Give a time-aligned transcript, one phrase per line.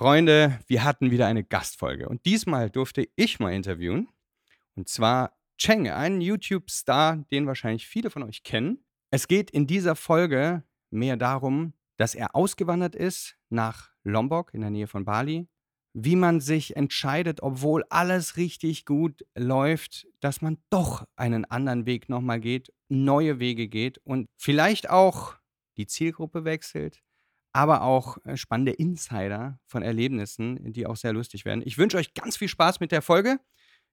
[0.00, 4.08] Freunde, wir hatten wieder eine Gastfolge und diesmal durfte ich mal interviewen.
[4.74, 8.82] Und zwar Cheng, einen YouTube-Star, den wahrscheinlich viele von euch kennen.
[9.10, 14.70] Es geht in dieser Folge mehr darum, dass er ausgewandert ist nach Lombok in der
[14.70, 15.48] Nähe von Bali,
[15.92, 22.08] wie man sich entscheidet, obwohl alles richtig gut läuft, dass man doch einen anderen Weg
[22.08, 25.34] nochmal geht, neue Wege geht und vielleicht auch
[25.76, 27.02] die Zielgruppe wechselt,
[27.52, 31.62] aber auch äh, spannende Insider von Erlebnissen, die auch sehr lustig werden.
[31.64, 33.40] Ich wünsche euch ganz viel Spaß mit der Folge.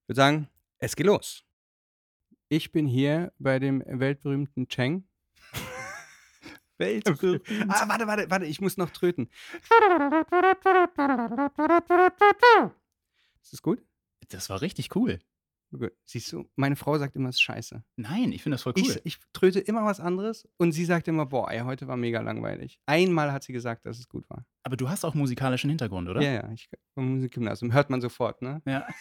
[0.01, 1.43] Ich würde sagen, es geht los.
[2.49, 5.07] Ich bin hier bei dem weltberühmten Cheng.
[6.77, 7.41] weltberühmt.
[7.67, 9.29] ah, warte, warte, warte, ich muss noch tröten.
[13.41, 13.83] Ist das gut?
[14.29, 15.19] Das war richtig cool.
[15.71, 15.91] Gut.
[16.05, 17.83] Siehst du, meine Frau sagt immer, es ist scheiße.
[17.97, 18.83] Nein, ich finde das voll cool.
[18.83, 22.21] Ich, ich tröte immer was anderes und sie sagt immer, boah, ey, heute war mega
[22.21, 22.79] langweilig.
[22.85, 24.45] Einmal hat sie gesagt, dass es gut war.
[24.63, 26.21] Aber du hast auch musikalischen Hintergrund, oder?
[26.21, 28.61] Ja, ja, ich, im Musikgymnasium hört man sofort, ne?
[28.65, 28.87] Ja.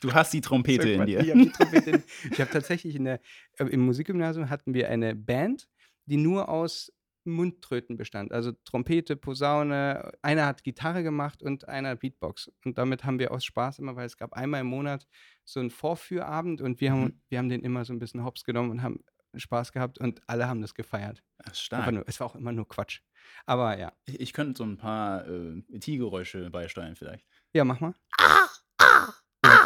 [0.00, 1.20] Du hast die Trompete in dir.
[1.20, 3.20] Ich habe die Trompete in, Ich habe tatsächlich in der,
[3.58, 5.68] äh, im Musikgymnasium hatten wir eine Band,
[6.04, 6.92] die nur aus
[7.32, 8.32] Mundtröten bestand.
[8.32, 12.50] Also Trompete, Posaune, einer hat Gitarre gemacht und einer Beatbox.
[12.64, 15.06] Und damit haben wir aus Spaß immer, weil es gab einmal im Monat
[15.44, 17.20] so einen Vorführabend und wir haben, Mhm.
[17.28, 19.04] wir haben den immer so ein bisschen hops genommen und haben
[19.34, 21.22] Spaß gehabt und alle haben das gefeiert.
[21.38, 21.92] Das ist stark.
[21.92, 23.00] nur, es war auch immer nur Quatsch.
[23.44, 23.92] Aber ja.
[24.06, 27.26] Ich, ich könnte so ein paar äh, Tiergeräusche beisteuern vielleicht.
[27.52, 27.94] Ja, mach mal.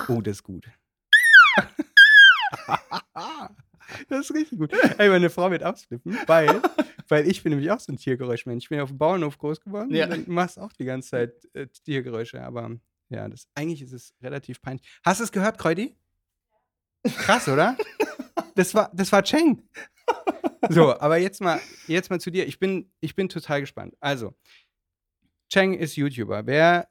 [0.08, 0.66] Oh, das ist gut.
[4.08, 4.72] Das ist richtig gut.
[4.98, 6.62] Ey, meine Frau wird abflippen, weil,
[7.10, 8.64] weil ich bin nämlich auch so ein Tiergeräuschmensch.
[8.64, 10.10] Ich bin ja auf dem Bauernhof groß geworden Ja.
[10.10, 12.42] und machst auch die ganze Zeit äh, Tiergeräusche.
[12.42, 12.70] Aber
[13.08, 14.86] ja, das, eigentlich ist es relativ peinlich.
[15.04, 15.96] Hast du es gehört, Kreudi?
[17.04, 17.76] Krass, oder?
[18.56, 19.62] Das war, das war Cheng.
[20.68, 22.46] So, aber jetzt mal, jetzt mal zu dir.
[22.46, 23.96] Ich bin, ich bin total gespannt.
[24.00, 24.34] Also,
[25.50, 26.46] Cheng ist YouTuber.
[26.46, 26.88] Wer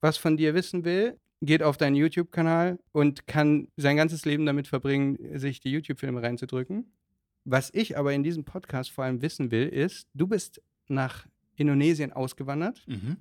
[0.00, 4.68] was von dir wissen will, geht auf deinen YouTube-Kanal und kann sein ganzes Leben damit
[4.68, 6.92] verbringen, sich die YouTube-Filme reinzudrücken.
[7.44, 12.12] Was ich aber in diesem Podcast vor allem wissen will, ist, du bist nach Indonesien
[12.12, 13.16] ausgewandert Mhm.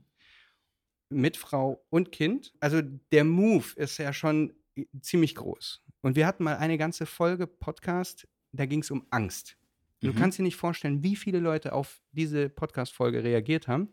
[1.09, 2.53] mit Frau und Kind.
[2.59, 4.53] Also der Move ist ja schon
[5.02, 5.84] ziemlich groß.
[6.02, 9.58] Und wir hatten mal eine ganze Folge Podcast, da ging es um Angst.
[10.02, 10.08] Mhm.
[10.08, 13.90] Du kannst dir nicht vorstellen, wie viele Leute auf diese Podcast-Folge reagiert haben.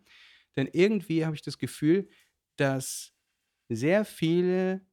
[0.56, 2.08] Denn irgendwie habe ich das Gefühl,
[2.56, 3.12] dass
[3.68, 4.86] sehr viele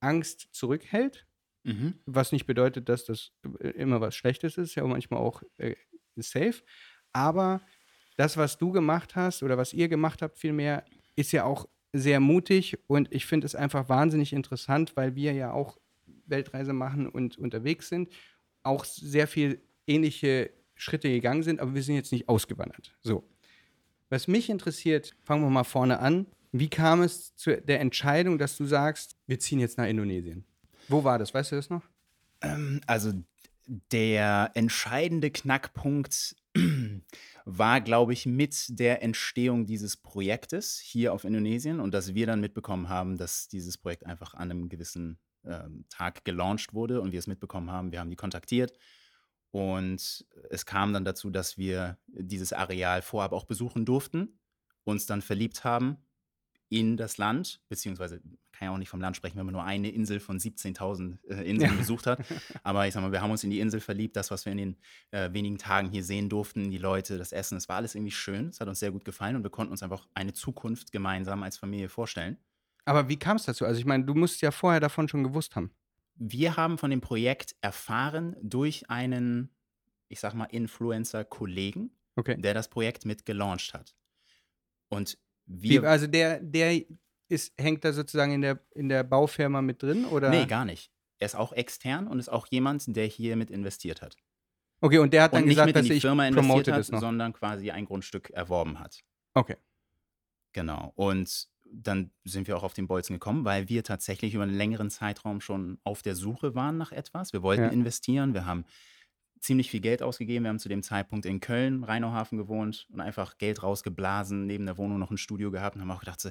[0.00, 1.26] Angst zurückhält,
[1.62, 1.94] Mhm.
[2.06, 5.74] was nicht bedeutet, dass das äh, immer was Schlechtes ist, ja manchmal auch äh,
[6.16, 6.62] safe.
[7.12, 7.60] Aber
[8.16, 10.84] das, was du gemacht hast oder was ihr gemacht habt, vielmehr,
[11.16, 15.52] ist ja auch sehr mutig und ich finde es einfach wahnsinnig interessant, weil wir ja
[15.52, 15.78] auch
[16.26, 18.10] Weltreise machen und unterwegs sind,
[18.62, 22.96] auch sehr viel ähnliche Schritte gegangen sind, aber wir sind jetzt nicht ausgewandert.
[23.02, 23.28] So.
[24.08, 26.26] Was mich interessiert, fangen wir mal vorne an.
[26.52, 30.44] Wie kam es zu der Entscheidung, dass du sagst, wir ziehen jetzt nach Indonesien?
[30.88, 31.32] Wo war das?
[31.34, 31.82] Weißt du das noch?
[32.42, 33.12] Ähm, also
[33.66, 36.36] der entscheidende Knackpunkt
[37.44, 42.40] war, glaube ich, mit der Entstehung dieses Projektes hier auf Indonesien und dass wir dann
[42.40, 47.18] mitbekommen haben, dass dieses Projekt einfach an einem gewissen ähm, Tag gelauncht wurde und wir
[47.18, 47.92] es mitbekommen haben.
[47.92, 48.72] Wir haben die kontaktiert
[49.52, 54.40] und es kam dann dazu, dass wir dieses Areal vorab auch besuchen durften,
[54.84, 55.98] uns dann verliebt haben
[56.70, 58.20] in das Land, beziehungsweise
[58.52, 61.48] kann ja auch nicht vom Land sprechen, wenn man nur eine Insel von 17.000 äh,
[61.48, 61.76] Inseln Ja.
[61.76, 62.20] besucht hat.
[62.62, 64.58] Aber ich sag mal, wir haben uns in die Insel verliebt, das, was wir in
[64.58, 64.76] den
[65.10, 68.48] äh, wenigen Tagen hier sehen durften, die Leute, das Essen, es war alles irgendwie schön,
[68.48, 71.56] es hat uns sehr gut gefallen und wir konnten uns einfach eine Zukunft gemeinsam als
[71.58, 72.36] Familie vorstellen.
[72.84, 73.64] Aber wie kam es dazu?
[73.66, 75.72] Also ich meine, du musst ja vorher davon schon gewusst haben.
[76.14, 79.50] Wir haben von dem Projekt erfahren durch einen,
[80.08, 82.36] ich sag mal, Influencer-Kollegen, Okay.
[82.40, 83.94] der das Projekt mit gelauncht hat.
[84.88, 85.16] Und
[85.52, 85.84] Wie, wir.
[85.84, 86.80] also der, der
[87.28, 90.04] ist, hängt da sozusagen in der, in der Baufirma mit drin?
[90.04, 90.30] Oder?
[90.30, 90.90] nee, gar nicht.
[91.18, 94.16] Er ist auch extern und ist auch jemand, der hier mit investiert hat.
[94.80, 97.84] Okay, und der hat dann und gesagt, dass die Firma investiert hat, sondern quasi ein
[97.84, 99.00] Grundstück erworben hat.
[99.34, 99.56] Okay.
[100.52, 100.92] Genau.
[100.94, 104.90] Und dann sind wir auch auf den Bolzen gekommen, weil wir tatsächlich über einen längeren
[104.90, 107.32] Zeitraum schon auf der Suche waren nach etwas.
[107.32, 107.68] Wir wollten Ja.
[107.68, 108.34] investieren.
[108.34, 108.64] Wir haben
[109.40, 110.44] ziemlich viel Geld ausgegeben.
[110.44, 114.76] Wir haben zu dem Zeitpunkt in Köln, Rheinauhafen gewohnt und einfach Geld rausgeblasen, neben der
[114.78, 116.30] Wohnung noch ein Studio gehabt und haben auch gedacht, so,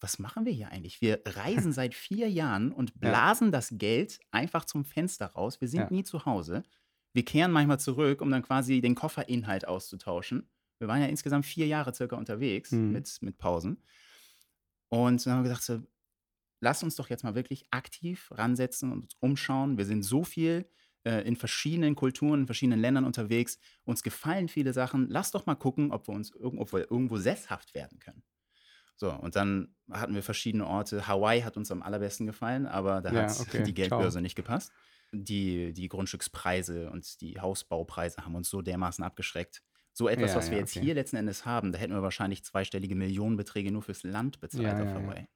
[0.00, 1.00] was machen wir hier eigentlich?
[1.00, 5.60] Wir reisen seit vier Jahren und blasen das Geld einfach zum Fenster raus.
[5.60, 5.88] Wir sind Ja.
[5.90, 6.62] nie zu Hause.
[7.12, 10.48] Wir kehren manchmal zurück, um dann quasi den Kofferinhalt auszutauschen.
[10.78, 12.92] Wir waren ja insgesamt vier Jahre circa unterwegs Mhm.
[12.92, 13.82] mit, mit Pausen.
[14.88, 15.82] Und dann haben wir gedacht, so,
[16.60, 19.78] lass uns doch jetzt mal wirklich aktiv ransetzen und uns umschauen.
[19.78, 20.68] Wir sind so viel
[21.06, 23.58] äh, in verschiedenen Kulturen, in verschiedenen Ländern unterwegs.
[23.84, 25.08] Uns gefallen viele Sachen.
[25.08, 28.22] Lass doch mal gucken, ob wir uns irgendwo, ob wir irgendwo sesshaft werden können.
[28.96, 31.06] So, und dann hatten wir verschiedene Orte.
[31.06, 34.22] Hawaii hat uns am allerbesten gefallen, aber da Ja, hat okay, die Geldbörse ciao.
[34.22, 34.72] nicht gepasst.
[35.12, 39.62] Die, die Grundstückspreise und die Hausbaupreise haben uns so dermaßen abgeschreckt.
[39.92, 40.84] So etwas, Ja, was wir ja, jetzt okay.
[40.84, 44.88] hier letzten Endes haben, da hätten wir wahrscheinlich zweistellige Millionenbeträge nur fürs Land bezahlt auf.
[44.94, 45.28] Hawaii.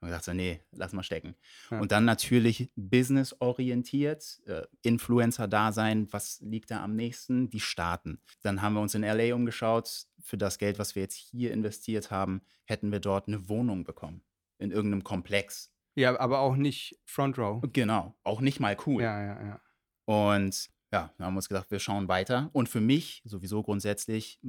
[0.00, 1.34] Und gesagt so, nee, lass mal stecken.
[1.70, 1.80] Ja.
[1.80, 7.50] Und dann natürlich businessorientiert, äh, Influencer-Dasein, was liegt da am nächsten?
[7.50, 8.20] Die Staaten.
[8.42, 10.06] Dann haben wir uns in LA umgeschaut.
[10.20, 14.22] Für das Geld, was wir jetzt hier investiert haben, hätten wir dort eine Wohnung bekommen.
[14.58, 15.72] In irgendeinem Komplex.
[15.94, 17.60] Ja, aber auch nicht Front Row.
[17.72, 19.02] Genau, auch nicht mal cool.
[19.02, 19.60] Ja, ja, ja.
[20.04, 22.50] Und ja, dann haben wir uns gedacht, wir schauen weiter.
[22.52, 24.40] Und für mich sowieso grundsätzlich,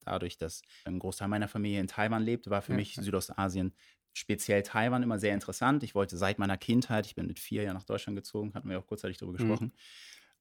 [0.00, 2.94] dadurch, dass ein Großteil meiner Familie in Taiwan lebt, war für Ja, mich.
[2.94, 3.74] Südostasien,
[4.12, 5.82] speziell Taiwan, immer sehr interessant.
[5.82, 8.78] Ich wollte seit meiner Kindheit, ich bin mit vier Jahren nach Deutschland gezogen, hatten wir
[8.78, 9.58] auch kurzzeitig darüber Mhm.
[9.58, 9.72] gesprochen.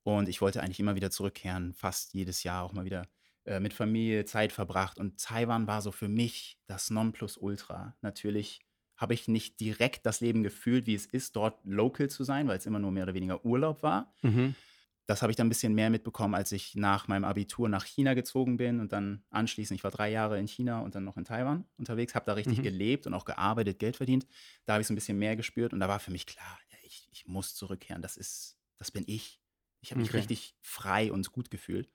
[0.04, 3.04] Und ich wollte eigentlich immer wieder zurückkehren, fast jedes Jahr auch mal wieder
[3.46, 4.98] äh, mit Familie Zeit verbracht.
[4.98, 7.98] Und Taiwan war so für mich das Nonplusultra.
[8.02, 8.62] Natürlich
[8.98, 12.58] habe ich nicht direkt das Leben gefühlt, wie es ist, dort local zu sein, weil
[12.58, 14.14] es immer nur mehr oder weniger Urlaub war.
[14.24, 14.56] Mhm.
[15.10, 18.14] Das habe ich dann ein bisschen mehr mitbekommen, als ich nach meinem Abitur nach China
[18.14, 21.26] gezogen bin und dann anschließend, ich war drei Jahre in China und dann noch in
[21.26, 22.62] Taiwan unterwegs, habe da richtig Mhm.
[22.62, 24.28] gelebt und auch gearbeitet, Geld verdient.
[24.66, 26.78] Da habe ich so ein bisschen mehr gespürt und da war für mich klar, ja,
[26.84, 29.42] ich, ich muss zurückkehren, das ist, das bin ich.
[29.82, 30.14] Ich habe mich Okay.
[30.14, 31.90] richtig frei und gut gefühlt.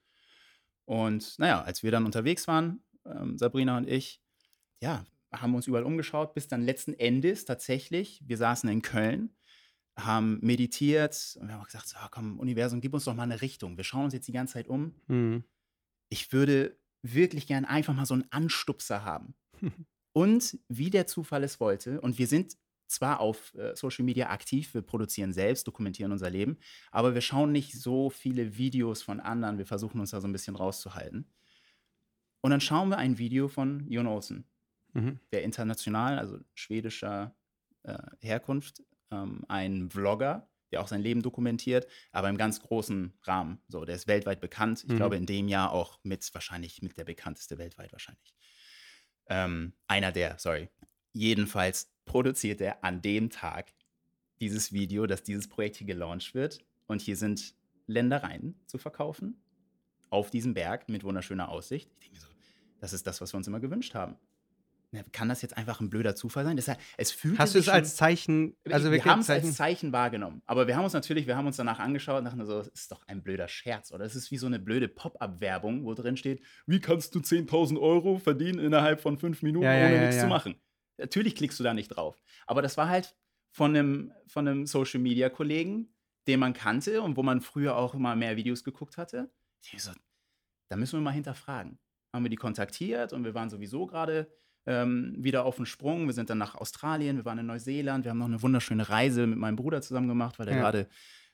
[0.85, 4.21] Und naja, als wir dann unterwegs waren, ähm, Sabrina und ich,
[4.81, 9.35] ja, haben uns überall umgeschaut, bis dann letzten Endes tatsächlich, wir saßen in Köln,
[9.97, 13.23] haben meditiert und wir haben auch gesagt, so, ah, komm, Universum, gib uns doch mal
[13.23, 13.77] eine Richtung.
[13.77, 14.93] Wir schauen uns jetzt die ganze Zeit um.
[15.07, 15.43] Mhm.
[16.09, 19.35] Ich würde wirklich gern einfach mal so einen Anstupser haben.
[20.13, 22.55] Und wie der Zufall es wollte, und wir sind
[22.87, 26.57] zwar auf äh, Social Media aktiv, wir produzieren selbst, dokumentieren unser Leben,
[26.89, 30.31] aber wir schauen nicht so viele Videos von anderen, wir versuchen uns da so ein
[30.31, 31.27] bisschen rauszuhalten.
[32.39, 34.45] Und dann schauen wir ein Video von Jon Olsen,
[34.93, 35.19] Mhm.
[35.33, 37.35] der international, also schwedischer
[37.83, 43.61] äh, Herkunft, ähm, ein Vlogger, der auch sein Leben dokumentiert, aber im ganz großen Rahmen.
[43.67, 44.83] So, der ist weltweit bekannt.
[44.83, 44.95] Ich Mhm.
[44.97, 48.33] glaube, in dem Jahr auch mit wahrscheinlich mit der bekannteste weltweit wahrscheinlich.
[49.27, 50.69] Ähm, einer der, sorry.
[51.13, 53.73] Jedenfalls produziert er an dem Tag
[54.41, 56.59] dieses Video, dass dieses Projekt hier gelauncht wird.
[56.87, 57.55] Und hier sind
[57.87, 59.41] Ländereien zu verkaufen
[60.09, 61.89] auf diesem Berg mit wunderschöner Aussicht.
[61.93, 62.27] Ich denke mir so,
[62.79, 64.17] das ist das, was wir uns immer gewünscht haben.
[64.95, 66.55] Na, Kann das jetzt einfach ein blöder Zufall sein?
[66.55, 69.47] Das, es fühlt Hast du es als Zeichen, also wir haben es Zeichen?
[69.47, 70.41] als Zeichen wahrgenommen.
[70.45, 72.91] Aber wir haben uns natürlich, wir haben uns danach angeschaut und dachten so, das ist
[72.91, 73.91] doch ein blöder Scherz.
[73.91, 77.79] Oder es ist wie so eine blöde Pop-Up-Werbung, wo drin steht, wie kannst du 10.000
[77.79, 80.21] Euro verdienen innerhalb von fünf Minuten, Ja, ohne ja, nichts ja.
[80.23, 80.55] zu machen.
[80.97, 82.21] Natürlich klickst du da nicht drauf.
[82.47, 83.15] Aber das war halt
[83.51, 85.93] von einem, von einem Social-Media-Kollegen,
[86.27, 89.29] den man kannte und wo man früher auch immer mehr Videos geguckt hatte.
[89.71, 89.91] Ich so,
[90.69, 91.79] da müssen wir mal hinterfragen.
[92.13, 94.31] Haben wir die kontaktiert und wir waren sowieso gerade
[94.65, 96.07] ähm, wieder auf dem Sprung.
[96.07, 99.27] Wir sind dann nach Australien, wir waren in Neuseeland, wir haben noch eine wunderschöne Reise
[99.27, 100.61] mit meinem Bruder zusammen gemacht, weil er Ja.
[100.61, 100.87] gerade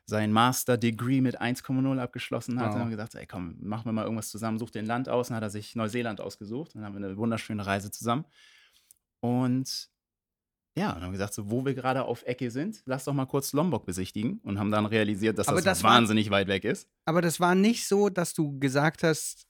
[0.05, 2.67] sein Master-Degree mit 1,0 abgeschlossen hat.
[2.67, 2.73] Wow.
[2.73, 5.29] Dann haben wir gesagt, ey komm, machen wir mal irgendwas zusammen, such den Land aus.
[5.29, 6.75] Dann hat er sich Neuseeland ausgesucht.
[6.75, 8.25] Dann haben wir eine wunderschöne Reise zusammen.
[9.21, 9.89] Und
[10.77, 13.25] ja, dann haben wir gesagt, so, wo wir gerade auf Ecke sind, lass doch mal
[13.25, 16.89] kurz Lombok besichtigen und haben dann realisiert, dass das, das war- wahnsinnig weit weg ist.
[17.05, 19.45] Aber das war nicht so, dass du gesagt hast,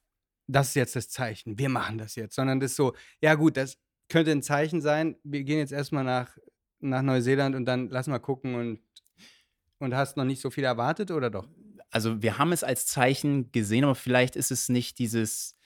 [0.52, 3.58] das ist jetzt das Zeichen, wir machen das jetzt, sondern das ist so, ja gut,
[3.58, 3.78] das
[4.10, 6.38] könnte ein Zeichen sein, wir gehen jetzt erstmal nach,
[6.80, 8.80] nach Neuseeland und dann lass mal gucken und,
[9.80, 11.48] und hast noch nicht so viel erwartet oder doch?
[11.92, 15.58] also wir haben es als Zeichen gesehen, aber vielleicht ist es nicht dieses,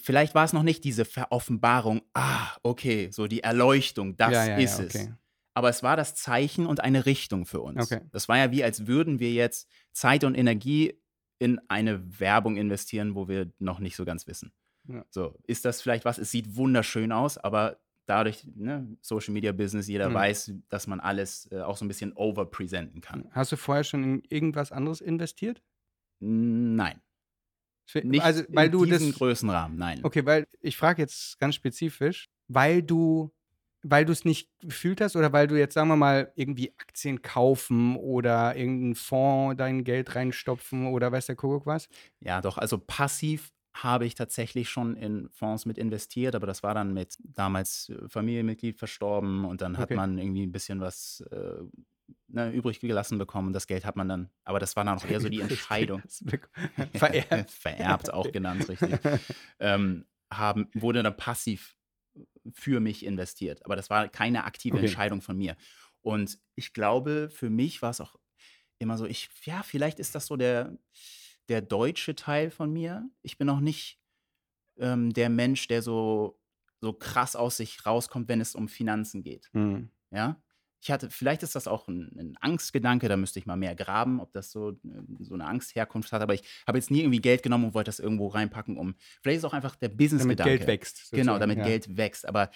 [0.00, 4.56] vielleicht war es noch nicht diese Veroffenbarung, ah, okay, so die Erleuchtung, das ja, ja,
[4.56, 4.94] ist ja, es.
[4.94, 5.12] okay.
[5.56, 7.92] Aber es war das Zeichen und eine Richtung für uns.
[7.92, 8.04] Okay.
[8.10, 10.98] Das war ja wie, als würden wir jetzt Zeit und Energie
[11.44, 14.52] in eine Werbung investieren, wo wir noch nicht so ganz wissen.
[14.88, 15.04] Ja.
[15.10, 16.16] So, ist das vielleicht was?
[16.18, 20.14] Es sieht wunderschön aus, aber dadurch, ne, Social Media Business, jeder Mhm.
[20.14, 23.28] weiß, dass man alles äh, auch so ein bisschen overpräsenten kann.
[23.32, 25.62] Hast du vorher schon in irgendwas anderes investiert?
[26.20, 27.00] Nein.
[28.02, 29.18] Nicht also, weil in du diesem das.
[29.18, 30.00] Größenrahmen, nein.
[30.02, 33.30] Okay, weil ich frage jetzt ganz spezifisch, weil du
[33.84, 37.20] weil du es nicht gefühlt hast oder weil du jetzt, sagen wir mal, irgendwie Aktien
[37.22, 41.88] kaufen oder irgendeinen Fonds dein Geld reinstopfen oder weiß der Kuckuck was?
[42.20, 46.74] Ja, doch, also passiv habe ich tatsächlich schon in Fonds mit investiert, aber das war
[46.74, 49.96] dann mit damals äh, Familienmitglied verstorben und dann hat Okay.
[49.96, 51.62] man irgendwie ein bisschen was äh,
[52.28, 53.52] ne, übrig gelassen bekommen.
[53.52, 56.02] Das Geld hat man dann, aber das war dann auch eher so die Entscheidung.
[56.94, 57.50] Vererbt.
[57.50, 58.94] Vererbt auch genannt, richtig.
[59.58, 61.76] ähm, haben, wurde dann passiv
[62.52, 63.64] für mich investiert.
[63.64, 64.86] Aber das war keine aktive Okay.
[64.86, 65.56] Entscheidung von mir.
[66.02, 68.16] Und ich glaube, für mich war es auch
[68.78, 70.76] immer so, ich, ja, vielleicht ist das so der,
[71.48, 73.08] der deutsche Teil von mir.
[73.22, 74.00] Ich bin auch nicht
[74.78, 76.40] ähm, der Mensch, der so,
[76.80, 79.52] so krass aus sich rauskommt, wenn es um Finanzen geht.
[79.52, 79.90] Mhm.
[80.10, 80.42] Ja.
[80.84, 84.20] Ich hatte, vielleicht ist das auch ein, ein Angstgedanke, da müsste ich mal mehr graben,
[84.20, 84.78] ob das so,
[85.18, 86.20] so eine Angstherkunft hat.
[86.20, 88.94] Aber ich habe jetzt nie irgendwie Geld genommen und wollte das irgendwo reinpacken, um.
[89.22, 90.58] Vielleicht ist auch einfach der Damit Business-Gedanke.
[90.58, 91.10] Geld wächst.
[91.10, 91.64] Genau, sozusagen, damit ja.
[91.64, 92.28] Geld wächst.
[92.28, 92.50] Aber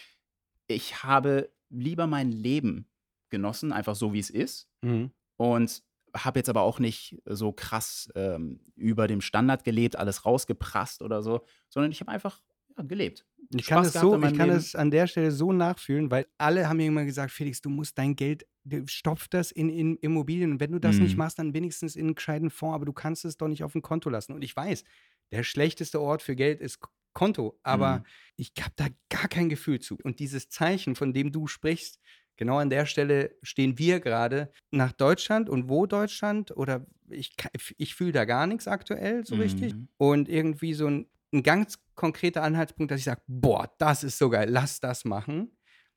[0.67, 2.87] ich habe lieber mein Leben
[3.31, 4.69] genossen, einfach so wie es ist.
[4.83, 5.11] Mhm.
[5.39, 5.83] Und
[6.15, 11.23] habe jetzt aber auch nicht so krass ähm, über dem Standard gelebt, alles rausgeprasst oder
[11.23, 12.43] so, sondern ich habe einfach
[12.87, 13.27] gelebt.
[13.51, 16.27] Ich kann, Spaß es gehabt so, ich kann es an der Stelle so nachfühlen, weil
[16.37, 19.97] alle haben mir immer gesagt, Felix, du musst dein Geld, du stopf das in, in
[19.97, 21.19] Immobilien und wenn du das nicht Mhm.
[21.19, 23.81] machst, dann wenigstens in einen gescheiten Fonds, aber du kannst es doch nicht auf dem
[23.81, 24.33] Konto lassen.
[24.35, 24.85] Und ich weiß,
[25.33, 26.81] der schlechteste Ort für Geld ist
[27.15, 28.05] Konto, aber Mhm.
[28.37, 29.97] ich habe da gar kein Gefühl zu.
[30.03, 31.99] Und dieses Zeichen, von dem du sprichst,
[32.37, 37.35] genau an der Stelle stehen wir gerade nach Deutschland und wo Deutschland oder ich,
[37.79, 39.89] ich fühle da gar nichts aktuell so richtig Mhm.
[39.97, 44.31] und irgendwie so ein, ein ganz konkreter Anhaltspunkt, dass ich sage, boah, das ist so
[44.31, 45.57] geil, lass das machen.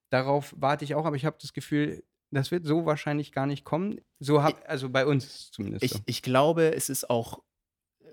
[0.10, 3.64] Darauf warte ich auch, aber ich habe das Gefühl, das wird so wahrscheinlich gar nicht
[3.64, 4.00] kommen.
[4.20, 5.84] So hab, also bei uns zumindest.
[5.84, 6.00] Ich, so.
[6.06, 7.44] ich glaube, es ist auch,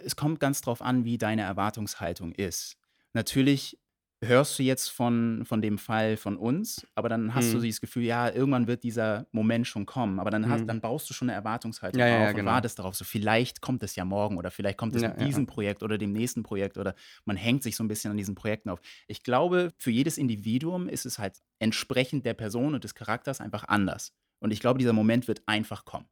[0.05, 2.77] es kommt ganz drauf an, wie deine Erwartungshaltung ist.
[3.15, 3.79] Natürlich
[4.23, 7.61] hörst du jetzt von, von dem Fall von uns, aber dann hast du Mhm.
[7.61, 10.19] dieses Gefühl, ja, irgendwann wird dieser Moment schon kommen.
[10.19, 10.69] Aber dann, hast, Mhm.
[10.69, 12.45] dann baust du schon eine Erwartungshaltung Ja, auf ja, und genau.
[12.45, 12.97] wartest darauf.
[12.97, 15.47] So, vielleicht kommt es ja morgen oder vielleicht kommt es Ja, mit diesem.
[15.47, 16.95] Projekt oder dem nächsten Projekt oder
[17.25, 18.81] man hängt sich so ein bisschen an diesen Projekten auf.
[19.07, 23.65] Ich glaube, für jedes Individuum ist es halt entsprechend der Person und des Charakters einfach
[23.69, 24.13] anders.
[24.41, 26.07] Und ich glaube, dieser Moment wird einfach kommen.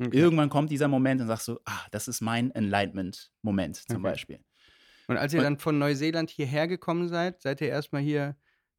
[0.00, 0.28] Okay.
[0.28, 4.02] Irgendwann kommt dieser Moment und sagst du, ah, das ist mein Enlightenment-Moment zum Okay.
[4.02, 4.40] Beispiel.
[5.08, 8.36] Und als ihr Und- dann von Neuseeland hierher gekommen seid, seid ihr erstmal hier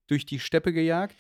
[0.08, 1.16] durch die Steppe gejagt?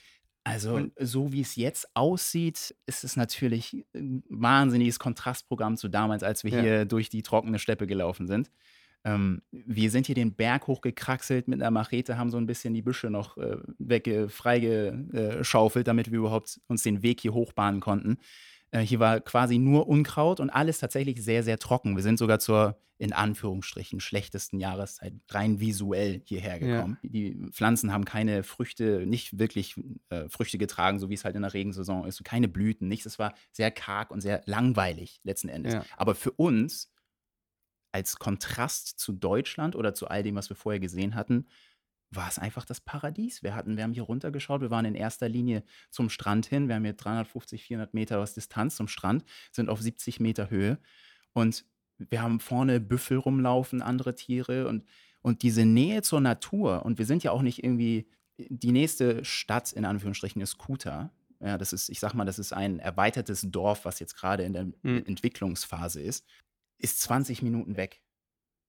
[0.45, 6.23] Also, Und- so wie es jetzt aussieht, ist es natürlich ein wahnsinniges Kontrastprogramm zu damals,
[6.23, 6.61] als wir Ja.
[6.61, 8.49] hier durch die trockene Steppe gelaufen sind.
[9.05, 12.81] Ähm, wir sind hier den Berg hochgekraxelt mit einer Machete, haben so ein bisschen die
[12.81, 18.17] Büsche noch äh, wegge freigeschaufelt, damit wir überhaupt uns den Weg hier hochbahnen konnten.
[18.71, 21.95] Äh, hier war quasi nur Unkraut und alles tatsächlich sehr, sehr trocken.
[21.95, 26.75] Wir sind sogar zur, in Anführungsstrichen, schlechtesten Jahreszeit rein visuell hierher Ja.
[26.75, 26.97] gekommen.
[27.01, 29.75] Die Pflanzen haben keine Früchte, nicht wirklich
[30.09, 32.23] äh, Früchte getragen, so wie es halt in der Regensaison ist.
[32.25, 33.05] Keine Blüten, nichts.
[33.05, 35.73] Es war sehr karg und sehr langweilig letzten Endes.
[35.75, 35.85] Ja.
[35.95, 36.91] Aber für uns,
[37.93, 41.47] als Kontrast zu Deutschland oder zu all dem, was wir vorher gesehen hatten,
[42.11, 43.43] war es einfach das Paradies.
[43.43, 46.67] Wir, hatten, wir haben hier runtergeschaut, wir waren in erster Linie zum Strand hin.
[46.67, 50.79] Wir haben hier 350, 400 Meter was Distanz zum Strand, sind auf 70 Meter Höhe.
[51.33, 51.65] Und
[52.09, 54.85] wir haben vorne Büffel rumlaufen, andere Tiere und,
[55.21, 56.85] und diese Nähe zur Natur.
[56.85, 61.11] Und wir sind ja auch nicht irgendwie, die nächste Stadt in Anführungsstrichen ist Kuta.
[61.41, 64.53] Ja, das ist, ich sag mal, das ist ein erweitertes Dorf, was jetzt gerade in
[64.53, 65.03] der Mhm.
[65.05, 66.25] Entwicklungsphase ist,
[66.77, 68.01] ist 20 Minuten weg.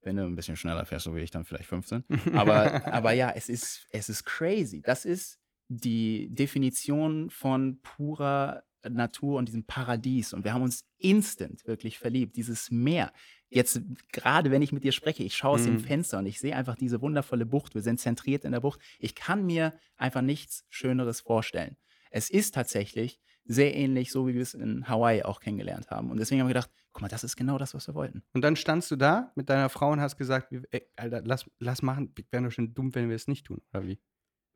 [0.02, 2.04] Wenn du ein bisschen schneller fährst, so wie ich, dann vielleicht 15.
[2.32, 4.82] Aber, aber ja, es ist, es ist crazy.
[4.82, 10.32] Das ist die Definition von purer Natur und diesem Paradies.
[10.32, 12.36] Und wir haben uns instant wirklich verliebt.
[12.36, 13.12] Dieses Meer.
[13.48, 13.82] Jetzt,
[14.12, 15.80] gerade wenn ich mit dir spreche, ich schaue aus dem Mhm.
[15.80, 17.74] Fenster und ich sehe einfach diese wundervolle Bucht.
[17.74, 18.80] Wir sind zentriert in der Bucht.
[18.98, 21.76] Ich kann mir einfach nichts Schöneres vorstellen.
[22.10, 26.10] Es ist tatsächlich sehr ähnlich, so wie wir es in Hawaii auch kennengelernt haben.
[26.10, 28.22] Und deswegen haben wir gedacht, guck mal, das ist genau das, was wir wollten.
[28.32, 31.50] Und dann standst du da mit deiner Frau und hast gesagt, wir- ey, Alter, lass,
[31.58, 33.98] lass machen, wäre doch schon dumm, wenn wir es nicht tun, oder wie?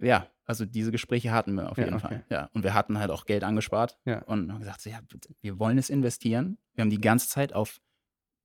[0.04, 2.06] Ja, also diese Gespräche hatten wir auf Ja, jeden okay.
[2.08, 2.24] Fall.
[2.30, 4.22] Ja, und wir hatten halt auch Geld angespart Ja.
[4.24, 5.00] und haben gesagt, ja,
[5.40, 6.58] wir wollen es investieren.
[6.74, 7.80] Wir haben die ganze Zeit auf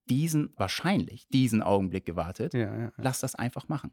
[0.10, 2.54] diesen, wahrscheinlich diesen Augenblick gewartet.
[2.54, 2.92] Ja.
[2.98, 3.92] Lass das einfach machen.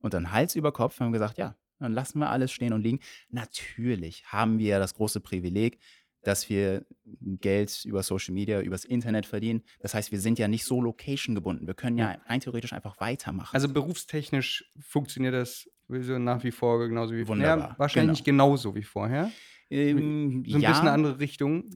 [0.00, 2.82] Und dann Hals über Kopf haben wir gesagt, ja, dann lassen wir alles stehen und
[2.82, 3.00] liegen.
[3.30, 5.78] Natürlich haben wir ja das große Privileg,
[6.22, 9.62] dass wir Geld über Social Media, übers Internet verdienen.
[9.80, 11.66] Das heißt, wir sind ja nicht so location gebunden.
[11.66, 13.54] Wir können ja rein theoretisch einfach weitermachen.
[13.54, 17.78] Also berufstechnisch funktioniert das sowieso nach wie vor genauso wie Wunderbar, vorher.
[17.78, 19.30] Wahrscheinlich nicht genauso wie vorher.
[19.70, 21.70] Ähm, So ein ja, bisschen eine andere Richtung.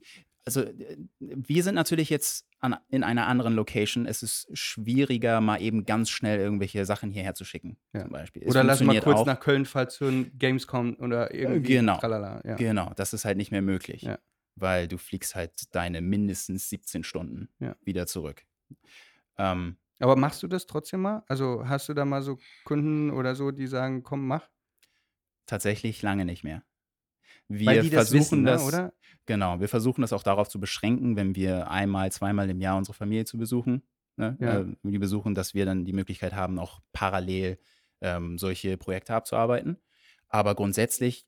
[0.45, 4.07] also äh, wir sind natürlich jetzt an, in einer anderen Location.
[4.07, 8.03] Es ist schwieriger, mal eben ganz schnell irgendwelche Sachen hierher zu schicken, Ja.
[8.03, 8.43] zum Beispiel.
[8.43, 9.27] Es Oder lass mal kurz auch.
[9.27, 11.99] nach Köln, falls so ein Gamescom oder irgendwie Genau.
[11.99, 12.43] tralala.
[12.45, 12.57] Ja.
[12.57, 14.19] Genau, das ist halt nicht mehr möglich, Ja.
[14.57, 17.49] weil du fliegst halt deine mindestens 17 Stunden
[17.83, 18.45] wieder zurück.
[19.39, 21.23] Ähm, Aber machst du das trotzdem mal?
[21.29, 24.49] Also hast du da mal so Kunden oder so, die sagen, komm, mach?
[25.47, 26.63] tatsächlich lange nicht mehr.
[27.49, 28.93] Wir die das versuchen wissen, ne, das, oder?
[29.27, 32.95] genau, wir versuchen das auch darauf zu beschränken, wenn wir einmal, zweimal im Jahr unsere
[32.95, 33.83] Familie zu besuchen,
[34.17, 34.61] ne, Ja.
[34.61, 37.59] äh, die besuchen, dass wir dann die Möglichkeit haben, auch parallel
[38.01, 39.79] ähm, solche Projekte abzuarbeiten.
[40.29, 41.27] Aber grundsätzlich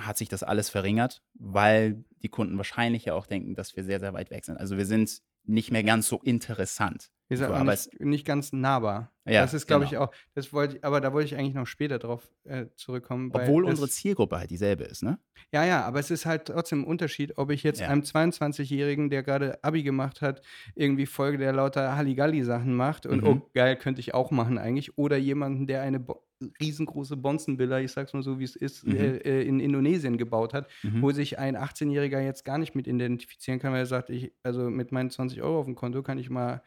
[0.00, 4.00] hat sich das alles verringert, weil die Kunden wahrscheinlich ja auch denken, dass wir sehr,
[4.00, 4.58] sehr weit weg sind.
[4.58, 7.10] Also wir sind nicht mehr ganz so interessant.
[7.36, 9.12] Seid So, auch aber nicht, nicht ganz nahbar.
[9.24, 10.04] Ja, das ist, glaube ich, genau.
[10.06, 13.30] auch, das wollte ich, aber da wollte ich eigentlich noch später drauf äh, zurückkommen.
[13.32, 15.18] Obwohl unsere Zielgruppe halt dieselbe ist, ne?
[15.52, 17.88] Ja, ja, aber es ist halt trotzdem ein Unterschied, ob ich jetzt Ja.
[17.88, 20.42] einem 22-Jährigen, der gerade Abi gemacht hat,
[20.74, 23.26] irgendwie Folge, der lauter Halligalli-Sachen macht und Mhm.
[23.28, 24.98] oh, geil, könnte ich auch machen eigentlich.
[24.98, 26.24] Oder jemanden, der eine Bo
[26.60, 28.96] riesengroße Bonzenvilla, ich sag's mal so, wie es ist, Mhm.
[28.96, 31.00] äh, äh, in Indonesien gebaut hat, Mhm.
[31.00, 34.68] wo sich ein 18-Jähriger jetzt gar nicht mit identifizieren kann, weil er sagt, ich, also
[34.68, 36.60] mit meinen 20 Euro auf dem Konto kann ich mal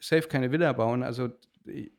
[0.00, 1.02] safe keine Villa bauen.
[1.02, 1.30] Also,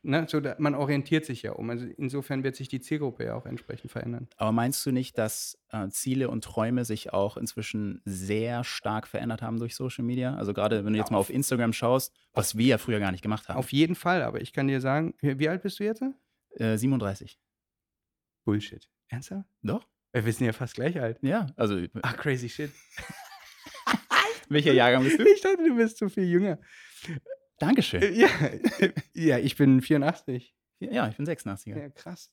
[0.02, 1.70] ne, so, man orientiert sich ja um.
[1.70, 4.28] Also insofern wird sich die Zielgruppe ja auch entsprechend verändern.
[4.36, 9.42] Aber meinst du nicht, dass äh, Ziele und Träume sich auch inzwischen sehr stark verändert
[9.42, 10.34] haben durch Social Media?
[10.34, 13.22] Also gerade wenn du jetzt mal auf Instagram schaust, was wir ja früher gar nicht
[13.22, 13.58] gemacht haben.
[13.58, 16.02] Auf jeden Fall, aber ich kann dir sagen, wie alt bist du jetzt?
[16.56, 17.38] äh, 37.
[18.44, 18.88] Bullshit.
[19.08, 19.48] Ernsthaft?
[19.62, 19.86] Doch?
[20.12, 21.18] Wir sind ja fast gleich alt.
[21.22, 22.70] Ja, also Ach, crazy shit.
[24.48, 25.24] welcher Jahrgang bist du?
[25.24, 26.58] Ich dachte, du bist so viel jünger.
[27.60, 28.14] Dankeschön.
[28.14, 28.28] Ja,
[29.14, 30.54] ja ich bin 84.
[30.80, 31.78] Ja, ich bin 86er.
[31.78, 32.32] Ja, krass.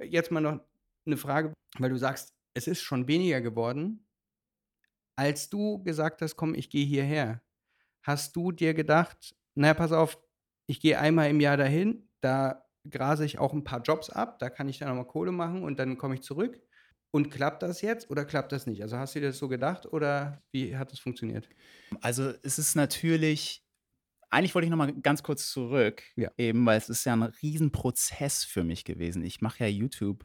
[0.00, 0.60] Jetzt mal noch
[1.06, 4.04] eine Frage, weil du sagst, es ist schon weniger geworden.
[5.16, 7.42] Als du gesagt hast, komm, ich gehe hierher,
[8.02, 10.18] hast du dir gedacht, naja, pass auf,
[10.66, 14.50] ich gehe einmal im Jahr dahin, da grase ich auch ein paar Jobs ab, da
[14.50, 16.60] kann ich dann nochmal Kohle machen und dann komme ich zurück.
[17.10, 18.82] Und klappt das jetzt oder klappt das nicht?
[18.82, 21.48] Also hast du dir das so gedacht oder wie hat das funktioniert?
[22.02, 23.64] Also es ist natürlich,
[24.30, 26.30] eigentlich wollte ich noch mal ganz kurz zurück, Ja.
[26.36, 29.22] eben weil es ist ja ein Riesenprozess für mich gewesen.
[29.24, 30.24] Ich mache ja YouTube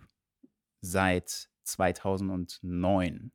[0.82, 3.32] seit 2009.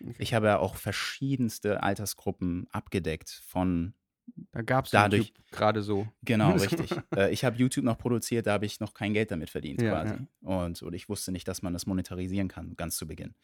[0.00, 0.14] Okay.
[0.18, 3.94] Ich habe ja auch verschiedenste Altersgruppen abgedeckt von
[4.52, 6.08] Da gab es dadurch- gerade so.
[6.22, 6.90] Genau, richtig.
[7.16, 9.90] äh, ich habe YouTube noch produziert, da habe ich noch kein Geld damit verdient Ja,
[10.04, 10.14] quasi.
[10.40, 13.34] Und, und ich wusste nicht, dass man das monetarisieren kann, ganz zu Beginn.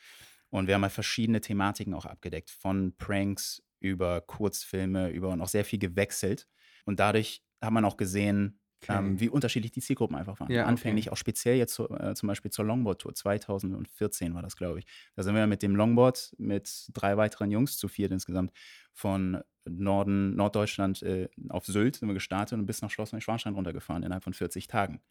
[0.51, 5.49] Und wir haben halt verschiedene Thematiken auch abgedeckt, von Pranks über Kurzfilme, über und auch
[5.49, 6.49] sehr viel gewechselt.
[6.85, 8.97] Und dadurch hat man auch gesehen, Okay.
[8.97, 10.51] ähm, wie unterschiedlich die Zielgruppen einfach waren.
[10.51, 10.71] Ja, okay.
[10.71, 14.87] Anfänglich auch speziell jetzt zu, äh, zum Beispiel zur Longboard-Tour, 2014 war das, glaube ich.
[15.17, 18.53] Da sind wir mit dem Longboard mit drei weiteren Jungs, zu viert insgesamt,
[18.95, 24.03] von Norden, Norddeutschland äh, auf Sylt sind wir gestartet und bis nach Schloss Neuschwanstein runtergefahren
[24.03, 25.03] innerhalb von 40 Tagen.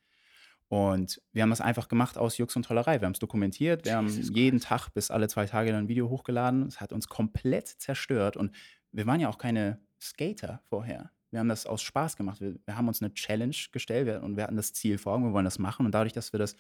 [0.67, 3.01] Und wir haben das einfach gemacht aus Jux und Tollerei.
[3.01, 5.87] Wir haben es dokumentiert, wir Jesus haben jeden Tag bis alle zwei Tage dann ein
[5.87, 6.63] Video hochgeladen.
[6.67, 8.35] Es hat uns komplett zerstört.
[8.35, 8.55] Und
[8.91, 11.11] wir waren ja auch keine Skater vorher.
[11.31, 12.41] Wir haben das aus Spaß gemacht.
[12.41, 15.33] Wir, wir haben uns eine Challenge gestellt und wir hatten das Ziel vor Augen, wir
[15.33, 15.85] wollen das machen.
[15.85, 16.55] Und dadurch, dass wir das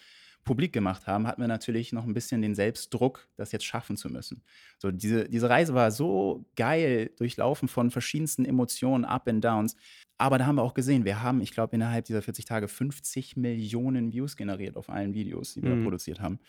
[0.45, 4.09] publik gemacht haben, hatten wir natürlich noch ein bisschen den Selbstdruck, das jetzt schaffen zu
[4.09, 4.43] müssen.
[4.77, 9.75] So, diese, diese Reise war so geil, durchlaufen von verschiedensten Emotionen, Up and Downs.
[10.17, 13.37] Aber da haben wir auch gesehen, wir haben, ich glaube, innerhalb dieser 40 Tage 50
[13.37, 15.83] Millionen Views generiert auf allen Videos, die wir Mhm.
[15.83, 16.39] produziert haben.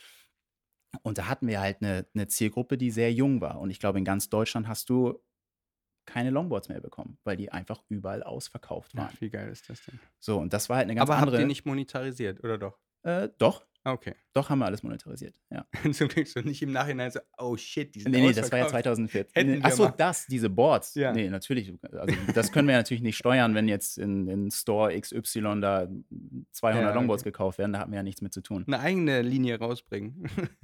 [1.02, 3.60] Und da hatten wir halt eine, eine Zielgruppe, die sehr jung war.
[3.60, 5.20] Und ich glaube, in ganz Deutschland hast du
[6.06, 9.10] keine Longboards mehr bekommen, weil die einfach überall ausverkauft waren.
[9.12, 9.98] Ach, wie geil ist das denn?
[10.18, 11.42] So, und das war halt eine ganz Aber habt andere.
[11.42, 12.78] ihr nicht monetarisiert, oder doch?
[13.02, 14.14] Äh, doch, Ah, Okay.
[14.34, 15.34] doch haben wir alles monetarisiert.
[15.50, 15.64] Ja.
[15.92, 18.58] so denkst du nicht im Nachhinein so, oh shit, die sind Nee, nee, das war
[18.58, 18.96] ja ausverkauft.
[18.96, 19.32] 2014.
[19.34, 20.94] Hätten wir Achso, das, diese Boards.
[20.96, 21.12] Ja.
[21.12, 21.72] Nee, natürlich.
[21.90, 25.88] Also, das können wir natürlich nicht steuern, wenn jetzt in, in Store XY da
[26.52, 27.30] 200 Ja, Longboards okay.
[27.30, 27.72] gekauft werden.
[27.72, 28.64] Da hatten wir ja nichts mit zu tun.
[28.66, 30.24] Eine eigene Linie rausbringen.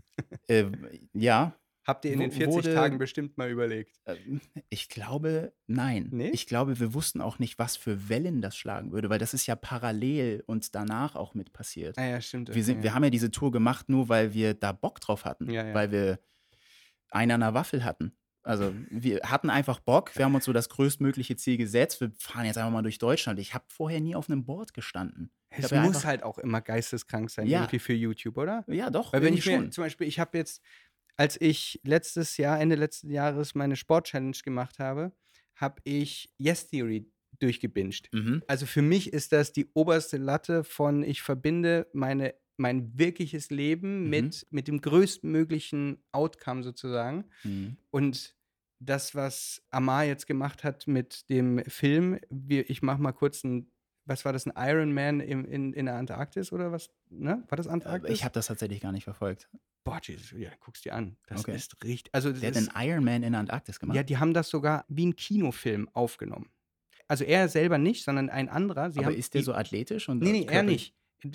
[0.48, 0.64] Äh,
[1.12, 1.54] ja,
[1.86, 4.00] Habt ihr in den Wo- 40 wurde- Tagen bestimmt mal überlegt.
[4.06, 6.08] ähm, ich glaube, nein.
[6.10, 6.30] Nee?
[6.30, 9.46] Ich glaube, wir wussten auch nicht, was für Wellen das schlagen würde, weil das ist
[9.46, 11.96] ja parallel und danach auch mit passiert.
[11.98, 12.54] Ah ja, stimmt.
[12.54, 15.48] Wir, sind, wir haben ja diese Tour gemacht, nur weil wir da Bock drauf hatten.
[15.50, 15.74] Ja, ja.
[15.74, 16.18] Weil wir
[17.10, 18.12] einen an der Waffel hatten.
[18.42, 22.00] Also wir hatten einfach Bock, wir haben uns so das größtmögliche Ziel gesetzt.
[22.00, 23.40] Wir fahren jetzt einfach mal durch Deutschland.
[23.40, 25.32] Ich habe vorher nie auf einem Board gestanden.
[25.50, 27.60] Es ja muss halt auch immer geisteskrank sein, Ja.
[27.60, 28.62] irgendwie für YouTube, oder?
[28.68, 29.12] Ja, doch.
[29.12, 30.62] Weil wenn ich mir, zum Beispiel, ich habe jetzt,
[31.16, 35.12] als ich letztes Jahr, Ende letzten Jahres meine Sport-Challenge gemacht habe,
[35.54, 38.08] habe ich Yes Theory durchgebinged.
[38.12, 38.42] Mhm.
[38.46, 44.04] Also für mich ist das die oberste Latte von, ich verbinde meine, mein wirkliches Leben
[44.04, 44.10] Mhm.
[44.10, 47.24] mit, mit dem größtmöglichen Outcome sozusagen.
[47.44, 47.76] Mhm.
[47.90, 48.34] Und
[48.78, 53.70] das, was Amar jetzt gemacht hat mit dem Film, wir, ich mache mal kurz ein,
[54.04, 56.90] was war das, ein Ironman im, in, in der Antarktis oder was?
[57.08, 57.42] Ne?
[57.48, 58.12] War das Antarktis?
[58.12, 59.48] Ich habe das tatsächlich gar nicht verfolgt.
[59.86, 61.16] Boah, Jesus, ja, guck's dir an.
[61.28, 61.54] Das Okay.
[61.56, 62.12] ist richtig.
[62.14, 63.96] Also, das Der hat einen Ironman in der Antarktis gemacht.
[63.96, 66.50] ja, die haben das sogar wie ein Kinofilm aufgenommen.
[67.08, 68.90] Also er selber nicht, sondern ein anderer.
[68.90, 70.08] Sie Aber ist der die, so athletisch?
[70.08, 70.92] Und Nee, nee, er nicht.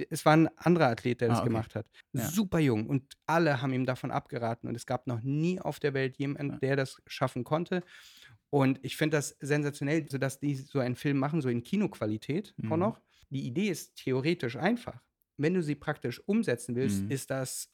[0.09, 1.49] Es war ein anderer Athlet, der das Ah, okay.
[1.49, 1.87] gemacht hat.
[2.13, 2.27] Ja.
[2.29, 2.87] Super jung.
[2.87, 4.67] Und alle haben ihm davon abgeraten.
[4.69, 6.59] Und es gab noch nie auf der Welt jemanden, Ja.
[6.59, 7.83] der das schaffen konnte.
[8.49, 12.53] Und ich finde das sensationell, so dass die so einen Film machen, so in Kinoqualität
[12.65, 12.79] auch Mhm.
[12.79, 12.99] noch.
[13.29, 15.01] Die Idee ist theoretisch einfach.
[15.37, 17.11] Wenn du sie praktisch umsetzen willst, Mhm.
[17.11, 17.71] ist das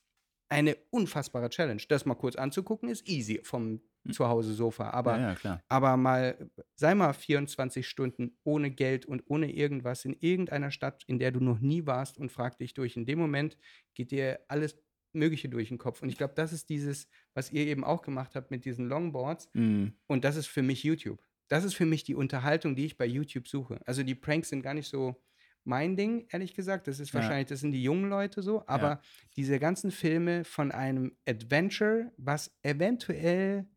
[0.50, 1.82] eine unfassbare Challenge.
[1.90, 3.82] Das mal kurz anzugucken, ist easy vom
[4.12, 4.90] zu Hause Sofa.
[4.92, 10.16] Aber, ja, ja, aber mal, sei mal 24 Stunden ohne Geld und ohne irgendwas in
[10.20, 12.96] irgendeiner Stadt, in der du noch nie warst und frag dich durch.
[12.96, 13.58] In dem Moment
[13.94, 14.78] geht dir alles
[15.14, 16.02] Mögliche durch den Kopf.
[16.02, 19.50] Und ich glaube, das ist dieses, was ihr eben auch gemacht habt mit diesen Longboards.
[19.54, 19.94] Mhm.
[20.08, 21.22] Und das ist für mich YouTube.
[21.50, 23.80] Das ist für mich die Unterhaltung, die ich bei YouTube suche.
[23.86, 25.22] Also die Pranks sind gar nicht so
[25.68, 26.88] mein Ding, ehrlich gesagt.
[26.88, 27.20] Das ist Ja.
[27.20, 28.64] wahrscheinlich, das sind die jungen Leute so.
[28.68, 29.02] Aber
[29.36, 33.68] diese ganzen Filme von einem Adventure, was eventuell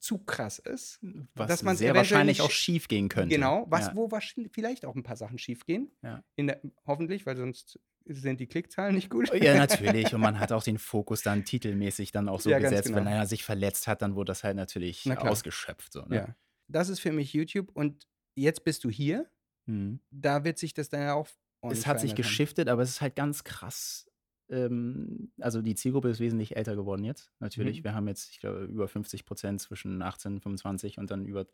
[0.00, 0.98] zu krass ist,
[1.34, 3.34] Was dass man's sehr wahrscheinlich auch schief gehen könnte.
[3.34, 3.94] Genau, was, ja.
[3.94, 4.08] wo
[4.50, 5.92] vielleicht auch ein paar Sachen schief gehen.
[6.02, 6.24] Ja.
[6.36, 9.32] Der, hoffentlich, weil sonst sind die Klickzahlen nicht gut.
[9.40, 10.12] Ja, natürlich.
[10.14, 12.88] Und man hat auch den Fokus dann titelmäßig dann auch so Ja, gesetzt.
[12.88, 13.10] Wenn genau.
[13.10, 15.92] einer sich verletzt hat, dann wurde das halt natürlich Na ausgeschöpft.
[15.92, 16.16] So, ne?
[16.16, 16.36] Ja.
[16.68, 19.30] Das ist für mich YouTube und jetzt bist du hier.
[19.66, 20.00] Mhm.
[20.10, 21.28] Da wird sich das dann ja auch.
[21.62, 24.08] Es hat sich geschiftet, aber es ist halt ganz krass.
[24.48, 27.80] Ähm, also die Zielgruppe ist wesentlich älter geworden jetzt, natürlich.
[27.80, 27.84] Mhm.
[27.84, 31.46] Wir haben jetzt, ich glaube, über 50 Prozent zwischen 18 und 25 und dann über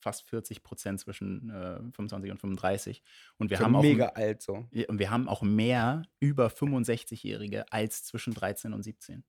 [0.00, 3.02] fast 40 Prozent zwischen äh, 25 und 35.
[3.38, 4.66] Und wir Schon haben auch mega alt so.
[4.88, 9.24] Und wir haben auch mehr über 65-Jährige als zwischen 13 und 17.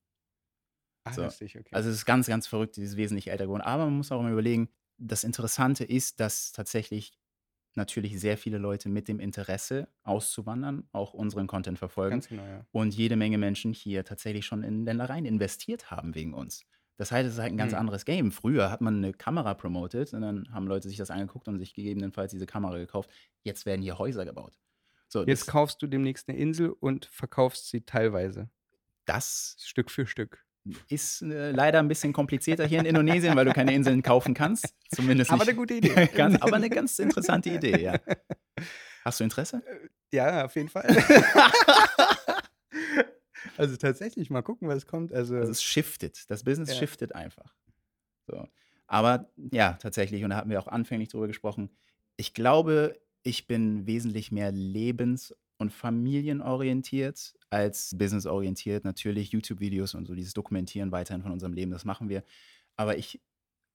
[1.04, 1.24] Ah, So.
[1.24, 1.74] lustig, okay.
[1.74, 3.64] Also es ist ganz, ganz verrückt, die ist wesentlich älter geworden.
[3.64, 7.18] Aber man muss auch immer überlegen, das Interessante ist, dass tatsächlich
[7.76, 12.66] natürlich sehr viele Leute mit dem Interesse auszuwandern auch unseren Content verfolgen Ganz genau, ja.
[12.72, 16.66] und jede Menge Menschen hier tatsächlich schon in Ländereien investiert haben wegen uns.
[16.98, 17.80] Das heißt, es ist halt ein ganz Hm.
[17.80, 18.32] anderes Game.
[18.32, 21.74] Früher hat man eine Kamera promotet und dann haben Leute sich das angeguckt und sich
[21.74, 23.10] gegebenenfalls diese Kamera gekauft.
[23.44, 24.60] Jetzt werden hier Häuser gebaut.
[25.08, 28.50] So, Jetzt kaufst du demnächst eine Insel und verkaufst sie teilweise.
[29.06, 30.46] das Stück für Stück.
[30.90, 34.76] Ist äh, leider ein bisschen komplizierter hier in Indonesien, weil du keine Inseln kaufen kannst.
[34.94, 35.50] Zumindest Aber nicht.
[35.50, 36.08] eine gute Idee.
[36.16, 38.00] ganz, aber eine ganz interessante Idee, ja.
[39.04, 39.64] Hast du Interesse?
[40.12, 40.86] Ja, auf jeden Fall.
[43.58, 45.12] also tatsächlich, mal gucken, was kommt.
[45.14, 46.30] Also, Also es shiftet.
[46.30, 46.76] Das Business Ja.
[46.76, 47.56] shiftet einfach.
[48.28, 48.48] So.
[48.88, 51.70] Aber ja, tatsächlich, und da hatten wir auch anfänglich drüber gesprochen,
[52.18, 58.84] ich glaube, ich bin wesentlich mehr lebens- und familienorientiert als businessorientiert.
[58.86, 62.24] Natürlich YouTube-Videos und so, dieses Dokumentieren weiterhin von unserem Leben, das machen wir.
[62.78, 63.22] Aber ich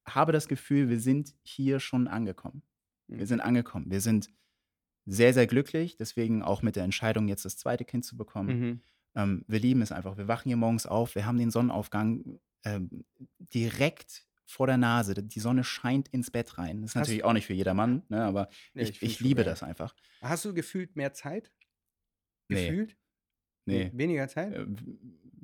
[0.08, 2.62] habe das Gefühl, wir sind hier schon angekommen.
[3.06, 3.26] Wir Mhm.
[3.26, 3.90] sind angekommen.
[3.90, 4.30] Wir sind
[5.04, 5.96] sehr, sehr glücklich.
[5.96, 8.58] Deswegen auch mit der Entscheidung, jetzt das zweite Kind zu bekommen.
[8.60, 8.80] mhm.
[9.14, 10.18] Ähm, wir lieben es einfach.
[10.18, 13.04] Wir wachen hier morgens auf, wir haben den Sonnenaufgang ähm,
[13.54, 15.14] direkt vor der Nase.
[15.14, 16.82] Die Sonne scheint ins Bett rein.
[16.82, 19.42] Das ist Hast- natürlich auch nicht für jedermann, ne, aber Nee, ich, ich ich, liebe
[19.42, 19.50] geil.
[19.50, 19.94] das einfach.
[20.20, 21.50] Hast du gefühlt mehr Zeit?
[22.48, 22.90] Gefühlt?
[22.90, 22.96] Nee.
[23.66, 24.52] Weniger Zeit?
[24.54, 24.66] Äh,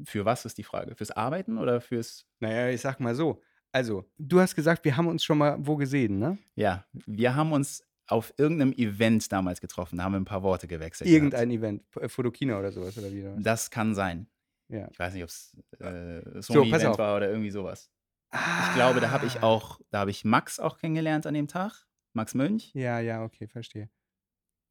[0.04, 0.94] Für was ist die Frage?
[0.94, 2.26] Fürs Arbeiten oder fürs.
[2.40, 3.40] Naja, ich sag mal so.
[3.72, 6.38] Also, du hast gesagt, wir haben uns schon mal wo gesehen, ne?
[6.56, 10.66] Ja, wir haben uns auf irgendeinem Event damals getroffen, da haben wir ein paar Worte
[10.68, 11.08] gewechselt.
[11.08, 13.20] Irgendein Event, F- äh, Fotokina oder sowas oder wie?
[13.20, 13.46] oder gehabt.
[13.46, 14.26] Das kann sein.
[14.68, 14.88] Ja.
[14.90, 16.98] Ich weiß nicht, ob es äh, pass Sony-Event auf.
[16.98, 17.90] war oder irgendwie sowas.
[18.34, 19.44] Ich glaube, da habe ich Ah.
[19.44, 21.86] auch, da habe ich Max auch kennengelernt an dem Tag.
[22.12, 22.70] Max Mönch.
[22.74, 23.88] Ja, ja, okay, verstehe.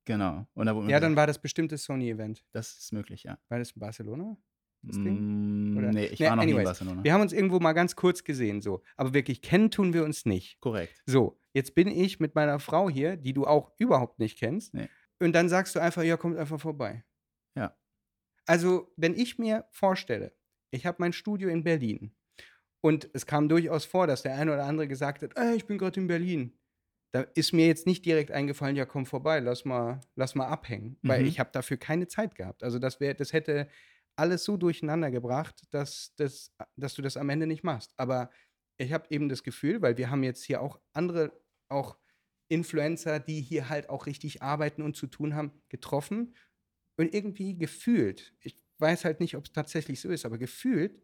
[0.06, 0.48] Genau.
[0.54, 2.44] Und da Ja, dann war das bestimmte Sony-Event.
[2.52, 3.38] das ist möglich, ja.
[3.50, 4.38] War das in Barcelona?
[4.84, 5.74] das Ding?
[5.74, 6.64] Mm, Oder- nee, ich Nee, war noch nie in.
[6.64, 7.04] Barcelona.
[7.04, 8.82] Wir haben uns irgendwo mal ganz kurz gesehen, so.
[8.98, 10.60] Aber wirklich kennen tun wir uns nicht.
[10.60, 11.04] Korrekt.
[11.06, 14.74] So, jetzt bin ich mit meiner Frau hier, die du auch überhaupt nicht kennst.
[14.74, 14.90] Nee.
[15.20, 17.04] Und dann sagst du einfach, ja, kommt einfach vorbei.
[17.56, 17.78] Ja.
[18.48, 20.36] Also, wenn ich mir vorstelle,
[20.72, 22.16] ich habe mein Studio in Berlin
[22.82, 25.78] und es kam durchaus vor, dass der eine oder andere gesagt hat, ey, ich bin
[25.78, 26.58] gerade in Berlin.
[27.14, 30.98] Da ist mir jetzt nicht direkt eingefallen, ja, komm vorbei, lass mal, lass mal abhängen.
[31.04, 31.28] Weil Mhm.
[31.28, 32.64] ich habe dafür keine Zeit gehabt.
[32.64, 33.68] Also, das, wär, das hätte
[34.16, 37.94] alles so durcheinander gebracht, dass, dass, dass du das am Ende nicht machst.
[37.98, 38.30] Aber
[38.78, 41.98] ich habe eben das Gefühl, weil wir haben jetzt hier auch andere, auch
[42.50, 46.36] Influencer, die hier halt auch richtig arbeiten und zu tun haben, getroffen
[46.98, 51.02] und irgendwie gefühlt, ich weiß halt nicht, ob es tatsächlich so ist, aber gefühlt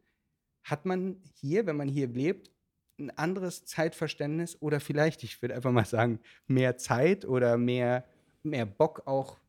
[0.63, 2.52] hat man hier, wenn man hier lebt,
[2.99, 8.05] ein anderes Zeitverständnis oder vielleicht, ich würde einfach mal sagen, mehr Zeit oder mehr,
[8.43, 9.39] mehr Bock auch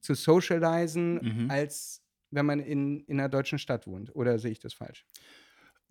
[0.00, 1.50] zu socialisen, Mhm.
[1.50, 4.14] als wenn man in, in einer deutschen Stadt wohnt.
[4.16, 5.06] Oder sehe ich das falsch?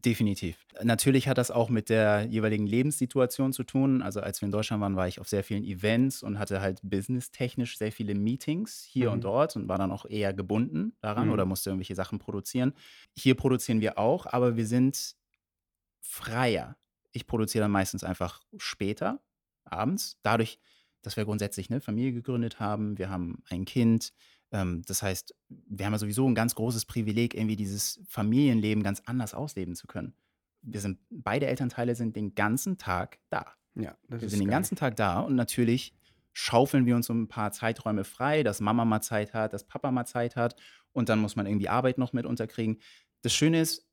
[0.04, 0.68] Definitiv.
[0.84, 4.02] Natürlich hat das auch mit der jeweiligen Lebenssituation zu tun.
[4.04, 6.80] Also als wir in Deutschland waren, war ich auf sehr vielen Events und hatte halt
[6.84, 9.14] businesstechnisch sehr viele Meetings hier Mhm.
[9.14, 11.34] und dort und war dann auch eher gebunden daran Mhm.
[11.34, 12.74] oder musste irgendwelche Sachen produzieren.
[13.18, 15.16] Hier produzieren wir auch, aber wir sind
[16.02, 16.78] freier.
[17.16, 19.22] Ich produziere dann meistens einfach später,
[19.64, 20.18] abends.
[20.22, 20.60] Dadurch,
[21.02, 24.14] dass wir grundsätzlich eine Familie gegründet haben, wir haben ein Kind.
[24.52, 29.02] Ähm, das heißt, wir haben ja sowieso ein ganz großes Privileg, irgendwie dieses Familienleben ganz
[29.06, 30.14] anders ausleben zu können.
[30.62, 33.54] Wir sind, beide Elternteile sind den ganzen Tag da.
[33.76, 34.56] Ja, das Wir sind den geil.
[34.56, 35.94] ganzen Tag da und natürlich
[36.34, 39.92] schaufeln wir uns so ein paar Zeiträume frei, dass Mama mal Zeit hat, dass Papa
[39.92, 40.56] mal Zeit hat
[40.92, 42.82] und dann muss man irgendwie Arbeit noch mit unterkriegen.
[43.22, 43.88] Das Schöne ist,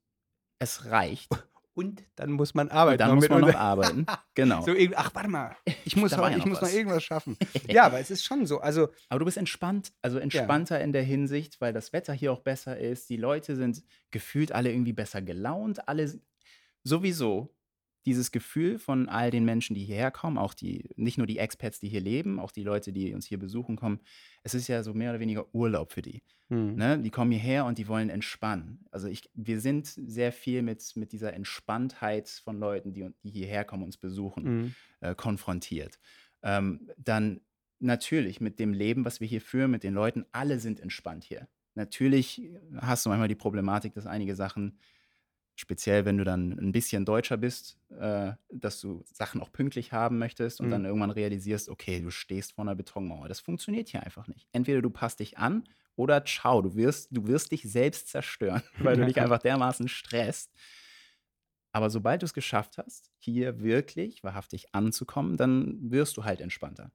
[0.58, 1.28] es reicht.
[1.74, 2.98] Und dann muss man arbeiten.
[2.98, 4.06] dann noch muss man noch arbeiten.
[4.34, 4.62] Genau.
[4.62, 6.74] So, ach, warte mal, ich muss, heute, ja ich noch muss noch was.
[6.74, 7.36] irgendwas schaffen.
[7.68, 8.60] ja, aber es ist schon so.
[8.60, 12.40] Also, Aber du bist entspannt, also entspannter in der Hinsicht, weil das Wetter hier auch
[12.40, 13.08] besser ist.
[13.08, 15.88] Die Leute sind gefühlt alle irgendwie besser gelaunt.
[15.88, 16.12] Alle
[16.84, 17.54] sowieso
[18.04, 21.78] dieses Gefühl von all den Menschen, die hierher kommen, auch die, nicht nur die Expats,
[21.80, 24.00] die hier leben, auch die Leute, die uns hier besuchen kommen.
[24.42, 26.22] Es ist ja so mehr oder weniger Urlaub für die.
[26.48, 26.74] hm.
[26.74, 26.98] Ne?
[26.98, 28.84] Die kommen hierher und die wollen entspannen.
[28.90, 33.64] Also ich, wir sind sehr viel mit, mit dieser Entspanntheit von Leuten, die, die hierher
[33.64, 34.74] kommen, uns besuchen Hm.
[35.00, 35.98] äh, konfrontiert.
[36.42, 37.40] Ähm, dann
[37.78, 41.48] natürlich mit dem Leben, was wir hier führen, mit den Leuten, alle sind entspannt hier.
[41.74, 42.42] Natürlich
[42.76, 44.78] hast du manchmal die Problematik, dass einige Sachen,
[45.56, 50.18] speziell wenn du dann ein bisschen Deutscher bist, äh, dass du Sachen auch pünktlich haben
[50.18, 50.70] möchtest und Mhm.
[50.70, 53.28] dann irgendwann realisierst, okay, du stehst vor einer Betonmauer.
[53.28, 54.48] Das funktioniert hier einfach nicht.
[54.52, 55.64] Entweder du passt dich an
[55.96, 60.50] oder ciao, du wirst, du wirst dich selbst zerstören, weil du dich einfach dermaßen stresst.
[61.72, 66.92] Aber sobald du es geschafft hast, hier wirklich wahrhaftig anzukommen, dann wirst du halt entspannter.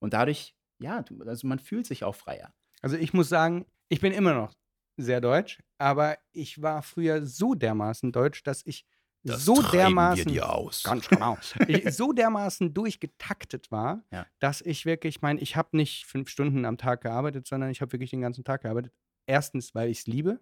[0.00, 2.52] Und dadurch, ja, also man fühlt sich auch freier.
[2.82, 4.52] Also ich muss sagen, ich bin immer noch
[4.96, 8.86] sehr deutsch, aber ich war früher so dermaßen deutsch, dass ich
[9.22, 10.84] so dermaßen aus.
[10.84, 11.36] ganz genau
[11.68, 14.24] ich so dermaßen durchgetaktet war, Ja.
[14.38, 17.80] dass ich wirklich, ich meine, ich habe nicht fünf Stunden am Tag gearbeitet, sondern ich
[17.80, 18.92] habe wirklich den ganzen Tag gearbeitet.
[19.26, 20.38] Erstens, weil ich es liebe.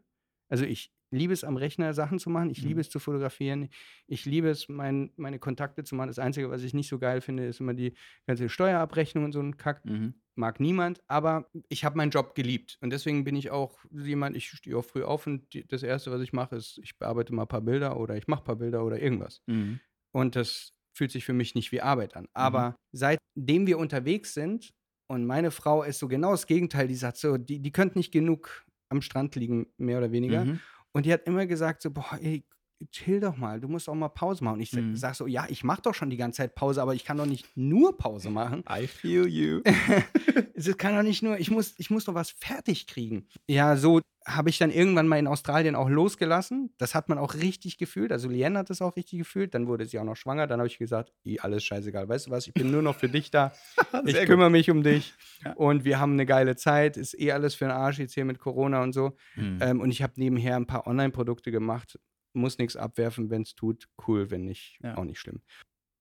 [0.50, 2.68] Also ich liebe es am Rechner Sachen zu machen, ich Mhm.
[2.68, 3.68] liebe es zu fotografieren,
[4.06, 6.08] ich liebe es, mein, meine Kontakte zu machen.
[6.08, 7.94] Das Einzige, was ich nicht so geil finde, ist immer die
[8.26, 10.14] ganze Steuerabrechnung und so ein Kack Mhm.
[10.36, 12.78] mag niemand, aber ich habe meinen Job geliebt.
[12.80, 16.10] Und deswegen bin ich auch jemand, ich stehe auch früh auf und die, das Erste,
[16.10, 18.56] was ich mache, ist, ich bearbeite mal ein paar Bilder oder ich mache ein paar
[18.56, 19.42] Bilder oder irgendwas.
[19.46, 19.80] Mhm.
[20.12, 22.28] Und das fühlt sich für mich nicht wie Arbeit an.
[22.34, 24.72] Aber seitdem wir unterwegs sind
[25.08, 28.12] und meine Frau ist so genau das Gegenteil, die sagt so, die, die könnte nicht
[28.12, 30.44] genug am Strand liegen, mehr oder weniger.
[30.44, 30.60] Mhm.
[30.94, 32.44] Und die hat immer gesagt so, boah, ey,
[32.90, 34.54] chill doch mal, du musst auch mal Pause machen.
[34.56, 34.96] Und ich sag, Mhm.
[34.96, 37.26] sag so, ja, ich mache doch schon die ganze Zeit Pause, aber ich kann doch
[37.26, 38.62] nicht nur Pause machen.
[38.70, 39.60] I feel you.
[40.56, 43.26] Es kann doch nicht nur, ich muss, ich muss doch was fertig kriegen.
[43.48, 46.72] Ja, so habe ich dann irgendwann mal in Australien auch losgelassen.
[46.78, 48.12] Das hat man auch richtig gefühlt.
[48.12, 49.52] Also Liane hat das auch richtig gefühlt.
[49.54, 50.46] Dann wurde sie auch noch schwanger.
[50.46, 52.08] Dann habe ich gesagt, eh, alles scheißegal.
[52.08, 53.52] Weißt du was, ich bin nur noch für dich da.
[54.06, 55.12] Ich kümmere mich um dich.
[55.44, 55.52] Ja.
[55.54, 56.96] Und wir haben eine geile Zeit.
[56.96, 59.16] Ist eh alles für den Arsch jetzt hier mit Corona und so.
[59.34, 59.58] Mhm.
[59.60, 61.98] Ähm, und ich habe nebenher ein paar Online-Produkte gemacht.
[62.34, 63.88] Muss nichts abwerfen, wenn es tut.
[64.06, 64.94] Cool, wenn nicht, Ja.
[64.94, 65.42] auch nicht schlimm.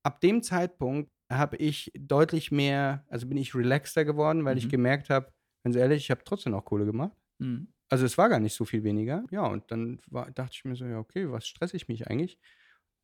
[0.04, 4.70] Ab dem Zeitpunkt habe ich deutlich mehr, also bin ich relaxter geworden, weil ich Mhm.
[4.70, 5.34] gemerkt habe,
[5.66, 7.18] ganz ehrlich, ich habe trotzdem noch Kohle gemacht.
[7.40, 7.74] Mhm.
[7.90, 9.26] Also es war gar nicht so viel weniger.
[9.32, 12.40] Ja, und dann war, dachte ich mir so, ja, okay, was stresse ich mich eigentlich?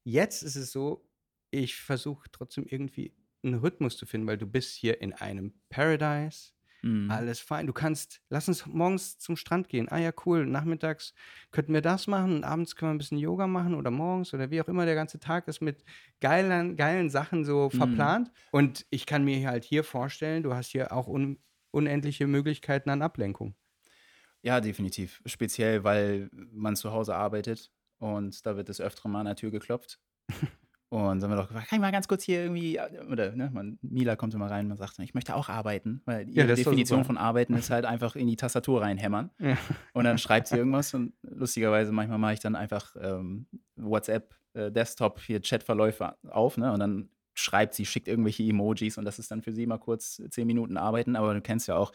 [0.06, 1.10] Jetzt ist es so,
[1.52, 6.54] ich versuche trotzdem irgendwie einen Rhythmus zu finden, weil du bist hier in einem Paradise.
[6.82, 7.10] Mhm.
[7.12, 7.68] Alles fein.
[7.68, 9.90] Du kannst, lass uns morgens zum Strand gehen.
[9.90, 10.46] Ah ja, cool.
[10.46, 11.14] Nachmittags
[11.52, 14.52] könnten wir das machen und abends können wir ein bisschen Yoga machen oder morgens oder
[14.52, 14.86] wie auch immer.
[14.86, 15.84] Der ganze Tag ist mit
[16.22, 17.72] geilen, geilen Sachen so Mhm.
[17.72, 18.32] verplant.
[18.52, 21.40] Und ich kann mir halt hier vorstellen, du hast hier auch un,
[21.72, 23.56] unendliche Möglichkeiten an Ablenkung.
[24.42, 25.22] Ja, definitiv.
[25.26, 29.52] Speziell, weil man zu Hause arbeitet und da wird des Öfteren mal an der Tür
[29.52, 30.00] geklopft.
[30.90, 32.80] Und dann haben wir doch gefragt, kann ich mal ganz kurz hier irgendwie,
[33.12, 36.48] oder ne, man, Mila kommt immer rein und sagt, ich möchte auch arbeiten, weil ihre
[36.48, 39.30] doch Definition von Arbeiten ist halt einfach in die Tastatur reinhämmern.
[39.38, 39.56] Ja.
[39.94, 44.72] Und dann schreibt sie irgendwas und lustigerweise manchmal mache ich dann einfach ähm, WhatsApp, äh,
[44.72, 46.72] Desktop, hier Chatverläufe auf, ne?
[46.74, 50.22] Und dann schreibt sie, schickt irgendwelche Emojis und das ist dann für sie mal kurz
[50.32, 51.92] zehn Minuten arbeiten, aber du kennst ja auch,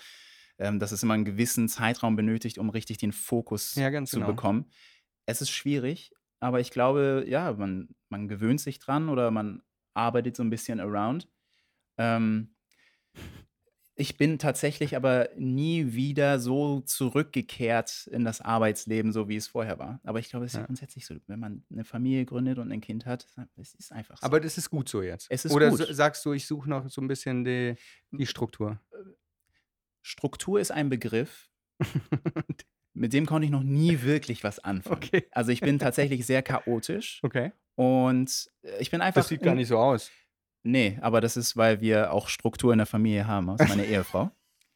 [0.58, 4.28] ähm, dass es immer einen gewissen Zeitraum benötigt, um richtig den Fokus Ja, zu genau.
[4.28, 4.66] bekommen.
[5.26, 6.12] Es ist schwierig,
[6.44, 9.62] aber ich glaube, ja, man, man gewöhnt sich dran oder man
[9.94, 11.26] arbeitet so ein bisschen around.
[11.96, 12.54] Ähm,
[13.94, 19.78] ich bin tatsächlich aber nie wieder so zurückgekehrt in das Arbeitsleben, so wie es vorher
[19.78, 20.00] war.
[20.04, 22.82] Aber ich glaube, es ist ja grundsätzlich so, wenn man eine Familie gründet und ein
[22.82, 23.26] Kind hat,
[23.56, 24.26] es ist einfach so.
[24.26, 25.30] Aber das ist gut so jetzt.
[25.50, 25.86] Oder gut.
[25.92, 27.74] sagst du, ich suche noch so ein bisschen die,
[28.10, 28.78] die Struktur.
[30.02, 31.48] Struktur ist ein Begriff,
[32.94, 34.96] mit dem konnte ich noch nie wirklich was anfangen.
[35.02, 35.24] okay.
[35.32, 37.52] Also ich bin tatsächlich sehr chaotisch Okay.
[37.74, 39.20] und äh, ich bin einfach.
[39.20, 40.10] Das sieht gar nicht so aus.
[40.62, 43.48] Nee, aber das ist, weil wir auch Struktur in der Familie haben.
[43.48, 44.30] Das ist meine Ehefrau.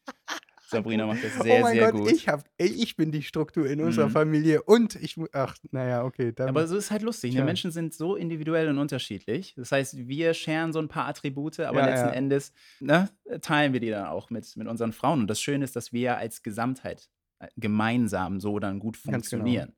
[0.71, 2.11] Sabrina macht das sehr, oh mein sehr Gott, gut.
[2.11, 4.11] Ich, hab, ich bin die Struktur in unserer Mhm.
[4.11, 6.31] Familie und ich, ach, naja, okay.
[6.31, 7.33] Dann, Aber so ist halt lustig.
[7.33, 7.43] Ne?
[7.43, 9.55] Menschen sind so individuell und unterschiedlich.
[9.57, 12.13] Das heißt, wir scheren so ein paar Attribute, aber Ja, letzten ja.
[12.13, 13.09] Endes ne,
[13.41, 15.21] teilen wir die dann auch mit, mit unseren Frauen.
[15.21, 17.09] Und das Schöne ist, dass wir als Gesamtheit
[17.57, 19.13] gemeinsam so dann gut genau.
[19.13, 19.75] funktionieren.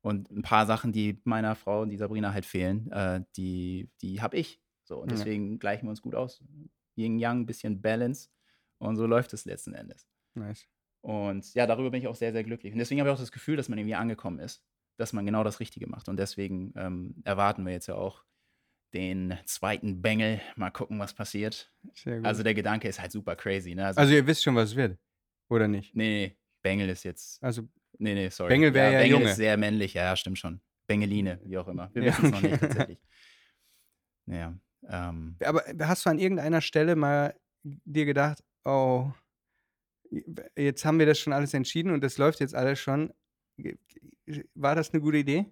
[0.00, 4.36] Und ein paar Sachen, die meiner Frau, die Sabrina halt fehlen, äh, die, die habe
[4.36, 4.60] ich.
[4.84, 5.16] So, und Ja.
[5.16, 6.42] deswegen gleichen wir uns gut aus.
[6.96, 8.28] Yin Yang, bisschen Balance.
[8.78, 10.08] Und so läuft es letzten Endes.
[10.34, 10.66] nice.
[11.02, 12.72] Und ja, darüber bin ich auch sehr, sehr glücklich.
[12.72, 14.64] Und deswegen habe ich auch das Gefühl, dass man irgendwie angekommen ist.
[14.98, 16.08] dass man genau das Richtige macht.
[16.08, 18.24] Und deswegen ähm, erwarten wir jetzt ja auch
[18.92, 20.40] den zweiten Bengel.
[20.54, 21.72] Mal gucken, was passiert.
[21.94, 22.26] Sehr gut.
[22.26, 23.74] Also der Gedanke ist halt super crazy.
[23.74, 23.86] Ne?
[23.86, 24.98] Also ihr wisst schon, was es wird.
[25.48, 25.94] Oder nicht?
[25.96, 27.42] nee, Bengel ist jetzt.
[27.42, 27.62] Also,
[27.98, 28.48] Nee, nee, sorry.
[28.48, 29.30] Bengel wär ja Bengel Junge.
[29.30, 30.60] ist sehr männlich, ja, ja, stimmt schon.
[30.86, 31.90] Bengeline, wie auch immer.
[31.94, 32.50] Wir Ja, wissen es noch okay.
[32.50, 32.98] nicht tatsächlich.
[34.26, 34.58] Ja.
[34.88, 39.10] Ähm, aber hast du an irgendeiner Stelle mal dir gedacht, oh,
[40.56, 43.12] jetzt haben wir das schon alles entschieden und das läuft jetzt alles schon.
[44.54, 45.46] War das eine gute Idee?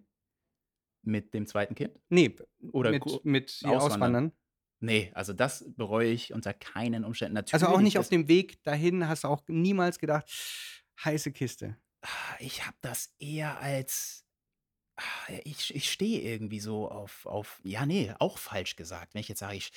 [1.02, 1.98] mit dem zweiten Kind?
[2.10, 2.36] Nee,
[2.72, 3.80] Oder mit, mit auswandern.
[3.80, 4.32] Auswandern.
[4.80, 7.34] Nee, also das bereue ich unter keinen Umständen.
[7.34, 10.26] Natürlich Also auch nicht auf dem Weg dahin hast du auch niemals gedacht,
[11.04, 11.76] heiße Kiste.
[12.02, 12.08] Ah,
[12.40, 14.24] Ich habe das eher als.
[14.96, 15.02] ah,
[15.44, 17.60] Ich, ich stehe irgendwie so auf, auf.
[17.64, 19.14] Ja, nee, auch falsch gesagt.
[19.14, 19.72] Wenn ich jetzt sage, ich.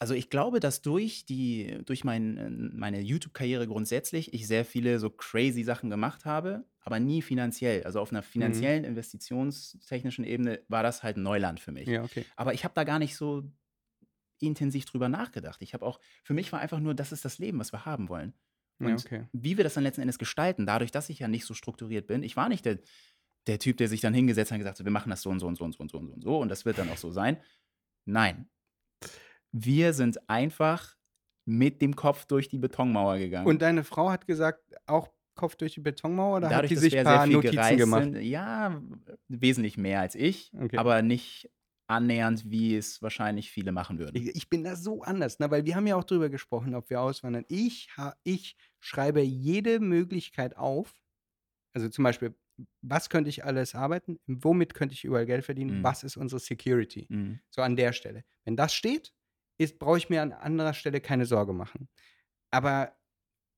[0.00, 5.10] Also ich glaube, dass durch die, durch mein, meine YouTube-Karriere grundsätzlich ich sehr viele so
[5.10, 7.82] crazy Sachen gemacht habe, aber nie finanziell.
[7.82, 11.88] Also auf einer finanziellen, investitionstechnischen Ebene war das halt Neuland für mich.
[11.88, 12.24] Ja, okay.
[12.36, 13.42] Aber ich habe da gar nicht so
[14.38, 15.62] intensiv drüber nachgedacht.
[15.62, 18.08] Ich habe auch, für mich war einfach nur, das ist das Leben, was wir haben
[18.08, 18.34] wollen.
[18.80, 19.24] Ja, Und okay.
[19.32, 22.22] wie wir das dann letzten Endes gestalten, dadurch, dass ich ja nicht so strukturiert bin.
[22.22, 22.78] Ich war nicht der,
[23.46, 25.40] der Typ, der sich dann hingesetzt hat und gesagt hat, wir machen das so und
[25.40, 26.90] so und so und so und so und so und so und das wird dann
[26.90, 27.38] auch so sein.
[28.06, 28.48] Nein.
[29.52, 30.96] Wir sind einfach
[31.46, 33.46] mit dem Kopf durch die Betonmauer gegangen.
[33.46, 36.84] Und deine Frau hat gesagt, auch Kopf durch die Betonmauer oder hat dadurch, die dass
[36.84, 38.02] sich ein sehr paar viel Notizen gemacht?
[38.04, 38.82] sind, ja,
[39.28, 40.76] wesentlich mehr als ich, Okay.
[40.76, 41.50] aber nicht
[41.88, 44.16] annähernd, wie es wahrscheinlich viele machen würden.
[44.16, 45.50] Ich, ich bin da so anders, ne?
[45.50, 47.44] weil wir haben ja auch drüber gesprochen, ob wir auswandern.
[47.48, 50.94] Ich, ha, ich schreibe jede Möglichkeit auf.
[51.72, 52.34] Also zum Beispiel,
[52.82, 54.18] was könnte ich alles arbeiten?
[54.26, 55.78] Womit könnte ich überall Geld verdienen?
[55.78, 55.82] Mhm.
[55.82, 57.06] Was ist unsere Security?
[57.08, 57.40] Mhm.
[57.50, 58.24] So an der Stelle.
[58.44, 59.14] Wenn das steht,
[59.58, 61.88] ist, brauche ich mir an anderer Stelle keine Sorge machen.
[62.50, 62.92] Aber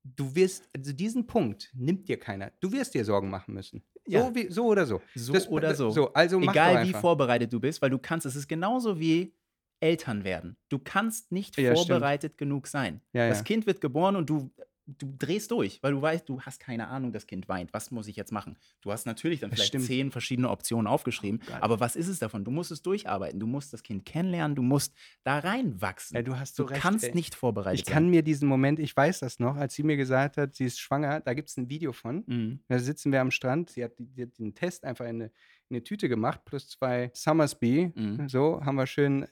[0.04, 2.52] du wirst, also diesen Punkt nimmt dir keiner.
[2.60, 3.82] Du wirst dir Sorgen machen müssen.
[4.10, 4.34] So, Ja.
[4.34, 5.00] wie, so oder so.
[5.14, 5.90] So Das- oder so.
[5.90, 9.34] so also Egal wie vorbereitet du bist, weil du kannst, es ist genauso wie
[9.80, 10.56] Eltern werden.
[10.68, 11.88] Du kannst nicht Ja, stimmt.
[11.88, 13.00] vorbereitet genug sein.
[13.12, 13.44] Ja, das.
[13.44, 14.50] Kind wird geboren und du,
[14.98, 17.72] du drehst durch, weil du weißt, du hast keine Ahnung, das Kind weint.
[17.72, 18.56] Was muss ich jetzt machen?
[18.80, 19.84] Du hast natürlich dann Das vielleicht stimmt.
[19.86, 21.58] zehn verschiedene Optionen aufgeschrieben, Geil.
[21.60, 22.44] aber was ist es davon?
[22.44, 26.16] Du musst es durcharbeiten, du musst das Kind kennenlernen, du musst da reinwachsen.
[26.16, 27.14] Ja, du hast so du recht, kannst ey.
[27.14, 28.10] nicht vorbereitet Ich kann sein.
[28.10, 31.20] mir diesen Moment, ich weiß das noch, als sie mir gesagt hat, sie ist schwanger,
[31.20, 32.24] da gibt es ein Video von.
[32.26, 32.60] Mhm.
[32.68, 35.24] Da sitzen wir am Strand, sie hat, die hat den Test einfach in eine,
[35.68, 37.92] in eine Tüte gemacht, plus zwei Summersby.
[37.94, 38.28] Mhm.
[38.28, 39.26] So, haben wir schön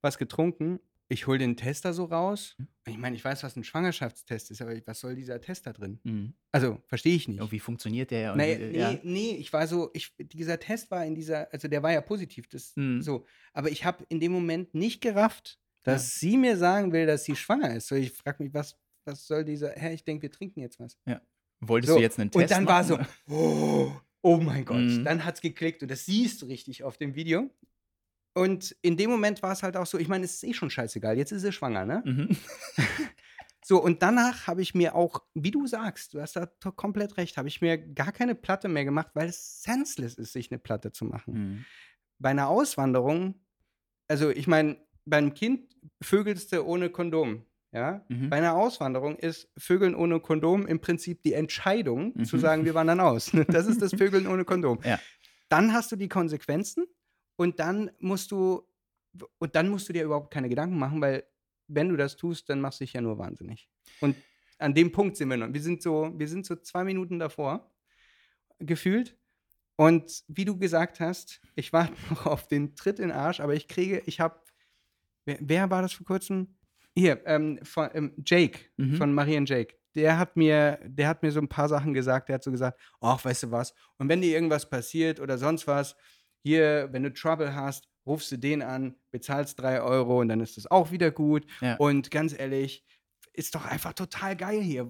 [0.00, 0.80] was getrunken.
[1.14, 2.56] Ich hole den Tester so raus.
[2.58, 2.66] Mhm.
[2.86, 6.00] Ich meine, ich weiß, was ein Schwangerschaftstest ist, aber was soll dieser Test da drin?
[6.02, 6.34] Mhm.
[6.50, 7.40] Also, verstehe ich nicht.
[7.40, 8.32] Und wie funktioniert der?
[8.32, 8.98] Und Nee, wie- nee, ja.
[9.04, 12.48] nee, ich war so, ich, dieser Test war in dieser, also der war ja positiv,
[12.48, 13.00] das Mhm.
[13.00, 13.24] so.
[13.52, 17.36] Aber ich habe in dem Moment nicht gerafft, dass sie mir sagen will, dass sie
[17.36, 17.86] schwanger ist.
[17.88, 20.98] So, ich frage mich, was, was soll dieser, hä, ich denke, wir trinken jetzt was.
[21.60, 23.08] Wolltest So, du jetzt einen Test Und dann war so, machen?
[23.30, 25.04] oh, oh mein Gott, Mhm.
[25.04, 27.50] dann hat es geklickt und das siehst du richtig auf dem Video.
[28.34, 30.68] Und in dem Moment war es halt auch so, ich meine, es ist eh schon
[30.70, 32.02] scheißegal, jetzt ist sie schwanger, ne?
[32.04, 32.36] Mhm.
[33.66, 37.38] So, und danach habe ich mir auch, wie du sagst, du hast da komplett recht,
[37.38, 40.92] habe ich mir gar keine Platte mehr gemacht, weil es senseless ist, sich eine Platte
[40.92, 41.32] zu machen.
[41.32, 41.64] Mhm.
[42.18, 43.40] Bei einer Auswanderung,
[44.06, 47.46] also ich meine, beim Kind vögelst du ohne Kondom.
[47.72, 48.04] Ja?
[48.10, 48.28] Mhm.
[48.28, 52.40] Bei einer Auswanderung ist Vögeln ohne Kondom im Prinzip die Entscheidung, zu Mhm.
[52.40, 53.32] sagen, wir wandern aus.
[53.48, 54.78] Das ist das Vögeln ohne Kondom.
[54.84, 55.00] Ja.
[55.48, 56.84] Dann hast du die Konsequenzen
[57.36, 58.62] und dann musst du
[59.38, 61.24] und dann musst du dir überhaupt keine Gedanken machen, weil
[61.68, 63.68] wenn du das tust, dann machst du dich ja nur wahnsinnig.
[64.00, 64.16] Und
[64.58, 65.52] an dem Punkt sind wir noch.
[65.52, 67.70] Wir sind so, wir sind so zwei Minuten davor
[68.58, 69.16] gefühlt.
[69.76, 73.54] Und wie du gesagt hast, ich warte noch auf den Tritt in den Arsch, aber
[73.54, 74.40] ich kriege, ich habe,
[75.24, 76.56] wer, wer war das vor kurzem?
[76.96, 78.96] Hier, ähm, von, ähm, Jake, Mhm.
[78.96, 79.76] von Marie und Jake.
[79.96, 82.28] Der hat mir, der hat mir so ein paar Sachen gesagt.
[82.28, 83.74] Der hat so gesagt, ach, weißt du was?
[83.98, 85.96] Und wenn dir irgendwas passiert oder sonst was,
[86.48, 90.58] hier, wenn du Trouble hast, rufst du den an, bezahlst drei Euro und dann ist
[90.58, 91.46] es auch wieder gut.
[91.62, 91.76] Ja.
[91.76, 92.84] Und ganz ehrlich,
[93.32, 94.86] ist doch einfach total geil hier.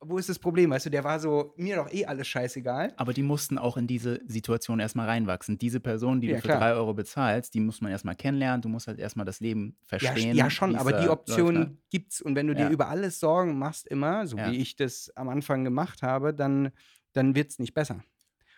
[0.00, 0.68] Wo- ist das Problem?
[0.70, 2.92] Weißt du, der war so, mir doch eh alles scheißegal.
[2.96, 5.56] Aber die mussten auch in diese Situation erstmal reinwachsen.
[5.58, 6.58] Diese Person, die Ja, du für klar.
[6.60, 8.60] drei Euro bezahlst, die muss man erstmal kennenlernen.
[8.60, 10.34] Du musst halt erstmal das Leben Ja, verstehen.
[10.34, 11.76] sch- ja schon, aber die läuft, Option ne?
[11.90, 12.20] gibt's.
[12.20, 12.70] Und wenn du dir Ja.
[12.70, 14.50] über alles Sorgen machst, immer, so Ja.
[14.50, 16.72] wie ich das am Anfang gemacht habe, dann,
[17.14, 18.02] dann wird es nicht besser.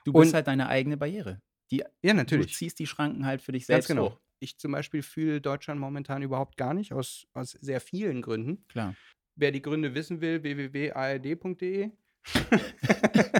[0.04, 1.40] Du bist Und- halt deine eigene Barriere.
[1.70, 2.54] Die, Ja, du natürlich.
[2.54, 4.10] ziehst die Schranken halt für dich Ganz selbst genau.
[4.12, 4.20] hoch.
[4.40, 8.64] Ich zum Beispiel fühle Deutschland momentan überhaupt gar nicht, aus, aus sehr vielen Gründen.
[8.68, 8.94] Klar.
[9.36, 11.90] Wer die Gründe wissen will, www.ard.de.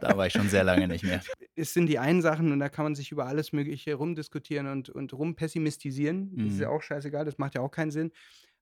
[0.00, 1.20] Da war ich schon sehr lange nicht mehr.
[1.54, 4.88] es sind die einen Sachen und da kann man sich über alles Mögliche rumdiskutieren und,
[4.90, 6.34] und rumpessimistisieren.
[6.36, 6.62] Das ist Mhm.
[6.62, 8.10] ja auch scheißegal, das macht ja auch keinen Sinn.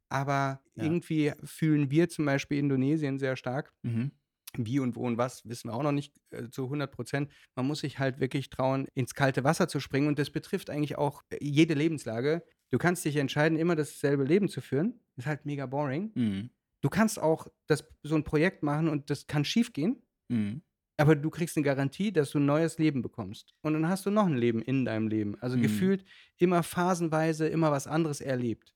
[0.09, 0.85] Aber Ja.
[0.85, 3.73] irgendwie fühlen wir zum Beispiel Indonesien sehr stark.
[3.83, 4.11] Mhm.
[4.57, 7.31] Wie und wo und was wissen wir auch noch nicht äh, zu 100 Prozent.
[7.55, 10.09] Man muss sich halt wirklich trauen, ins kalte Wasser zu springen.
[10.09, 12.43] Und das betrifft eigentlich auch äh, jede Lebenslage.
[12.71, 15.01] Du kannst dich entscheiden, immer dasselbe Leben zu führen.
[15.17, 16.11] Ist halt mega boring.
[16.15, 16.51] Mhm.
[16.83, 20.03] Du kannst auch das, so ein Projekt machen und das kann schief gehen.
[20.29, 20.63] Mhm.
[20.97, 23.55] Aber du kriegst eine Garantie, dass du ein neues Leben bekommst.
[23.63, 25.41] Und dann hast du noch ein Leben in deinem Leben.
[25.41, 25.63] Also Mhm.
[25.63, 26.05] gefühlt
[26.39, 28.75] immer phasenweise, immer was anderes erlebt.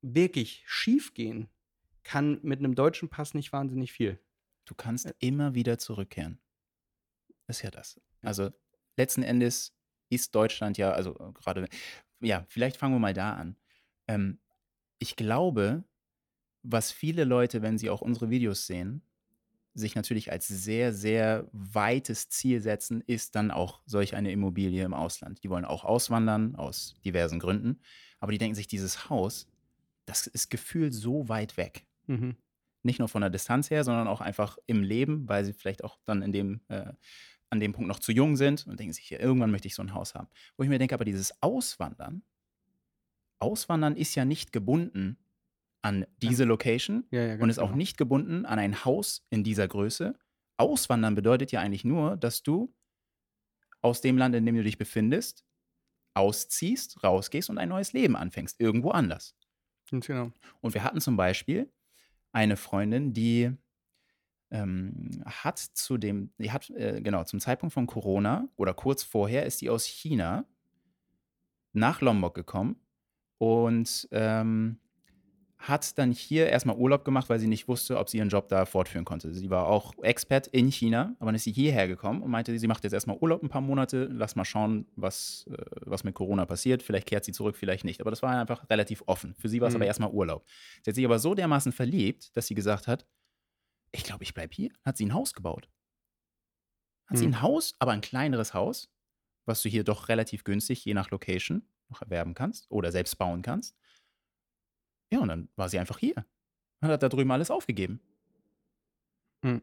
[0.00, 1.48] Wirklich schief gehen
[2.04, 4.18] kann mit einem deutschen Pass nicht wahnsinnig viel.
[4.68, 5.14] Du kannst Äh.
[5.20, 6.38] immer wieder zurückkehren.
[7.46, 7.98] Ist ja das.
[8.22, 8.50] Also
[8.96, 9.74] letzten Endes
[10.10, 11.68] ist Deutschland ja, also äh, gerade,
[12.20, 13.56] ja, vielleicht fangen wir mal da an.
[14.06, 14.40] Ähm,
[14.98, 15.84] ich glaube,
[16.62, 19.02] was viele Leute, wenn sie auch unsere Videos sehen,
[19.74, 24.94] sich natürlich als sehr, sehr weites Ziel setzen, ist dann auch solch eine Immobilie im
[24.94, 25.42] Ausland.
[25.44, 27.80] Die wollen auch auswandern aus diversen Gründen,
[28.18, 29.48] aber die denken sich, dieses Haus,
[30.06, 32.36] das ist gefühlt so weit weg Mhm.
[32.82, 35.98] Nicht nur von der Distanz her, sondern auch einfach im Leben, weil sie vielleicht auch
[36.04, 36.92] dann in dem, äh,
[37.50, 39.82] an dem Punkt noch zu jung sind und denken sich, ja, irgendwann möchte ich so
[39.82, 40.28] ein Haus haben.
[40.56, 42.22] Wo ich mir denke, aber dieses Auswandern,
[43.40, 45.18] Auswandern ist ja nicht gebunden
[45.82, 47.76] an diese Location Ja, ja, und ist auch genau.
[47.76, 50.18] nicht gebunden an ein Haus in dieser Größe.
[50.56, 52.74] Auswandern bedeutet ja eigentlich nur, dass du
[53.80, 55.44] aus dem Land, in dem du dich befindest,
[56.14, 59.36] ausziehst, rausgehst und ein neues Leben anfängst, irgendwo anders.
[59.90, 60.32] Genau.
[60.60, 61.72] Und wir hatten zum Beispiel
[62.32, 63.52] eine Freundin, die
[64.50, 69.46] ähm, hat zu dem, die hat, äh, genau, zum Zeitpunkt von Corona oder kurz vorher
[69.46, 70.44] ist die aus China
[71.72, 72.76] nach Lombok gekommen
[73.38, 74.78] und ähm,
[75.58, 78.64] hat dann hier erstmal Urlaub gemacht, weil sie nicht wusste, ob sie ihren Job da
[78.64, 79.34] fortführen konnte.
[79.34, 82.66] Sie war auch Expat in China, aber dann ist sie hierher gekommen und meinte, sie
[82.68, 86.46] macht jetzt erstmal Urlaub ein paar Monate, lass mal schauen, was, äh, was mit Corona
[86.46, 86.82] passiert.
[86.82, 88.00] Vielleicht kehrt sie zurück, vielleicht nicht.
[88.00, 89.34] Aber das war einfach relativ offen.
[89.36, 89.78] Für sie war es Mhm.
[89.78, 90.46] aber erstmal Urlaub.
[90.84, 93.06] Sie hat sich aber so dermaßen verliebt, dass sie gesagt hat,
[93.92, 94.70] ich glaube, ich bleibe hier.
[94.84, 95.68] Hat sie ein Haus gebaut.
[97.06, 97.32] Hat sie Mhm.
[97.34, 98.90] ein Haus, aber ein kleineres Haus,
[99.46, 103.42] was du hier doch relativ günstig, je nach Location, noch erwerben kannst oder selbst bauen
[103.42, 103.76] kannst.
[105.12, 106.14] Ja, und dann war sie einfach hier.
[106.82, 108.00] Und hat da drüben alles aufgegeben.
[109.42, 109.62] Mhm.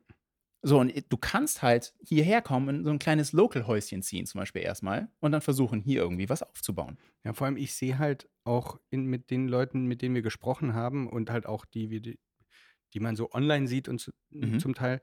[0.63, 4.63] So, und du kannst halt hierher kommen und so ein kleines Local-Häuschen ziehen, zum Beispiel
[4.63, 6.97] erstmal, und dann versuchen, hier irgendwie was aufzubauen.
[7.23, 10.73] Ja, vor allem, ich sehe halt auch in, mit den Leuten, mit denen wir gesprochen
[10.73, 12.19] haben und halt auch die, die,
[12.93, 14.59] die man so online sieht und zu, Mhm.
[14.59, 15.01] zum Teil,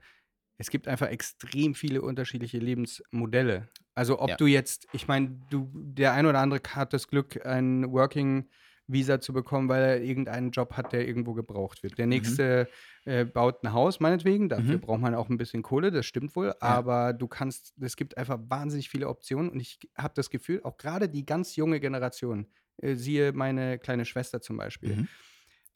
[0.59, 3.69] es gibt einfach extrem viele unterschiedliche Lebensmodelle.
[3.95, 4.37] Also ob Ja.
[4.39, 8.51] du jetzt, ich meine, du, der ein oder andere hat das Glück, ein Working
[8.87, 11.99] Visa zu bekommen, weil er irgendeinen Job hat, der irgendwo gebraucht wird.
[11.99, 12.69] Der nächste
[13.05, 14.49] äh, baut ein Haus, meinetwegen.
[14.49, 14.81] Dafür Mhm.
[14.81, 16.55] braucht man auch ein bisschen Kohle, das stimmt wohl.
[16.61, 20.77] Aber du kannst, es gibt einfach wahnsinnig viele Optionen und ich habe das Gefühl, auch
[20.77, 25.09] gerade die ganz junge Generation, äh, siehe meine kleine Schwester zum Beispiel, Mhm.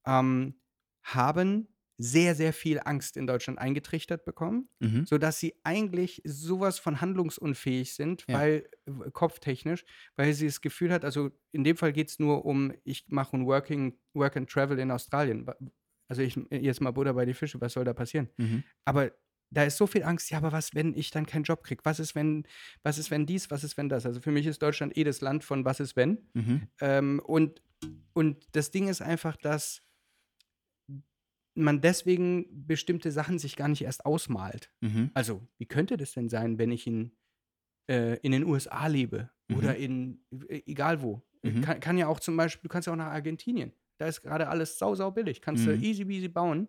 [0.07, 0.61] ähm,
[1.03, 5.07] haben sehr, sehr viel Angst in Deutschland eingetrichtert bekommen, Mhm.
[5.07, 8.39] sodass sie eigentlich sowas von handlungsunfähig sind, Ja.
[8.39, 8.69] weil
[9.13, 9.85] kopftechnisch,
[10.17, 13.37] weil sie das Gefühl hat, also in dem Fall geht es nur um, ich mache
[13.37, 15.47] ein Working, Work and Travel in Australien.
[16.09, 18.29] Also ich jetzt mal Butter bei die Fische, was soll da passieren?
[18.37, 18.63] Mhm.
[18.85, 19.13] Aber
[19.51, 21.81] da ist so viel Angst, ja, aber was, wenn ich dann keinen Job kriege?
[21.85, 22.47] Was ist, wenn,
[22.83, 24.05] was ist, wenn dies, was ist, wenn das?
[24.05, 26.29] Also für mich ist Deutschland eh das Land von was ist, wenn.
[26.35, 26.69] Mhm.
[26.81, 27.63] Ähm, und,
[28.13, 29.83] und das Ding ist einfach, dass
[31.65, 34.73] man deswegen bestimmte Sachen sich gar nicht erst ausmalt.
[34.81, 35.11] Mhm.
[35.15, 37.13] Also, wie könnte das denn sein, wenn ich in,
[37.91, 39.57] äh, in den USA lebe Mhm.
[39.57, 41.23] oder in äh, egal wo?
[41.43, 41.63] Mhm.
[41.63, 43.73] Kann, kann ja auch zum Beispiel, du kannst ja auch nach Argentinien.
[43.99, 45.41] Da ist gerade alles sau, sau billig.
[45.41, 45.83] Kannst du Mhm.
[45.83, 46.69] easy peasy bauen.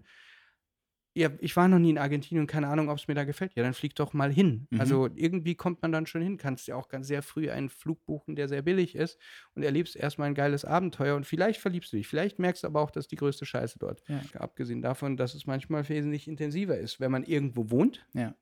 [1.17, 3.55] Ja, ich war noch nie in Argentinien und keine Ahnung, ob es mir da gefällt.
[3.55, 4.67] Ja, dann flieg doch mal hin.
[4.69, 4.79] Mhm.
[4.79, 6.37] Also irgendwie kommt man dann schon hin.
[6.37, 9.17] Kannst ja auch ganz sehr früh einen Flug buchen, der sehr billig ist
[9.55, 12.07] und erlebst erstmal ein geiles Abenteuer und vielleicht verliebst du dich.
[12.07, 14.03] Vielleicht merkst du aber auch, dass die größte Scheiße dort.
[14.07, 14.21] Ja.
[14.39, 16.99] Abgesehen davon, dass es manchmal wesentlich intensiver ist.
[16.99, 18.35] Wenn man irgendwo wohnt, Ja.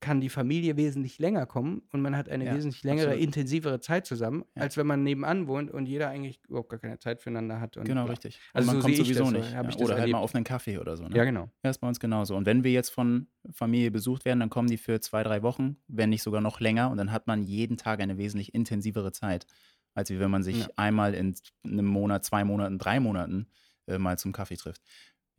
[0.00, 3.24] Kann die Familie wesentlich länger kommen und man hat eine Ja, wesentlich längere, absolut.
[3.24, 4.62] intensivere Zeit zusammen, Ja.
[4.62, 7.76] als wenn man nebenan wohnt und jeder eigentlich überhaupt gar keine Zeit füreinander hat.
[7.76, 8.12] Und Genau, bla.
[8.12, 8.36] richtig.
[8.52, 9.52] Und Also man so kommt sowieso das, nicht.
[9.52, 9.60] Ja.
[9.84, 11.08] Oder halt mal auf einen Kaffee oder so.
[11.08, 11.16] Ne?
[11.16, 11.50] Ja, genau.
[11.64, 12.36] Ja, ist bei uns genauso.
[12.36, 15.76] Und wenn wir jetzt von Familie besucht werden, dann kommen die für zwei, drei Wochen,
[15.88, 16.90] wenn nicht sogar noch länger.
[16.90, 19.46] Und dann hat man jeden Tag eine wesentlich intensivere Zeit,
[19.94, 21.34] als wie wenn man sich einmal in
[21.64, 23.46] einem Monat, zwei Monaten, drei Monaten
[23.86, 24.82] äh, mal zum Kaffee trifft.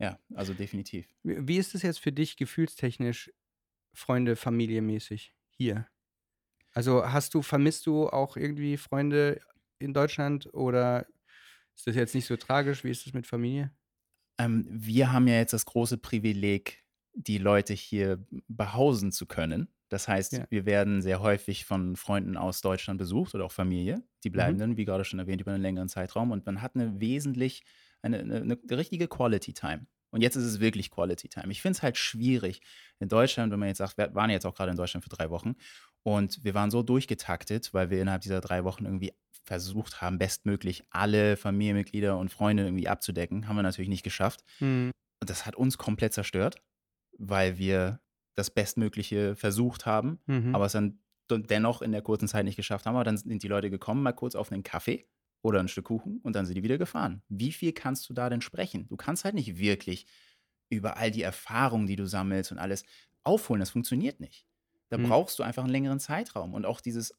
[0.00, 1.08] Ja, also definitiv.
[1.24, 3.32] Wie ist es jetzt für dich gefühlstechnisch,
[3.98, 5.88] Freunde, familiemäßig hier?
[6.72, 9.40] Also hast du, vermisst du auch irgendwie Freunde
[9.78, 11.06] in Deutschland oder
[11.76, 12.84] ist das jetzt nicht so tragisch?
[12.84, 13.72] Wie ist es mit Familie?
[14.38, 16.84] Ähm, wir haben ja jetzt das große Privileg,
[17.14, 19.68] die Leute hier behausen zu können.
[19.88, 20.48] Das heißt, Ja.
[20.50, 24.04] wir werden sehr häufig von Freunden aus Deutschland besucht oder auch Familie.
[24.22, 24.58] Die bleiben Mhm.
[24.58, 27.64] dann, wie gerade schon erwähnt, über einen längeren Zeitraum und man hat eine wesentlich,
[28.02, 29.86] eine, eine, eine richtige Quality Time.
[30.10, 31.50] Und jetzt ist es wirklich Quality Time.
[31.50, 32.60] Ich finde es halt schwierig
[32.98, 35.30] in Deutschland, wenn man jetzt sagt, wir waren jetzt auch gerade in Deutschland für drei
[35.30, 35.54] Wochen
[36.02, 39.12] und wir waren so durchgetaktet, weil wir innerhalb dieser drei Wochen irgendwie
[39.44, 43.48] versucht haben, bestmöglich alle Familienmitglieder und Freunde irgendwie abzudecken.
[43.48, 44.44] Haben wir natürlich nicht geschafft.
[44.60, 44.90] Mhm.
[45.20, 46.62] Und das hat uns komplett zerstört,
[47.18, 48.00] weil wir
[48.34, 50.54] das Bestmögliche versucht haben, Mhm.
[50.54, 52.94] aber es dann dennoch in der kurzen Zeit nicht geschafft haben.
[52.94, 55.06] Aber dann sind die Leute gekommen, mal kurz auf einen Kaffee
[55.42, 57.22] oder ein Stück Kuchen und dann sind die wieder gefahren.
[57.28, 58.88] Wie viel kannst du da denn sprechen?
[58.88, 60.06] Du kannst halt nicht wirklich
[60.70, 62.84] über all die Erfahrungen, die du sammelst und alles
[63.24, 63.60] aufholen.
[63.60, 64.46] Das funktioniert nicht.
[64.90, 65.04] Da Mhm.
[65.04, 67.14] brauchst du einfach einen längeren Zeitraum und auch dieses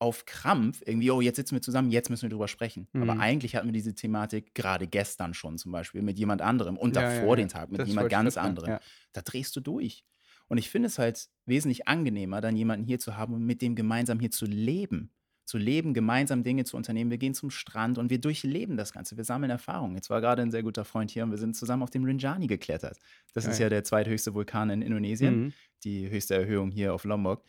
[0.00, 2.88] auf Krampf irgendwie, oh, jetzt sitzen wir zusammen, jetzt müssen wir drüber sprechen.
[2.94, 3.20] Aber Mhm.
[3.20, 7.02] eigentlich hatten wir diese Thematik gerade gestern schon zum Beispiel mit jemand anderem und Ja,
[7.02, 7.36] davor ja.
[7.36, 8.70] den Tag mit Das jemand ganz anderem.
[8.70, 8.80] ja.
[9.12, 10.04] Da drehst du durch.
[10.48, 13.76] Und ich finde es halt wesentlich angenehmer, dann jemanden hier zu haben und mit dem
[13.76, 15.14] gemeinsam hier zu leben.
[15.46, 17.10] Zu leben, gemeinsam Dinge zu unternehmen.
[17.10, 19.16] Wir gehen zum Strand und wir durchleben das Ganze.
[19.18, 19.94] Wir sammeln Erfahrungen.
[19.94, 22.46] Jetzt war gerade ein sehr guter Freund hier und wir sind zusammen auf dem Rinjani
[22.46, 22.98] geklettert.
[23.34, 23.62] Das ist Geil.
[23.64, 25.52] ja der zweithöchste Vulkan in Indonesien, Mhm.
[25.84, 27.44] die höchste Erhöhung hier auf Lombok.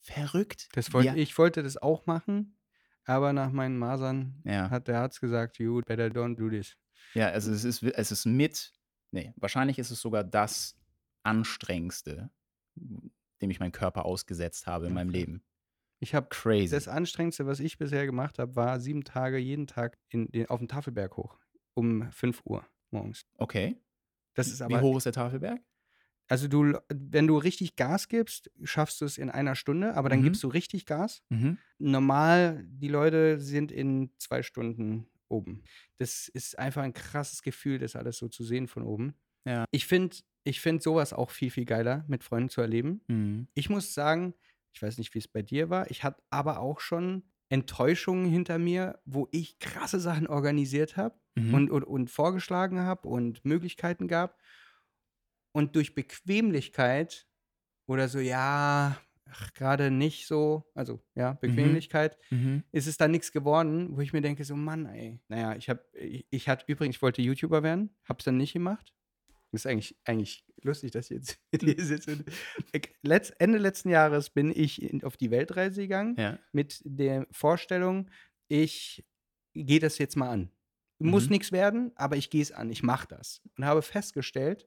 [0.00, 0.68] Verrückt.
[0.72, 2.56] Das wollte, Wir- Ich wollte das auch machen,
[3.04, 4.70] aber nach meinen Masern Ja.
[4.70, 6.76] hat der Arzt gesagt, you better don't do this.
[7.14, 8.72] Ja, also es ist, es ist mit,
[9.10, 10.76] nee, wahrscheinlich ist es sogar das
[11.22, 12.30] anstrengendste,
[12.76, 15.10] dem ich meinen Körper ausgesetzt habe in meinem.
[15.10, 15.42] Leben.
[16.00, 16.70] Ich habe Crazy.
[16.70, 20.60] das Anstrengendste, was ich bisher gemacht habe, war sieben Tage jeden Tag in, den- auf
[20.60, 21.38] den Tafelberg hoch.
[21.74, 23.22] Um 5 Uhr morgens.
[23.36, 23.76] okay.
[24.34, 24.80] Das ist Wie aber.
[24.82, 25.60] hoch ist der Tafelberg?
[26.28, 30.20] Also du, wenn du richtig Gas gibst, schaffst du es in einer Stunde, aber dann
[30.20, 30.24] Mhm.
[30.24, 31.22] gibst du richtig Gas.
[31.30, 31.58] Mhm.
[31.78, 35.64] Normal, die Leute sind in zwei Stunden oben.
[35.96, 39.14] Das ist einfach ein krasses Gefühl, das alles so zu sehen von oben.
[39.44, 39.64] Ja.
[39.72, 43.00] Ich finde ich find sowas auch viel, viel geiler, mit Freunden zu erleben.
[43.08, 43.48] Mhm.
[43.54, 44.34] Ich muss sagen,
[44.72, 48.58] ich weiß nicht, wie es bei dir war, ich hatte aber auch schon Enttäuschungen hinter
[48.58, 51.54] mir, wo ich krasse Sachen organisiert habe Mhm.
[51.54, 54.38] und, und, und vorgeschlagen habe und Möglichkeiten gab.
[55.52, 57.26] Und durch Bequemlichkeit
[57.86, 58.98] oder so, ja,
[59.54, 62.62] gerade nicht so, also ja, Bequemlichkeit, Mhm.
[62.72, 65.20] ist es dann nichts geworden, wo ich mir denke, so Mann, ey.
[65.28, 68.94] Naja, ich habe, ich, ich hatte übrigens, ich wollte YouTuber werden, hab's dann nicht gemacht.
[69.52, 72.24] Das ist eigentlich, eigentlich lustig, dass ich jetzt hier sitze.
[72.72, 76.38] Ich- Letz, Ende letzten Jahres bin ich in, auf die Weltreise gegangen Ja.
[76.52, 78.10] mit der Vorstellung,
[78.48, 79.04] ich
[79.54, 80.50] gehe das jetzt mal an.
[81.00, 81.30] Muss Mhm.
[81.30, 83.40] nichts werden, aber ich gehe es an, ich mache das.
[83.56, 84.66] Und habe festgestellt,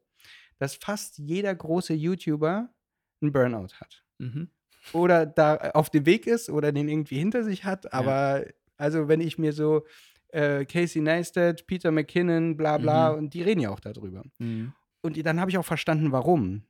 [0.60, 2.74] dass fast jeder große YouTuber
[3.22, 4.04] einen Burnout hat.
[4.20, 4.50] Mhm.
[4.94, 7.94] Oder da auf dem Weg ist oder den irgendwie hinter sich hat.
[7.94, 8.46] Aber
[8.78, 9.86] also wenn ich mir so
[10.30, 13.18] äh, Casey Neistat, Peter McKinnon, bla bla, Mhm.
[13.18, 14.24] und die reden ja auch darüber.
[14.40, 14.74] Mhm.
[15.02, 16.64] Und dann habe ich auch verstanden, warum.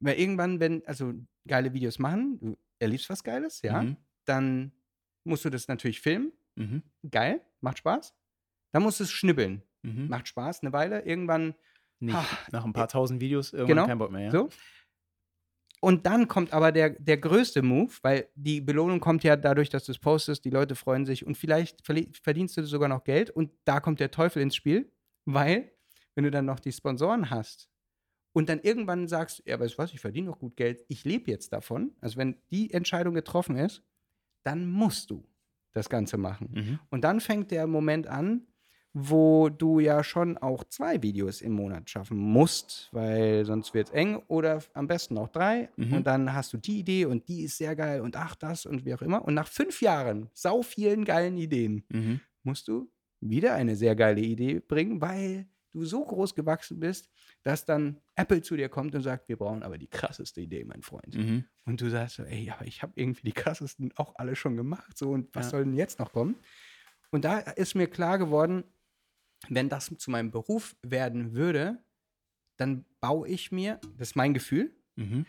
[0.00, 1.14] Weil irgendwann, wenn, also
[1.46, 3.96] geile Videos machen, du erlebst was Geiles, ja, Mhm.
[4.24, 4.72] dann
[5.24, 6.32] musst du das natürlich filmen.
[6.56, 6.82] Mhm.
[7.10, 8.14] Geil, macht Spaß.
[8.72, 9.62] Dann musst du es schnibbeln.
[9.82, 10.08] Mhm.
[10.08, 11.02] Macht Spaß, eine Weile.
[11.02, 11.54] Irgendwann
[11.98, 12.14] Nicht.
[12.14, 14.24] Ah, Nach ein paar tausend Videos irgendwann genau, kein Bock mehr.
[14.26, 14.30] Ja?
[14.30, 14.50] so.
[15.80, 19.84] Und dann kommt aber der, der größte Move, weil die Belohnung kommt ja dadurch, dass
[19.84, 23.50] du es postest, die Leute freuen sich und vielleicht verdienst du sogar noch Geld und
[23.64, 24.90] da kommt der Teufel ins Spiel,
[25.26, 25.72] weil
[26.14, 27.68] wenn du dann noch die Sponsoren hast
[28.36, 31.30] und dann irgendwann sagst, ja, weißt du was, ich verdiene noch gut Geld, ich lebe
[31.30, 33.82] jetzt davon, also wenn die Entscheidung getroffen ist,
[34.42, 35.24] dann musst du
[35.72, 36.50] das Ganze machen.
[36.52, 36.78] Mhm.
[36.90, 38.46] Und dann fängt der Moment an,
[38.92, 43.94] wo du ja schon auch zwei Videos im Monat schaffen musst, weil sonst wird es
[43.94, 45.70] eng oder am besten auch drei.
[45.76, 45.94] Mhm.
[45.94, 48.84] Und dann hast du die Idee und die ist sehr geil und ach das und
[48.84, 49.24] wie auch immer.
[49.24, 52.20] Und nach fünf Jahren, sau vielen geilen Ideen, Mhm.
[52.42, 57.08] musst du wieder eine sehr geile Idee bringen, weil du so groß gewachsen bist,
[57.46, 60.82] dass dann Apple zu dir kommt und sagt, wir brauchen aber die krasseste Idee, mein
[60.82, 61.14] Freund.
[61.14, 61.44] Mhm.
[61.64, 64.98] Und du sagst so, ey, aber ich habe irgendwie die krassesten auch alle schon gemacht.
[64.98, 65.50] So, und was Ja.
[65.52, 66.34] soll denn jetzt noch kommen?
[67.10, 68.64] Und da ist mir klar geworden,
[69.48, 71.78] wenn das zu meinem Beruf werden würde,
[72.56, 75.24] dann baue ich mir, das ist mein Gefühl, Mhm.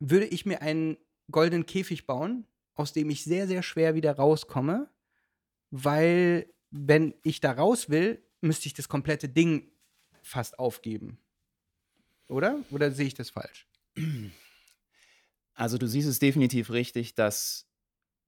[0.00, 0.96] würde ich mir einen
[1.30, 4.90] goldenen Käfig bauen, aus dem ich sehr, sehr schwer wieder rauskomme,
[5.70, 9.70] weil wenn ich da raus will, müsste ich das komplette Ding
[10.22, 11.18] fast aufgeben.
[12.30, 12.60] Oder?
[12.70, 13.66] Oder sehe ich das falsch?
[15.54, 17.68] Also du siehst es definitiv richtig, dass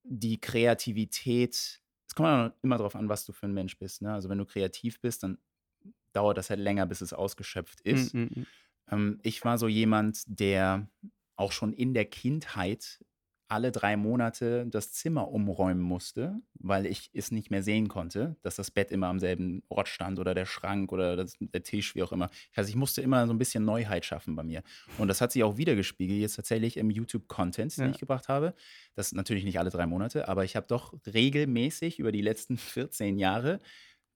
[0.03, 4.01] die Kreativität, es kommt immer darauf an, was du für ein Mensch bist.
[4.01, 4.13] Ne?
[4.13, 5.37] Also wenn du kreativ bist, dann
[6.11, 8.13] dauert das halt länger, bis es ausgeschöpft ist.
[8.13, 8.45] Mm, mm, mm.
[8.91, 10.87] Ähm, ich war so jemand, der
[11.35, 13.03] auch schon in der Kindheit
[13.47, 18.55] alle drei Monate das Zimmer umräumen musste, weil ich es nicht mehr sehen konnte, dass
[18.55, 22.01] das Bett immer am selben Ort stand oder der Schrank oder das, der Tisch, wie
[22.03, 22.29] auch immer.
[22.55, 24.63] Also ich musste immer so ein bisschen Neuheit schaffen bei mir.
[24.97, 27.91] Und das hat sich auch wiedergespiegelt jetzt tatsächlich im YouTube-Content, den Ja.
[27.91, 28.53] ich gebracht habe.
[28.95, 33.17] Das natürlich nicht alle drei Monate, aber ich habe doch regelmäßig über die letzten 14
[33.19, 33.59] Jahre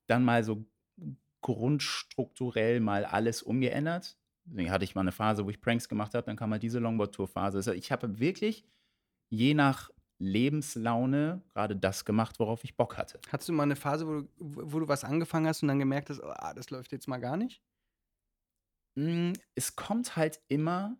[0.08, 0.66] dann mal so
[1.42, 4.18] grundstrukturell mal alles umgeändert.
[4.46, 6.80] Deswegen hatte ich mal eine Phase, wo ich Pranks gemacht habe, dann kam halt diese
[6.80, 7.58] Longboard-Tour-Phase.
[7.58, 8.64] Also ich habe wirklich
[9.30, 13.20] je nach Lebenslaune gerade das gemacht, worauf ich Bock hatte.
[13.30, 16.10] Hattest du mal eine Phase, wo du, wo du was angefangen hast und dann gemerkt
[16.10, 17.62] hast, oh, das läuft jetzt mal gar nicht?
[18.96, 20.98] Mm, Es kommt halt immer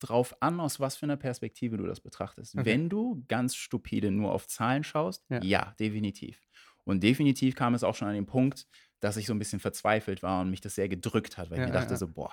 [0.00, 2.56] drauf an, aus was für einer Perspektive du das betrachtest.
[2.56, 2.64] Okay.
[2.66, 5.42] Wenn du ganz stupide nur auf Zahlen schaust, Ja.
[5.42, 5.74] ja.
[5.78, 6.40] definitiv.
[6.84, 8.66] Und definitiv kam es auch schon an den Punkt,
[9.04, 11.64] dass ich so ein bisschen verzweifelt war und mich das sehr gedrückt hat, weil Ja,
[11.64, 11.96] ich mir dachte ja.
[11.96, 12.32] so, boah,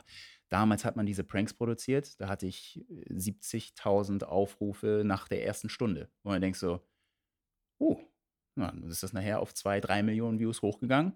[0.49, 5.69] damals hat man diese Pranks produziert, da hatte ich äh, 70.000 Aufrufe nach der ersten
[5.69, 6.09] Stunde.
[6.23, 6.81] Und man denkt so,
[7.77, 7.99] oh,
[8.55, 11.13] na, dann ist das nachher auf zwei, drei Millionen Views hochgegangen.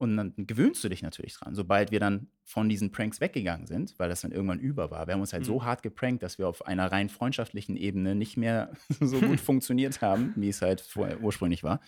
[0.00, 1.56] Und dann gewöhnst du dich natürlich dran.
[1.56, 5.14] Sobald wir dann von diesen Pranks weggegangen sind, weil das dann irgendwann über war, wir
[5.14, 5.46] haben uns halt Mhm.
[5.46, 8.70] so hart geprankt, dass wir auf einer rein freundschaftlichen Ebene nicht mehr
[9.00, 11.80] so gut funktioniert haben, wie es halt vorher ursprünglich war,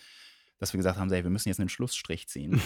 [0.57, 2.61] dass wir gesagt haben, ey, wir müssen jetzt einen Schlussstrich ziehen.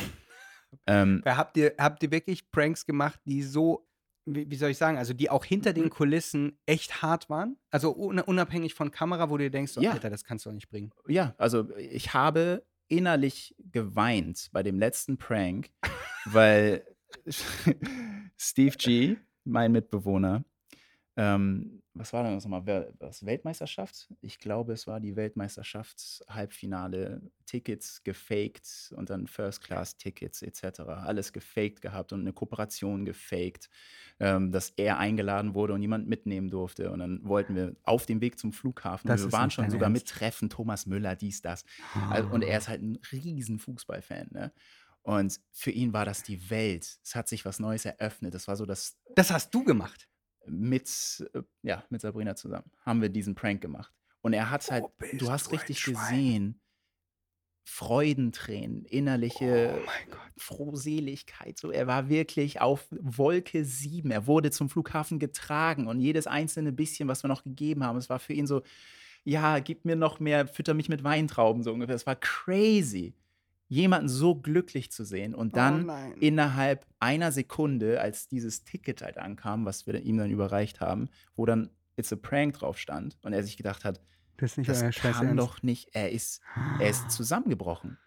[0.88, 3.88] Ähm, Habt ihr, habt ihr wirklich Pranks gemacht, die so,
[4.26, 5.76] wie, wie soll ich sagen, also die auch hinter Mhm.
[5.76, 7.58] den Kulissen echt hart waren?
[7.72, 9.92] Also un unabhängig von Kamera, wo du dir denkst, so, Ja.
[9.92, 10.92] Alter, das kannst du doch nicht bringen.
[11.08, 15.70] ja, also ich habe innerlich geweint bei dem letzten Prank,
[16.26, 16.86] weil
[18.38, 20.44] Steve G, mein Mitbewohner,
[21.18, 22.94] ähm, was war denn das nochmal?
[23.00, 24.10] Was Weltmeisterschaft?
[24.20, 30.82] Ich glaube, es war die Weltmeisterschaft, Halbfinale, Tickets gefaked und dann First-Class-Tickets etc.
[30.82, 33.70] Alles gefaked gehabt und eine Kooperation gefaked,
[34.20, 36.92] ähm, dass er eingeladen wurde und jemand mitnehmen durfte.
[36.92, 40.04] Und dann wollten wir auf dem Weg zum Flughafen, Das wir waren schon sogar Ernst.
[40.04, 41.64] mit Treffen, Thomas Müller, dies, das.
[42.10, 44.52] Also, und er ist halt ein riesen Fußballfan, ne?
[45.02, 46.98] Und für ihn war das die Welt.
[47.04, 48.34] Es hat sich was Neues eröffnet.
[48.34, 50.10] Das war so das Das hast du gemacht.
[50.48, 53.94] Mit, äh, ja, mit Sabrina zusammen haben wir diesen Prank gemacht.
[54.22, 56.62] Und er hat halt, Oh, du hast du richtig gesehen,
[57.68, 59.90] Freudentränen, innerliche Oh.
[60.38, 61.58] Frohseligkeit.
[61.58, 64.12] So, er war wirklich auf Wolke 7.
[64.12, 68.10] Er wurde zum Flughafen getragen und jedes einzelne bisschen, was wir noch gegeben haben, es
[68.10, 68.62] war für ihn so,
[69.24, 71.96] ja, gib mir noch mehr, fütter mich mit Weintrauben, so ungefähr.
[71.96, 73.16] Es war crazy,
[73.68, 75.34] jemanden so glücklich zu sehen.
[75.34, 76.14] Und oh dann nein.
[76.20, 81.46] innerhalb einer Sekunde, als dieses Ticket halt ankam, was wir ihm dann überreicht haben, wo
[81.46, 84.02] dann It's a Prank drauf stand und er sich gedacht hat,
[84.38, 85.40] das ist nicht das Scheiß kann Ernst.
[85.40, 86.42] doch nicht, er ist,
[86.80, 87.98] er ist zusammengebrochen.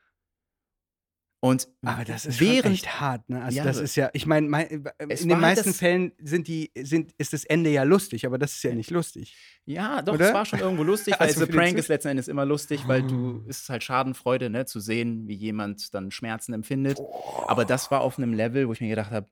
[1.41, 3.43] Und Aber das ist während echt hart, ne?
[3.45, 6.73] Also Ja, das ist ja, ich meine, mein, Es in den meisten Fällen sind die,
[6.77, 9.37] sind, ist das Ende ja lustig, aber das ist ja nicht lustig.
[9.65, 10.29] Ja, doch, Oder?
[10.29, 13.03] es war schon irgendwo lustig, weil Also The Prank ist letzten Endes immer lustig, weil
[13.05, 13.49] du, Oh.
[13.49, 16.99] es ist halt Schadenfreude, ne, zu sehen, wie jemand dann Schmerzen empfindet.
[17.47, 19.29] Aber das war auf einem Level, wo ich mir gedacht habe,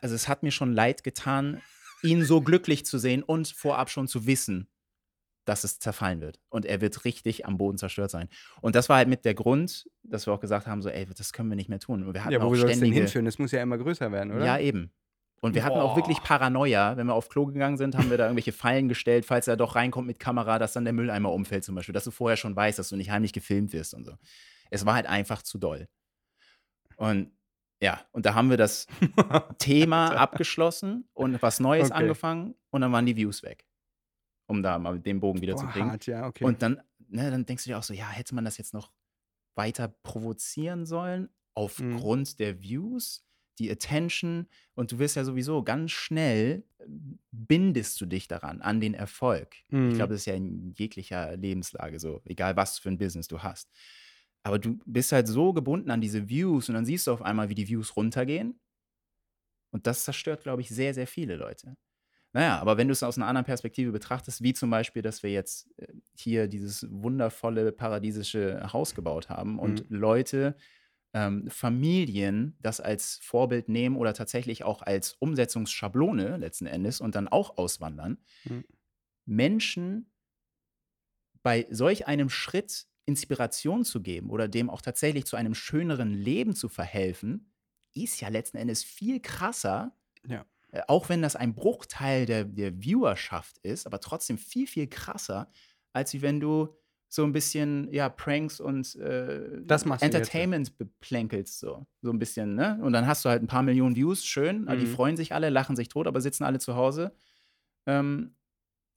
[0.00, 1.60] also es hat mir schon leid getan,
[2.02, 4.68] ihn so glücklich zu sehen und vorab schon zu wissen,
[5.44, 6.38] dass es zerfallen wird.
[6.48, 8.28] Und er wird richtig am Boden zerstört sein.
[8.60, 11.32] Und das war halt mit der Grund, dass wir auch gesagt haben, so, ey, das
[11.32, 12.04] können wir nicht mehr tun.
[12.06, 13.24] Und wir hatten Ja, wo auch soll es denn ständige, hinführen?
[13.24, 14.44] Das muss ja immer größer werden, oder?
[14.44, 14.92] Ja, eben.
[15.42, 16.24] Und wir hatten auch wirklich Boah.
[16.26, 16.96] Paranoia.
[16.98, 19.74] Wenn wir auf Klo gegangen sind, haben wir da irgendwelche Fallen gestellt, falls er doch
[19.74, 21.94] reinkommt mit Kamera, dass dann der Mülleimer umfällt zum Beispiel.
[21.94, 24.12] Dass du vorher schon weißt, dass du nicht heimlich gefilmt wirst und so.
[24.68, 25.88] Es war halt einfach zu doll.
[26.96, 27.32] Und
[27.82, 28.86] ja, und da haben wir das
[29.58, 32.00] Thema abgeschlossen und was Neues Okay.
[32.00, 33.64] angefangen und dann waren die Views weg.
[34.50, 35.90] Um da mal den Bogen wieder zu Boah, kriegen.
[35.90, 36.44] hart, ja, okay.
[36.44, 38.92] Und dann, ne, dann denkst du dir auch so, ja, hätte man das jetzt noch
[39.56, 41.28] weiter provozieren sollen, Mhm.
[41.54, 43.24] aufgrund der Views,
[43.58, 44.46] die Attention.
[44.74, 46.86] Und du wirst ja sowieso ganz schnell, äh,
[47.32, 49.56] bindest du dich daran, an den Erfolg.
[49.68, 49.90] Mhm.
[49.90, 53.42] Ich glaube, das ist ja in jeglicher Lebenslage so, egal was für ein Business du
[53.42, 53.68] hast.
[54.42, 57.48] Aber du bist halt so gebunden an diese Views und dann siehst du auf einmal,
[57.50, 58.58] wie die Views runtergehen.
[59.72, 61.76] Und das zerstört, glaube ich, sehr, sehr viele Leute.
[62.32, 65.30] Naja, aber wenn du es aus einer anderen Perspektive betrachtest, wie zum Beispiel, dass wir
[65.32, 70.56] jetzt äh, hier dieses wundervolle paradiesische Haus gebaut haben und Leute,
[71.14, 77.28] ähm, Familien das als Vorbild nehmen oder tatsächlich auch als Umsetzungsschablone letzten Endes und dann
[77.28, 78.60] auch auswandern, Mhm.
[79.26, 80.10] Menschen
[81.42, 86.54] bei solch einem Schritt Inspiration zu geben oder dem auch tatsächlich zu einem schöneren Leben
[86.54, 87.52] zu verhelfen,
[87.94, 89.96] ist ja letzten Endes viel krasser,
[90.28, 90.46] Ja.
[90.72, 95.50] Äh, auch wenn das ein Bruchteil der, der Viewerschaft ist, aber trotzdem viel, viel krasser,
[95.92, 96.76] als wenn du
[97.12, 99.62] so ein bisschen, ja, Pranks und äh,
[100.00, 100.18] du jetzt, ja.
[100.18, 101.86] Entertainment beplänkelst, so.
[102.02, 102.78] So ein bisschen, ne?
[102.82, 104.94] Und dann hast du halt ein paar Millionen Views, schön, die Mhm.
[104.94, 107.12] freuen sich alle, lachen sich tot, aber sitzen alle zu Hause.
[107.86, 108.36] Ähm,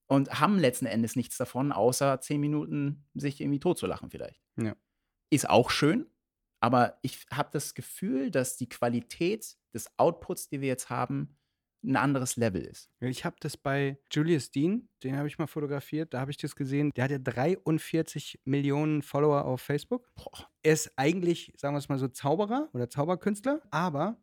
[0.08, 4.44] und haben letzten Endes nichts davon, außer zehn Minuten sich irgendwie totzulachen vielleicht.
[4.58, 4.76] Ja.
[5.32, 6.06] Ist auch schön,
[6.60, 11.36] aber ich habe das Gefühl, dass die Qualität des Outputs, die wir jetzt haben,
[11.84, 12.90] ein anderes Level ist.
[13.02, 16.56] Ich habe das bei Julius Dean, den habe ich mal fotografiert, da habe ich das
[16.56, 16.92] gesehen.
[16.96, 20.10] Der hat ja 43 Millionen Follower auf Facebook.
[20.16, 20.48] Boah.
[20.64, 24.18] Er ist eigentlich, sagen wir es mal so, Zauberer oder Zauberkünstler, aber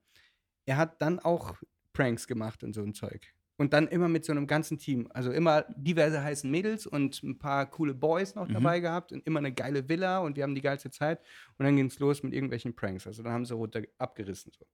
[0.67, 1.57] er hat dann auch
[1.93, 3.35] Pranks gemacht und so ein Zeug.
[3.59, 5.07] Und dann immer mit so einem ganzen Team.
[5.13, 8.55] Also immer diverse heißen Mädels und ein paar coole Boys noch Mhm.
[8.55, 11.21] dabei gehabt und immer eine geile Villa und wir haben die geilste Zeit.
[11.59, 13.07] Und dann ging es los mit irgendwelchen Pranks.
[13.07, 14.51] Also dann haben sie runter abgerissen.
[14.59, 14.65] So.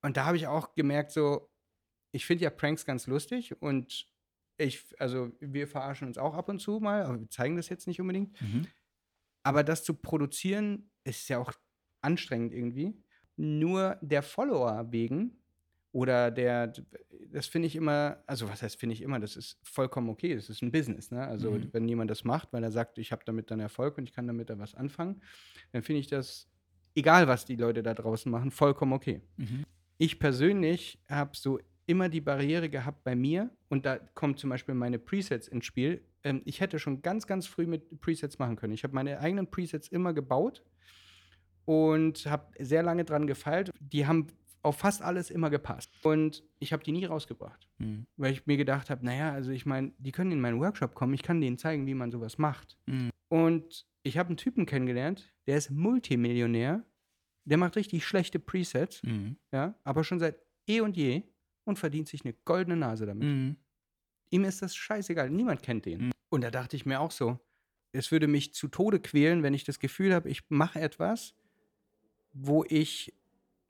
[0.00, 1.50] Und da habe ich auch gemerkt, so,
[2.12, 4.06] ich finde ja Pranks ganz lustig und
[4.56, 7.86] ich, also wir verarschen uns auch ab und zu mal, aber wir zeigen das jetzt
[7.86, 8.40] nicht unbedingt.
[8.42, 8.66] Mhm.
[9.42, 11.52] Aber das zu produzieren, ist ja auch
[12.02, 12.94] anstrengend irgendwie.
[13.36, 15.38] Nur der Follower wegen
[15.92, 16.72] oder der,
[17.32, 20.50] das finde ich immer, also was heißt finde ich immer, das ist vollkommen okay, das
[20.50, 21.10] ist ein Business.
[21.10, 21.26] Ne?
[21.26, 21.72] Also Mhm.
[21.72, 24.26] wenn jemand das macht, weil er sagt, ich habe damit dann Erfolg und ich kann
[24.26, 25.22] damit dann was anfangen,
[25.72, 26.48] dann finde ich das,
[26.94, 29.22] egal was die Leute da draußen machen, vollkommen okay.
[29.36, 29.64] Mhm.
[29.96, 31.58] Ich persönlich habe so
[31.90, 36.02] immer die Barriere gehabt bei mir und da kommen zum Beispiel meine Presets ins Spiel.
[36.22, 38.72] Ähm, ich hätte schon ganz, ganz früh mit Presets machen können.
[38.72, 40.62] Ich habe meine eigenen Presets immer gebaut
[41.64, 43.72] und habe sehr lange dran gefeilt.
[43.80, 44.28] Die haben
[44.62, 45.90] auf fast alles immer gepasst.
[46.02, 48.06] Und ich habe die nie rausgebracht, Mhm.
[48.16, 51.14] weil ich mir gedacht habe, naja, also ich meine, die können in meinen Workshop kommen,
[51.14, 52.76] ich kann denen zeigen, wie man sowas macht.
[52.86, 53.10] Mhm.
[53.28, 56.84] Und ich habe einen Typen kennengelernt, der ist Multimillionär,
[57.46, 59.36] der macht richtig schlechte Presets, Mhm.
[59.50, 60.36] ja, aber schon seit
[60.68, 61.22] eh und je
[61.64, 63.26] und verdient sich eine goldene Nase damit.
[63.28, 63.56] Mhm.
[64.30, 66.06] Ihm ist das scheißegal, niemand kennt den.
[66.06, 66.12] Mhm.
[66.28, 67.38] Und da dachte ich mir auch so,
[67.92, 71.34] es würde mich zu Tode quälen, wenn ich das Gefühl habe, ich mache etwas,
[72.32, 73.12] wo ich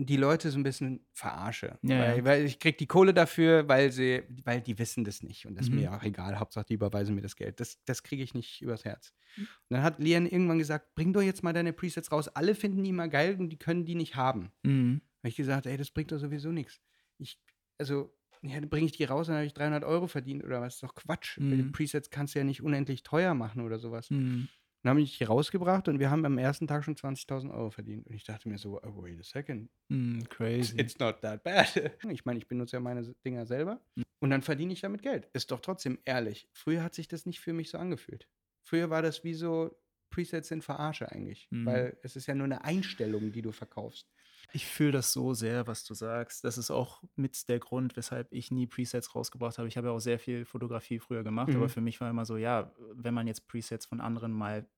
[0.03, 1.79] die Leute so ein bisschen verarsche.
[1.83, 2.25] Ja, weil, ja.
[2.25, 5.47] weil ich kriege die Kohle dafür, weil sie, weil die wissen das nicht.
[5.47, 5.81] Und das ist Mhm.
[5.81, 6.39] mir auch egal.
[6.39, 7.61] Hauptsache, die überweisen mir das Geld.
[7.61, 9.13] Das, das kriege ich nicht übers Herz.
[9.37, 9.43] Mhm.
[9.43, 12.29] Und dann hat Lian irgendwann gesagt, bring doch jetzt mal deine Presets raus.
[12.29, 14.53] Alle finden die immer geil und die können die nicht haben.
[14.63, 15.03] Mhm.
[15.19, 16.81] habe ich gesagt, ey, das bringt doch sowieso nichts.
[17.19, 17.39] Ich,
[17.81, 20.75] also, ja, dann bringe ich die raus, dann habe ich 300 Euro verdient oder was.
[20.75, 21.39] ist doch Quatsch.
[21.39, 21.73] Mhm.
[21.73, 24.09] Presets kannst du ja nicht unendlich teuer machen oder sowas.
[24.11, 24.49] Mhm.
[24.83, 28.07] Dann habe ich die rausgebracht und wir haben am ersten Tag schon 20.000 Euro verdient.
[28.07, 30.27] Und ich dachte mir so, oh, wait a second, Mhm.
[30.31, 30.79] Crazy.
[30.81, 31.67] it's not that bad.
[32.11, 34.05] Ich meine, ich benutze ja meine Dinger selber Mhm.
[34.21, 35.29] und dann verdiene ich damit Geld.
[35.35, 36.49] Ist doch trotzdem ehrlich.
[36.53, 38.27] Früher hat sich das nicht für mich so angefühlt.
[38.63, 39.77] Früher war das wie so,
[40.09, 41.47] Presets sind Verarsche eigentlich.
[41.51, 41.67] Mhm.
[41.67, 44.11] Weil es ist ja nur eine Einstellung, die du verkaufst.
[44.53, 46.43] Ich fühle das so sehr, was du sagst.
[46.45, 49.69] Das ist auch mit der Grund, weshalb ich nie Presets rausgebracht habe.
[49.69, 51.71] Ich habe ja auch sehr viel Fotografie früher gemacht, aber Mhm.
[51.71, 54.69] für mich war immer so, ja, wenn man jetzt Presets von anderen mal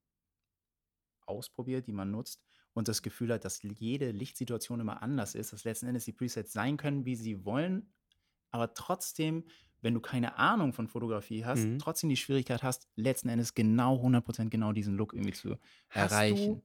[1.26, 2.42] ausprobiert, die man nutzt
[2.74, 6.52] und das Gefühl hat, dass jede Lichtsituation immer anders ist, dass letzten Endes die Presets
[6.52, 7.92] sein können, wie sie wollen,
[8.50, 9.44] aber trotzdem,
[9.82, 11.78] wenn du keine Ahnung von Fotografie hast, Mhm.
[11.78, 15.58] trotzdem die Schwierigkeit hast, letzten Endes genau 100% genau diesen Look irgendwie zu
[15.88, 16.62] Hast erreichen.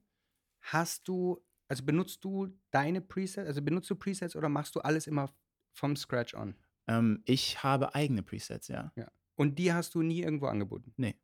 [0.60, 5.06] hast du, also benutzt du deine Presets, also benutzt du Presets oder machst du alles
[5.06, 5.32] immer
[5.72, 6.54] vom Scratch on?
[6.86, 8.92] Ähm, ich habe eigene Presets, ja.
[9.36, 10.92] Und die hast du nie irgendwo angeboten?
[10.96, 11.14] Nee.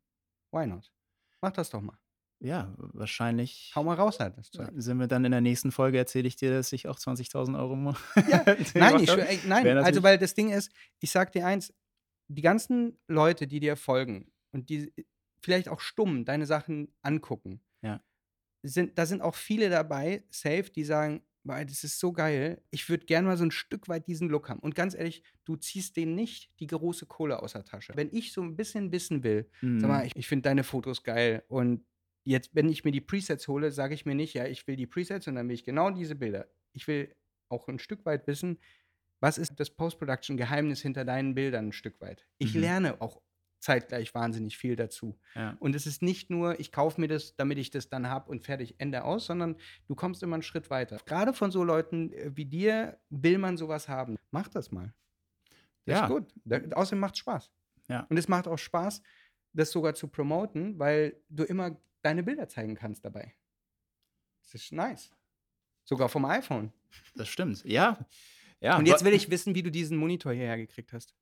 [0.53, 0.92] Why not?
[1.40, 1.99] Mach das doch mal.
[2.38, 4.70] Ja, wahrscheinlich Hau mal raus halt das Zeug.
[4.76, 7.74] sind wir dann in der nächsten Folge, erzähle ich dir, dass ich auch 20.000 Euro
[7.74, 7.97] mo-
[8.28, 10.70] Ja, Nein, ich, ey, nein, also weil das Ding ist,
[11.01, 11.72] ich sag dir eins,
[12.28, 14.92] die ganzen Leute, die dir folgen und die
[15.40, 18.01] vielleicht auch stumm deine Sachen angucken, Ja.
[18.64, 22.88] Sind, da sind auch viele dabei, safe, die sagen, "Boah, das ist so geil, ich
[22.88, 24.60] würde gerne mal so ein Stück weit diesen Look haben.
[24.60, 27.92] Und ganz ehrlich, du ziehst denen nicht die große Kohle aus der Tasche.
[27.96, 29.80] Wenn ich so ein bisschen wissen will, Mhm.
[29.80, 31.44] Sag mal, ich, ich finde deine Fotos geil.
[31.48, 31.84] Und
[32.24, 34.86] jetzt, wenn ich mir die Presets hole, sage ich mir nicht, ja, ich will die
[34.86, 36.48] Presets und dann will ich genau diese Bilder.
[36.72, 37.14] Ich will
[37.50, 38.58] auch ein Stück weit wissen,
[39.20, 42.26] was ist das Post-Production-Geheimnis hinter deinen Bildern ein Stück weit.
[42.38, 42.60] Ich Mhm.
[42.60, 43.22] lerne auch
[43.64, 45.18] zeitgleich wahnsinnig viel dazu.
[45.34, 45.56] ja.
[45.58, 48.44] Und es ist nicht nur, ich kaufe mir das, damit ich das dann habe und
[48.44, 49.56] fertig, Ende aus, sondern
[49.86, 50.98] du kommst immer einen Schritt weiter.
[51.06, 54.16] Gerade von so Leuten äh, wie dir will man sowas haben.
[54.30, 54.92] Mach das mal.
[55.86, 56.04] Das Ja.
[56.04, 56.32] ist gut.
[56.44, 57.50] Da, außerdem macht es Spaß.
[57.88, 58.06] Ja.
[58.08, 59.02] Und es macht auch Spaß,
[59.54, 63.34] das sogar zu promoten, weil du immer deine Bilder zeigen kannst dabei.
[64.42, 65.10] Das ist nice.
[65.84, 66.70] Sogar vom iPhone.
[67.14, 67.64] Das stimmt.
[67.64, 67.98] Ja.
[68.60, 71.14] ja Und jetzt will ich wissen, wie du diesen Monitor hierher gekriegt hast.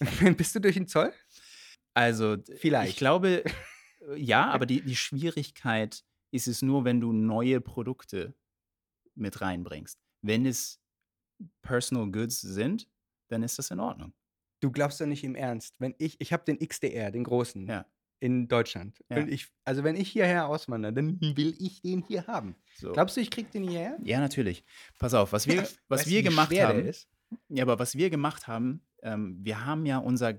[0.36, 1.12] Bist du durch den Zoll?
[1.94, 2.90] Also, Vielleicht.
[2.90, 3.42] Ich glaube,
[4.16, 8.34] ja, aber die, die Schwierigkeit ist es nur, wenn du neue Produkte
[9.14, 9.98] mit reinbringst.
[10.22, 10.80] Wenn es
[11.62, 12.88] Personal Goods sind,
[13.28, 14.12] dann ist das in Ordnung.
[14.60, 15.80] Du glaubst doch nicht im Ernst.
[15.80, 17.86] Wenn ich, ich habe den XDR, den großen, Ja.
[18.20, 19.02] in Deutschland.
[19.10, 19.18] Ja.
[19.26, 22.56] Ich, also wenn ich hierher auswandere, dann will ich den hier haben.
[22.76, 22.92] So.
[22.92, 23.98] Glaubst du, ich krieg den hierher?
[24.02, 24.64] ja, natürlich.
[24.98, 26.90] Pass auf, was wir, was Weißt wir gemacht haben.
[27.48, 30.34] Ja, aber was wir gemacht haben, ähm, wir haben ja unser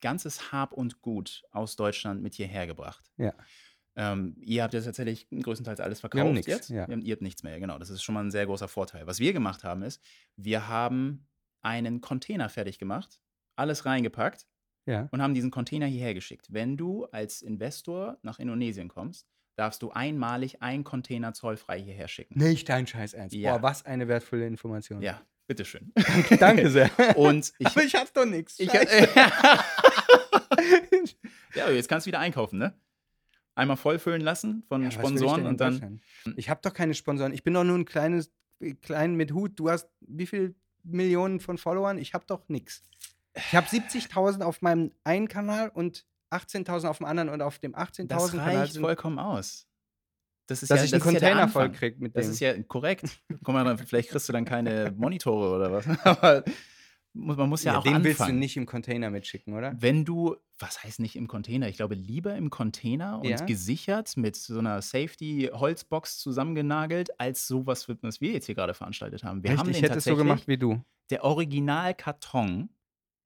[0.00, 3.12] ganzes Hab und Gut aus Deutschland mit hierher gebracht.
[3.16, 3.32] Ja.
[3.98, 6.68] Ähm, ihr habt jetzt tatsächlich größtenteils alles haben verkauft nix, jetzt.
[6.70, 6.86] ja.
[6.88, 7.78] Wir haben- Ihr habt nichts mehr, genau.
[7.78, 9.06] Das ist schon mal ein sehr großer Vorteil.
[9.06, 10.02] Was wir gemacht haben, ist,
[10.36, 11.26] wir haben
[11.62, 13.20] einen Container fertig gemacht,
[13.56, 14.46] alles reingepackt
[14.86, 15.08] Ja.
[15.12, 16.48] und haben diesen Container hierher geschickt.
[16.50, 22.38] Wenn du als Investor nach Indonesien kommst, darfst du einmalig einen Container zollfrei hierher schicken.
[22.38, 23.34] Nicht dein Scheiß Ernst.
[23.34, 23.56] Ja.
[23.56, 25.00] Boah, was eine wertvolle Information.
[25.00, 25.92] Ja, bitteschön.
[26.38, 26.90] Danke sehr.
[27.16, 28.58] Und ich, Aber ich hab doch nichts.
[28.58, 29.08] ich Scheiße.
[31.54, 32.74] ja, jetzt kannst du wieder einkaufen, ne?
[33.54, 36.02] Einmal vollfüllen lassen von Ja, Sponsoren und dann.
[36.36, 37.32] Ich habe doch keine Sponsoren.
[37.32, 38.30] Ich bin doch nur ein kleines,
[38.82, 39.58] klein mit Hut.
[39.58, 41.96] Du hast wie viel Millionen von Followern?
[41.96, 42.82] Ich habe doch nichts.
[43.34, 47.74] Ich habe 70.000 auf meinem einen Kanal und 18.000 auf dem anderen und auf dem
[47.74, 49.66] 18.000 Das Kanal reicht sind, vollkommen aus.
[50.46, 51.78] Das ist dass ja, ich das einen Container voll Anfang.
[51.78, 52.32] krieg mit Das dem.
[52.32, 53.18] ist ja korrekt.
[53.42, 55.86] Guck mal, vielleicht kriegst du dann keine Monitore oder was.
[56.04, 56.44] Aber
[57.14, 58.38] man muss ja, ja, auch den willst du anfangen.
[58.38, 59.74] nicht im Container mitschicken, oder?
[59.80, 61.66] Wenn du, was heißt nicht im Container?
[61.68, 63.44] Ich glaube lieber im Container und Ja.
[63.44, 69.42] gesichert mit so einer Safety-Holzbox zusammengenagelt, als sowas, was wir jetzt hier gerade veranstaltet haben.
[69.42, 69.60] Wir Echt?
[69.60, 70.82] haben ich den hätte es so gemacht wie du.
[71.10, 72.68] der Originalkarton,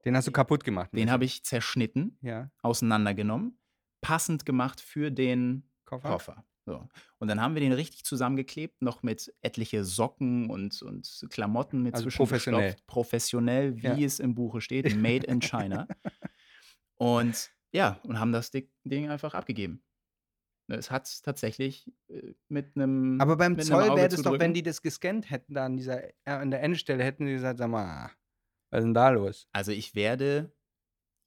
[0.05, 0.91] Den hast du kaputt gemacht.
[0.95, 3.59] den habe ich zerschnitten, Ja, auseinandergenommen,
[4.01, 6.09] passend gemacht für den Koffer.
[6.11, 6.45] Koffer.
[6.67, 6.87] So.
[7.19, 11.95] Und dann haben wir den richtig zusammengeklebt, noch mit etliche Socken und, und Klamotten mit
[11.95, 12.77] Also professionell.
[12.87, 13.97] Professionell, wie Ja.
[14.07, 15.87] es im Buche steht, made in China.
[16.97, 19.83] und ja, und haben das Ding einfach abgegeben.
[20.69, 23.21] Es hat tatsächlich äh, mit einem.
[23.21, 26.13] Aber beim Zoll wäre das doch, wenn die das gescannt hätten, da an, dieser, äh,
[26.27, 28.11] an der Endstelle, hätten die gesagt, sag mal,
[28.71, 29.49] was ist denn da los?
[29.53, 30.53] Also ich werde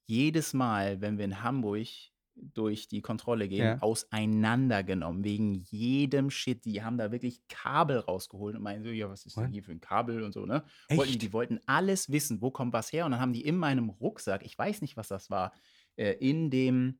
[0.08, 1.88] jedes Mal, wenn wir in Hamburg
[2.36, 3.78] durch die Kontrolle gehen, Ja.
[3.80, 5.24] auseinandergenommen.
[5.24, 6.66] Wegen jedem Shit.
[6.66, 9.72] Die haben da wirklich Kabel rausgeholt und meinen so, ja, was ist denn hier für
[9.72, 10.64] ein Kabel und so, ne?
[10.98, 13.06] Wollten, die wollten alles wissen, wo kommt was her.
[13.06, 15.54] Und dann haben die in meinem Rucksack, ich weiß nicht, was das war,
[15.96, 16.98] äh, in dem,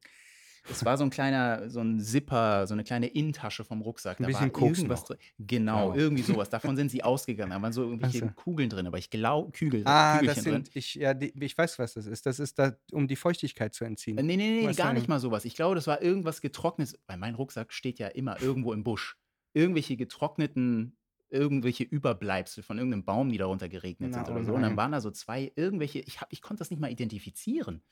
[0.70, 4.20] es war so ein kleiner, so ein Zipper, so eine kleine Innentasche vom Rucksack.
[4.20, 5.18] Ein da bisschen war Koks irgendwas drin.
[5.40, 5.96] Genau, Oh.
[5.96, 6.50] irgendwie sowas.
[6.52, 7.52] Davon sind sie ausgegangen.
[7.52, 8.34] Da waren so irgendwelche Ach so.
[8.44, 10.54] Kugeln drin, aber ich glaube, Kügel, Ah, Kügelchen das drin.
[10.66, 12.26] sind, ich, ja, die, ich weiß, was das ist.
[12.26, 14.18] Das ist da, um die Feuchtigkeit zu entziehen.
[14.18, 15.46] Äh, Nee, nee, nee, Was gar nicht mal sowas.
[15.46, 19.18] Ich glaube, das war irgendwas getrocknetes, weil mein Rucksack steht ja immer irgendwo im Busch.
[19.54, 20.98] Irgendwelche getrockneten,
[21.30, 24.54] irgendwelche Überbleibsel von irgendeinem Baum, die darunter geregnet Na, sind oh oder so.
[24.54, 27.76] Und dann waren da so zwei, irgendwelche, ich, hab, ich konnte das nicht mal identifizieren.
[27.78, 27.84] Und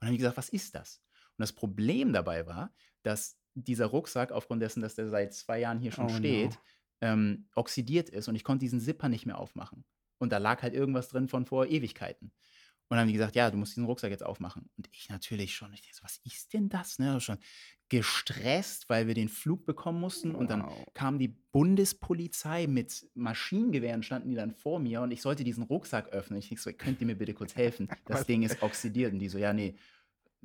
[0.00, 1.02] dann habe ich gesagt, was ist das?
[1.38, 5.78] Und das Problem dabei war, dass dieser Rucksack, aufgrund dessen, dass der seit zwei Jahren
[5.78, 6.16] hier schon Oh no.
[6.16, 6.58] steht,
[7.00, 9.84] ähm, oxidiert ist und ich konnte diesen Zipper nicht mehr aufmachen.
[10.18, 12.32] Und da lag halt irgendwas drin von vor Ewigkeiten.
[12.88, 14.70] Und dann haben die gesagt, ja, du musst diesen Rucksack jetzt aufmachen.
[14.76, 15.72] Und ich natürlich schon.
[15.72, 17.00] Ich denke so, was ist denn das?
[17.00, 17.20] Ne?
[17.20, 17.38] Schon
[17.88, 20.34] gestresst, weil wir den Flug bekommen mussten.
[20.34, 20.86] Und dann Wow.
[20.94, 26.08] kam die Bundespolizei mit Maschinengewehren, standen die dann vor mir und ich sollte diesen Rucksack
[26.10, 26.38] öffnen.
[26.38, 27.88] Ich denke so, könnt ihr mir bitte kurz helfen?
[28.06, 28.26] Das?
[28.26, 29.12] Ding ist oxidiert.
[29.12, 29.74] Und die so, ja, nee,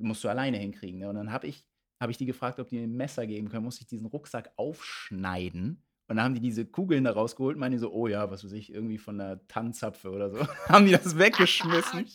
[0.02, 1.00] musst du alleine hinkriegen.
[1.00, 1.10] Ne?
[1.10, 1.66] Und dann habe ich,
[2.00, 3.64] hab ich die gefragt, ob die mir ein Messer geben können.
[3.66, 5.84] Musste ich diesen Rucksack aufschneiden.
[6.08, 8.44] Und dann haben die diese Kugeln da rausgeholt und meinen die so, oh ja, was
[8.44, 10.40] weiß ich, irgendwie von einer Tannenzapfe oder so.
[10.68, 12.06] haben die das weggeschmissen.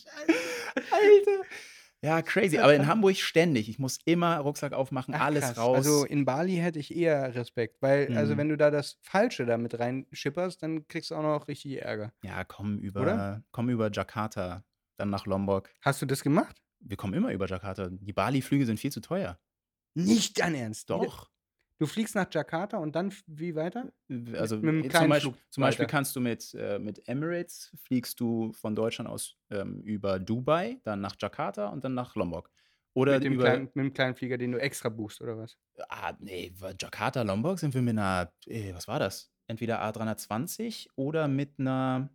[0.75, 1.41] Alter.
[2.03, 2.59] Ja, crazy.
[2.59, 3.69] Aber in Hamburg ständig.
[3.69, 5.57] Ich muss immer Rucksack aufmachen, Ach, alles krass.
[5.57, 5.77] raus.
[5.77, 8.37] Also in Bali hätte ich eher Respekt, weil, also Mhm.
[8.37, 12.13] wenn du da das Falsche damit reinschipperst, dann kriegst du auch noch richtig Ärger.
[12.23, 13.43] ja, komm über, Oder?
[13.51, 14.63] komm über Jakarta,
[14.97, 15.71] dann nach Lombok.
[15.81, 16.61] Hast du das gemacht?
[16.87, 17.89] Wir kommen immer über Jakarta.
[17.89, 19.39] Die Bali-Flüge sind viel zu teuer.
[19.93, 20.89] Nicht dein Ernst.
[20.89, 21.29] Doch.
[21.79, 23.91] Du fliegst nach Jakarta und dann wie weiter?
[24.33, 28.19] Also mit kleinen zum, Beispiel, Flug zum Beispiel kannst du mit, äh, mit Emirates fliegst
[28.19, 32.49] du von Deutschland aus ähm, über Dubai, dann nach Jakarta und dann nach Lombok.
[32.93, 35.55] Oder Mit dem, über kleinen, mit dem kleinen Flieger, den du extra buchst, oder was?
[35.87, 39.31] Ah, nee, Jakarta, Lombok sind wir mit einer, äh, was war das?
[39.45, 42.09] Entweder A320 oder mit einer,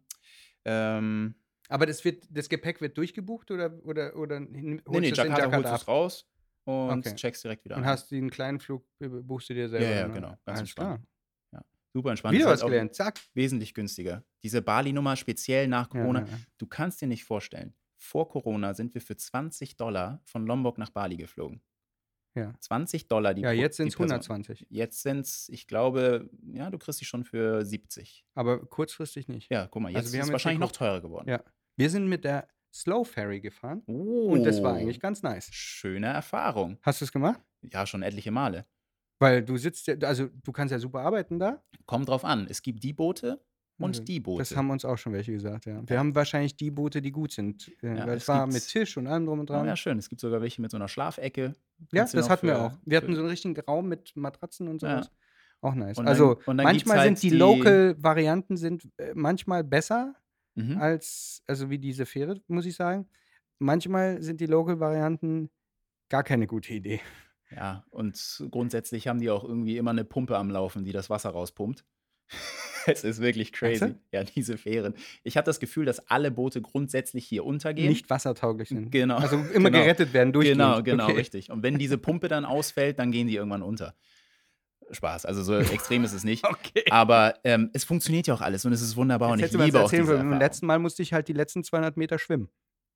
[0.64, 1.37] ähm,
[1.73, 5.12] Aber das, wird, das Gepäck wird durchgebucht oder, oder, oder hin- nee, holst nee, du
[5.12, 6.29] es in Jakarta, holst Jakarta du es raus
[6.64, 7.14] und Okay.
[7.16, 7.89] checkst direkt wieder Und ein.
[7.89, 9.87] hast den kleinen Flug, äh, buchst du dir selber?
[9.87, 10.39] ja, dann, genau, oder?
[10.45, 10.91] ganz Alles klar.
[10.95, 11.09] entspannt.
[11.95, 12.35] Super entspannt.
[12.39, 12.95] Wieder was halt gelernt.
[12.95, 13.20] Zack.
[13.35, 14.25] Wesentlich günstiger.
[14.43, 16.39] Diese Bali-Nummer speziell nach Ja, Corona, ja, ja.
[16.57, 20.89] du kannst dir nicht vorstellen, vor Corona sind wir für 20 Dollar von Lombok nach
[20.89, 21.61] Bali geflogen.
[22.35, 22.55] Ja.
[22.61, 24.11] 20 Dollar die Ja, jetzt sind es Person.
[24.11, 24.66] 120.
[24.70, 28.25] Jetzt sind es, ich glaube, ja, du kriegst die schon für 70.
[28.35, 29.51] Aber kurzfristig nicht.
[29.53, 31.29] Ja, guck mal, jetzt Also wir ist es wahrscheinlich noch teurer geworden.
[31.29, 31.43] Ja.
[31.77, 35.49] Wir sind mit der Slow Ferry gefahren Oh, und das war eigentlich ganz nice.
[35.53, 36.79] schöne Erfahrung.
[36.83, 37.41] Hast du es gemacht?
[37.62, 38.66] Ja, schon etliche Male.
[39.18, 41.62] Weil du sitzt ja, also du kannst ja super arbeiten da.
[41.87, 42.47] Kommt drauf an.
[42.49, 43.41] Es gibt die Boote
[43.79, 44.41] und Also, die Boote.
[44.41, 45.81] Das haben uns auch schon welche gesagt, ja.
[45.87, 45.99] Wir Ja.
[46.01, 47.70] haben wahrscheinlich die Boote, die gut sind.
[47.83, 49.66] Äh, Ja, weil es war mit Tisch und allem drum und oh, dran.
[49.66, 49.99] ja, schön.
[49.99, 51.55] Es gibt sogar welche mit so einer Schlafecke.
[51.93, 52.73] Ja, Kannst du das hatten wir für- auch.
[52.85, 54.91] Wir hatten so einen richtigen Raum mit Matratzen und Ja.
[55.03, 55.11] sowas.
[55.61, 55.97] Auch nice.
[55.99, 60.14] Und dann- also dann gibt's manchmal halt sind die, die- Local-Varianten sind äh, manchmal besser
[60.55, 60.76] Mhm.
[60.78, 63.09] als, also wie diese Fähre, muss ich sagen.
[63.59, 65.50] Manchmal sind die Local-Varianten
[66.09, 67.00] gar keine gute Idee.
[67.55, 71.30] Ja, und grundsätzlich haben die auch irgendwie immer eine Pumpe am Laufen, die das Wasser
[71.30, 71.84] rauspumpt.
[72.84, 73.94] Es ist wirklich crazy.
[74.11, 74.94] Ja, diese Fähren.
[75.22, 77.88] Ich habe das Gefühl, dass alle Boote grundsätzlich hier untergehen.
[77.88, 78.90] Nicht wassertauglich sind.
[78.90, 79.18] Genau.
[79.18, 79.84] Also immer Genau.
[79.84, 80.59] gerettet werden durchgehend.
[80.59, 81.12] Genau, genau, okay.
[81.14, 81.53] richtig.
[81.53, 83.94] Und wenn diese Pumpe dann ausfällt, dann gehen die irgendwann unter.
[84.93, 85.26] Spaß.
[85.26, 86.45] Also so extrem ist es nicht.
[86.47, 86.84] Okay.
[86.90, 89.61] Aber ähm, es funktioniert ja auch alles und es ist wunderbar und Jetzt ich hättest
[89.61, 90.40] du liebe auch erzählen diese wollen, beim Erfahrung.
[90.40, 92.49] letzten Mal musste ich halt die letzten 200 Meter schwimmen.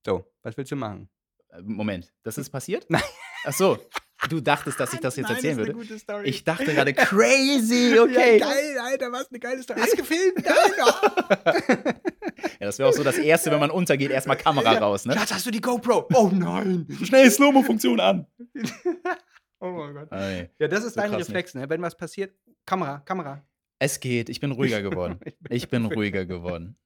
[0.04, 1.08] So, was willst du machen?
[1.50, 2.86] Äh, Moment, das ist passiert?
[2.90, 3.02] Nein.
[3.44, 3.78] Ach so,
[4.28, 5.78] du dachtest, dass ich das jetzt Nein, erzählen das ist würde?
[5.80, 6.28] eine gute Story.
[6.28, 8.38] Ich dachte gerade, crazy, okay.
[8.38, 9.80] Ja, geil, Alter, was eine geile Story.
[9.80, 10.44] Hast du gefilmt?
[10.44, 11.94] Geil, ja.
[12.58, 14.78] Ja, das wäre auch so das Erste, wenn man untergeht, erstmal Kamera Ja.
[14.80, 15.14] raus, ne?
[15.14, 16.08] Schatz, hast du die GoPro?
[16.14, 16.86] Oh nein.
[17.04, 18.26] Schnell Slow-Mo-Funktion an.
[19.60, 20.10] Oh mein Gott.
[20.10, 20.50] Nee.
[20.58, 21.68] Ja, das ist So dein krass Reflex, ne?
[21.68, 22.34] Wenn was passiert,
[22.66, 23.42] Kamera, Kamera.
[23.78, 25.18] Es geht, ich bin ruhiger geworden.
[25.24, 26.24] Ich bin Ich bin ruhiger.
[26.26, 26.76] geworden.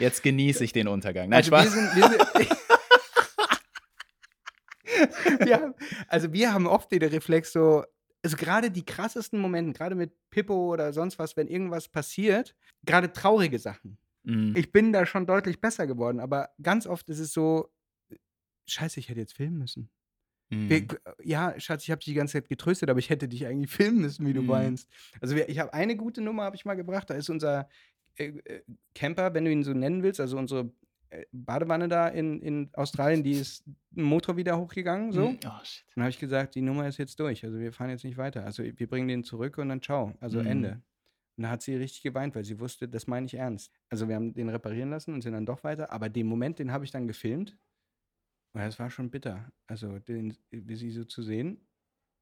[0.00, 1.28] Jetzt genieße ich den Untergang.
[1.28, 1.72] Nein, Also wir Spaß.
[1.72, 2.58] sind, wir sind
[5.46, 5.74] wir haben,
[6.08, 7.84] also wir haben oft den Reflex so,
[8.22, 13.12] also gerade die krassesten Momente, gerade mit Pippo oder sonst was, wenn irgendwas passiert, gerade
[13.12, 13.98] traurige Sachen.
[14.24, 14.54] Mhm.
[14.56, 17.70] Ich bin da schon deutlich besser geworden, aber ganz oft ist es so,
[18.66, 19.90] scheiße, ich hätte jetzt filmen müssen.
[20.54, 20.68] Mhm.
[20.70, 20.86] Wir,
[21.22, 24.00] ja, Schatz, ich habe dich die ganze Zeit getröstet, aber ich hätte dich eigentlich filmen
[24.02, 24.48] müssen, wie du Mhm.
[24.48, 24.88] weinst.
[25.20, 27.10] Also wir, ich habe eine gute Nummer, habe ich mal gebracht.
[27.10, 27.68] Da ist unser
[28.16, 28.62] äh, äh,
[28.94, 30.72] Camper, wenn du ihn so nennen willst, also unsere
[31.10, 35.12] äh, Badewanne da in, in Australien, die ist Motor wieder hochgegangen.
[35.12, 35.30] So.
[35.30, 35.38] Mhm.
[35.46, 35.84] Oh, shit.
[35.94, 37.44] Dann habe ich gesagt, die Nummer ist jetzt durch.
[37.44, 38.44] Also wir fahren jetzt nicht weiter.
[38.44, 40.14] Also wir bringen den zurück und dann ciao.
[40.20, 40.46] Also Mhm.
[40.46, 40.82] Ende.
[41.36, 43.72] Und da hat sie richtig geweint, weil sie wusste, das meine ich ernst.
[43.88, 45.90] Also wir haben den reparieren lassen und sind dann doch weiter.
[45.90, 47.56] Aber den Moment, den habe ich dann gefilmt.
[48.54, 49.50] Und das war schon bitter.
[49.66, 51.66] Also den, wie sie so zu sehen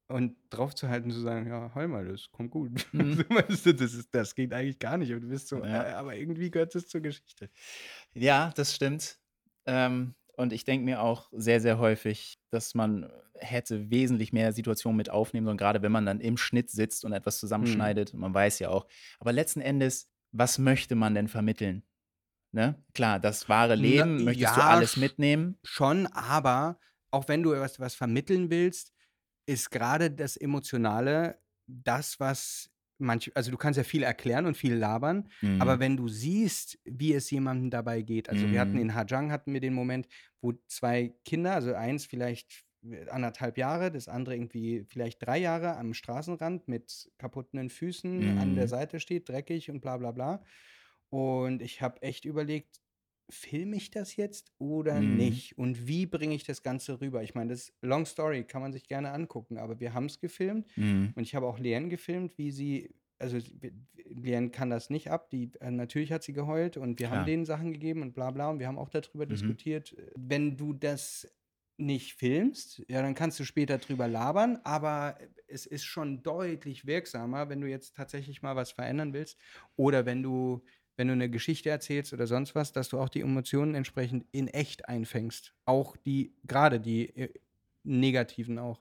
[0.08, 2.70] und drauf zu halten, zu sagen, ja, heul mal, das kommt gut.
[2.92, 3.24] Mhm.
[3.48, 5.12] Das, ist, das geht eigentlich gar nicht.
[5.12, 5.84] Und du bist so, Ja.
[5.90, 7.50] äh, aber irgendwie gehört es zur Geschichte.
[8.14, 9.18] Ja, das stimmt.
[9.66, 14.96] Ähm, und ich denke mir auch sehr, sehr häufig, dass man hätte wesentlich mehr Situationen
[14.96, 18.14] mit aufnehmen sollen, gerade wenn man dann im Schnitt sitzt und etwas zusammenschneidet.
[18.14, 18.86] Man weiß ja auch.
[19.20, 21.82] Aber letzten Endes, was möchte man denn vermitteln?
[22.52, 22.82] Ne?
[22.94, 25.58] Klar, das wahre Na, Leben, möchtest du ja, alles sch- mitnehmen?
[25.64, 26.78] Schon, aber
[27.10, 28.92] auch wenn du was, was vermitteln willst,
[29.46, 34.74] ist gerade das Emotionale das, was manch, also du kannst ja viel erklären und viel
[34.74, 35.80] labern, aber Mhm.
[35.80, 38.80] wenn du siehst, wie es jemandem dabei geht, also wir hatten Mhm.
[38.80, 40.08] in Hajang hatten wir den Moment,
[40.40, 42.64] wo zwei Kinder, also eins vielleicht
[43.10, 48.66] anderthalb Jahre, das andere irgendwie vielleicht drei Jahre am Straßenrand mit kaputten Füßen an der
[48.66, 48.68] Mhm.
[48.68, 50.42] Seite steht, dreckig und bla bla bla.
[51.12, 52.80] Und ich habe echt überlegt,
[53.30, 55.02] filme ich das jetzt oder Mhm.
[55.02, 55.58] nicht?
[55.58, 57.22] Und wie bringe ich das Ganze rüber?
[57.22, 60.20] Ich meine, das ist Long Story, kann man sich gerne angucken, aber wir haben es
[60.20, 61.14] gefilmt Mhm.
[61.14, 63.38] und ich habe auch Leanne gefilmt, wie sie, also
[63.94, 67.26] Leanne kann das nicht ab, die, äh, natürlich hat sie geheult und wir haben Klar.
[67.26, 69.56] denen Sachen gegeben und bla bla und wir haben auch darüber Mhm.
[69.66, 69.94] diskutiert.
[70.16, 71.28] Wenn du das
[71.78, 77.48] nicht filmst, ja, dann kannst du später drüber labern, aber es ist schon deutlich wirksamer,
[77.48, 79.38] wenn du jetzt tatsächlich mal was verändern willst
[79.76, 80.62] oder wenn du
[80.96, 84.48] wenn du eine Geschichte erzählst oder sonst was, dass du auch die Emotionen entsprechend in
[84.48, 85.54] echt einfängst.
[85.64, 87.32] Auch die, gerade die äh,
[87.84, 88.80] negativen auch.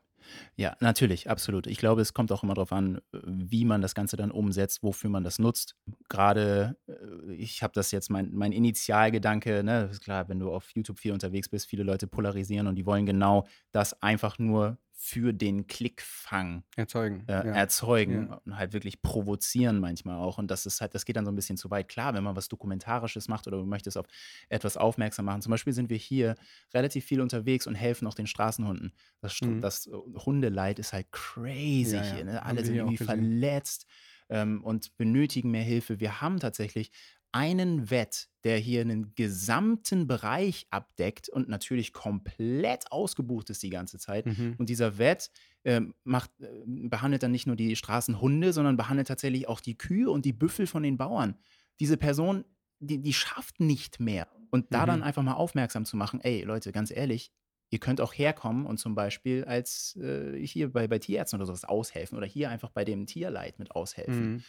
[0.56, 1.68] Ja, natürlich, absolut.
[1.68, 5.10] Ich glaube, es kommt auch immer darauf an, wie man das Ganze dann umsetzt, wofür
[5.10, 5.76] man das nutzt.
[6.10, 10.70] Gerade, äh, ich habe das jetzt, mein, mein Initialgedanke, ne, ist klar, wenn du auf
[10.72, 15.34] YouTube viel unterwegs bist, viele Leute polarisieren und die wollen genau das einfach nur für
[15.34, 17.24] den Klickfang Erzeugen.
[17.28, 17.42] äh, ja.
[17.42, 18.42] erzeugen Ja.
[18.46, 20.38] und halt wirklich provozieren manchmal auch.
[20.38, 21.88] Und das ist halt, das geht dann so ein bisschen zu weit.
[21.90, 24.06] Klar, wenn man was Dokumentarisches macht oder du möchtest auf
[24.48, 25.42] etwas aufmerksam machen.
[25.42, 26.36] Zum Beispiel sind wir hier
[26.72, 28.94] relativ viel unterwegs und helfen auch den Straßenhunden.
[29.22, 29.60] Das, Mhm.
[29.60, 29.90] das
[30.24, 32.24] Hundeleid ist halt crazy Ja, hier.
[32.24, 32.46] Ne?
[32.46, 33.88] Alle sind irgendwie verletzt
[34.30, 36.00] ähm, und benötigen mehr Hilfe.
[36.00, 36.92] Wir haben tatsächlich
[37.32, 43.98] einen Vet, der hier einen gesamten Bereich abdeckt und natürlich komplett ausgebucht ist die ganze
[44.00, 44.28] Zeit.
[44.28, 44.58] Mhm.
[44.58, 45.32] Und dieser Vet
[45.64, 50.10] ähm, macht, äh, behandelt dann nicht nur die Straßenhunde, sondern behandelt tatsächlich auch die Kühe
[50.12, 51.38] und die Büffel von den Bauern.
[51.80, 52.46] Diese Person,
[52.80, 54.28] die, die schafft nicht mehr.
[54.50, 55.04] Und da dann Mhm.
[55.04, 57.32] einfach mal aufmerksam zu machen, ey Leute, ganz ehrlich,
[57.70, 61.64] ihr könnt auch herkommen und zum Beispiel als äh, hier bei, bei Tierärzten oder sowas
[61.64, 64.34] aushelfen oder hier einfach bei dem Tierleid mit aushelfen.
[64.34, 64.46] Mhm.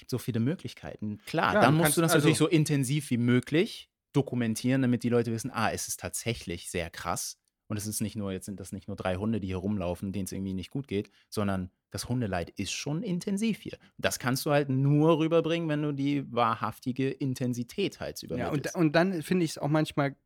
[0.00, 1.18] Gibt so viele Möglichkeiten.
[1.26, 5.02] Klar, Ja, dann du musst du das also- natürlich so intensiv wie möglich dokumentieren, damit
[5.04, 7.36] die Leute wissen, ah, es ist tatsächlich sehr krass.
[7.68, 10.12] Und es ist nicht nur, jetzt sind das nicht nur drei Hunde, die hier rumlaufen,
[10.12, 13.78] denen es irgendwie nicht gut geht, sondern das Hundeleid ist schon intensiv hier.
[13.96, 18.74] Das kannst du halt nur rüberbringen, wenn du die wahrhaftige Intensität halt Ja, und, übermittelst.
[18.76, 20.16] und dann finde ich es auch manchmal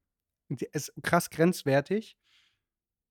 [0.72, 2.16] es krass grenzwertig.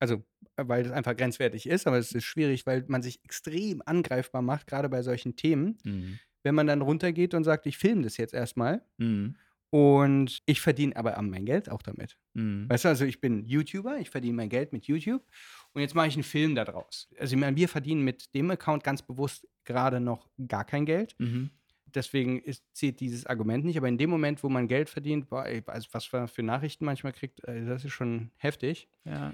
[0.00, 0.24] Also,
[0.56, 4.66] weil das einfach grenzwertig ist, aber es ist schwierig, weil man sich extrem angreifbar macht,
[4.66, 5.78] gerade bei solchen Themen.
[5.84, 6.18] Mhm.
[6.44, 9.34] Wenn man dann runtergeht und sagt, ich filme das jetzt erstmal Mhm.
[9.70, 12.16] und ich verdiene aber mein Geld auch damit.
[12.34, 12.68] Mhm.
[12.68, 15.22] Weißt du, also ich bin YouTuber, ich verdiene mein Geld mit YouTube
[15.72, 17.08] und jetzt mache ich einen Film daraus.
[17.18, 21.16] Also ich meine, wir verdienen mit dem Account ganz bewusst gerade noch gar kein Geld.
[21.18, 21.50] Mhm.
[21.94, 23.76] deswegen ist, zählt dieses Argument nicht.
[23.78, 27.12] Aber in dem Moment, wo man Geld verdient, boah, also was man für Nachrichten manchmal
[27.12, 28.88] kriegt, äh, das ist schon heftig.
[29.04, 29.32] Ja.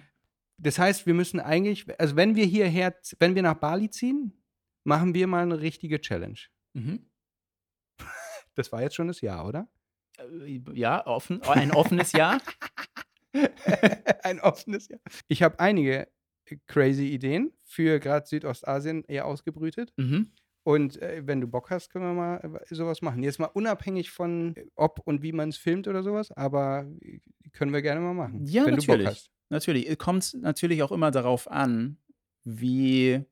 [0.59, 4.35] Das heißt, wir müssen eigentlich, also wenn wir hierher, wenn wir nach Bali ziehen,
[4.85, 6.39] machen wir mal eine richtige Challenge.
[6.73, 7.07] Mhm.
[8.55, 9.69] Das war jetzt schon das Jahr, oder?
[10.19, 12.39] Äh, Ja, offen, ein offenes Ja.
[14.25, 14.99] Ein offenes Jahr.
[15.29, 16.09] Ich habe einige
[16.67, 19.93] crazy Ideen für gerade Südostasien eher ausgebrütet.
[19.97, 20.33] Mhm.
[20.63, 23.23] Und äh, wenn du Bock hast, können wir mal äh, sowas machen.
[23.23, 27.21] Jetzt mal unabhängig von äh, ob und wie man es filmt oder sowas, aber äh,
[27.53, 28.45] können wir gerne mal machen.
[28.47, 29.07] Ja, wenn du Bock natürlich.
[29.09, 29.31] hast.
[29.49, 29.89] Natürlich.
[29.89, 31.99] Es kommt natürlich auch immer darauf an,
[32.45, 33.25] wie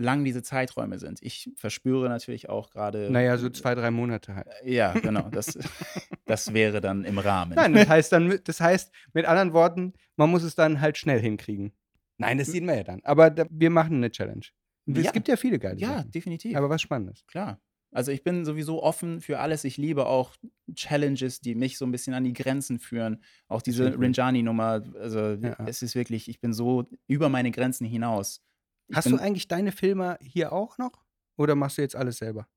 [0.00, 1.18] lang diese Zeiträume sind.
[1.22, 3.10] Ich verspüre natürlich auch gerade.
[3.10, 4.46] Naja, so zwei, drei Monate halt.
[4.64, 5.28] Ja, genau.
[5.30, 5.58] Das,
[6.26, 7.54] das wäre dann im Rahmen.
[7.54, 11.20] Nein, das heißt dann, das heißt mit anderen Worten, man muss es dann halt schnell
[11.20, 11.72] hinkriegen.
[12.18, 13.00] Nein, das sehen wir ja dann.
[13.04, 14.46] Aber da, wir machen eine Challenge.
[14.86, 15.10] Es Ja.
[15.10, 16.10] gibt ja viele geile Ja, Sachen.
[16.12, 16.56] definitiv.
[16.56, 17.26] Aber was Spannendes.
[17.26, 17.60] Klar.
[17.92, 19.64] Also ich bin sowieso offen für alles.
[19.64, 20.34] Ich liebe auch
[20.74, 23.22] Challenges, die mich so ein bisschen an die Grenzen führen.
[23.48, 23.98] Auch diese.
[23.98, 24.82] Rinjani-Nummer.
[25.00, 25.56] Also Ja.
[25.66, 28.42] es ist wirklich, ich bin so über meine Grenzen hinaus.
[28.88, 31.04] Ich Hast du eigentlich deine Filme hier auch noch?
[31.36, 32.48] Oder machst du jetzt alles selber?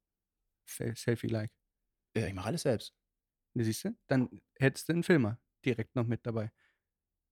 [0.65, 1.51] Se- Selfie-like.
[2.15, 2.93] Ja, ich mache alles selbst.
[3.55, 3.97] Siehst du?
[4.07, 6.51] Dann hättest du einen Filmer direkt noch mit dabei.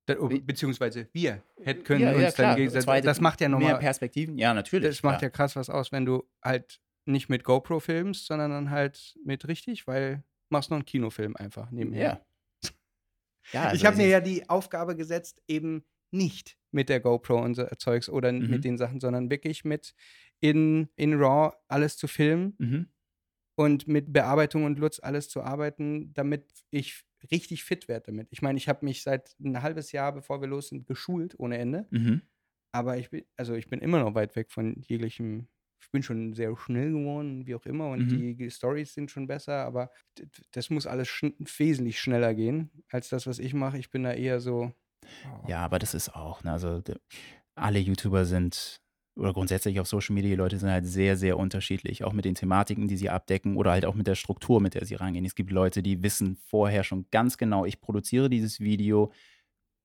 [0.07, 3.05] Beziehungsweise wir hätten können ja, uns ja, dann gegenseitig.
[3.05, 3.79] Das macht ja Mehr nochmal.
[3.79, 4.37] Perspektiven?
[4.37, 4.87] Ja, natürlich.
[4.87, 5.23] Das macht klar.
[5.23, 9.47] ja krass was aus, wenn du halt nicht mit GoPro filmst, sondern dann halt mit
[9.47, 12.25] richtig, weil machst noch einen Kinofilm einfach nebenher.
[12.63, 12.71] Ja.
[13.51, 17.55] ja ich also habe mir ja die Aufgabe gesetzt, eben nicht mit der GoPro und
[17.55, 18.47] so Zeugs oder Mhm.
[18.51, 19.95] mit den Sachen, sondern wirklich mit
[20.41, 22.87] in, in RAW alles zu filmen Mhm.
[23.55, 28.27] und mit Bearbeitung und Lutz alles zu arbeiten, damit ich richtig fit werde damit.
[28.31, 31.57] Ich meine, ich habe mich seit ein halbes Jahr, bevor wir los sind, geschult ohne
[31.57, 31.89] Ende.
[31.91, 32.21] Mhm.
[32.73, 35.47] Aber ich bin, also ich bin immer noch weit weg von jeglichem.
[35.81, 38.11] Ich bin schon sehr schnell geworden, wie auch immer, und Mhm.
[38.11, 39.91] die Stories sind schon besser, aber
[40.51, 43.77] das muss alles schn wesentlich schneller gehen als das, was ich mache.
[43.79, 44.73] Ich bin da eher so.
[45.47, 46.81] Ja, aber das ist auch, ne, also
[47.55, 48.81] alle YouTuber sind
[49.17, 52.35] oder grundsätzlich auf Social Media, die Leute sind halt sehr, sehr unterschiedlich, auch mit den
[52.35, 55.25] Thematiken, die sie abdecken oder halt auch mit der Struktur, mit der sie rangehen.
[55.25, 59.11] Es gibt Leute, die wissen vorher schon ganz genau, ich produziere dieses Video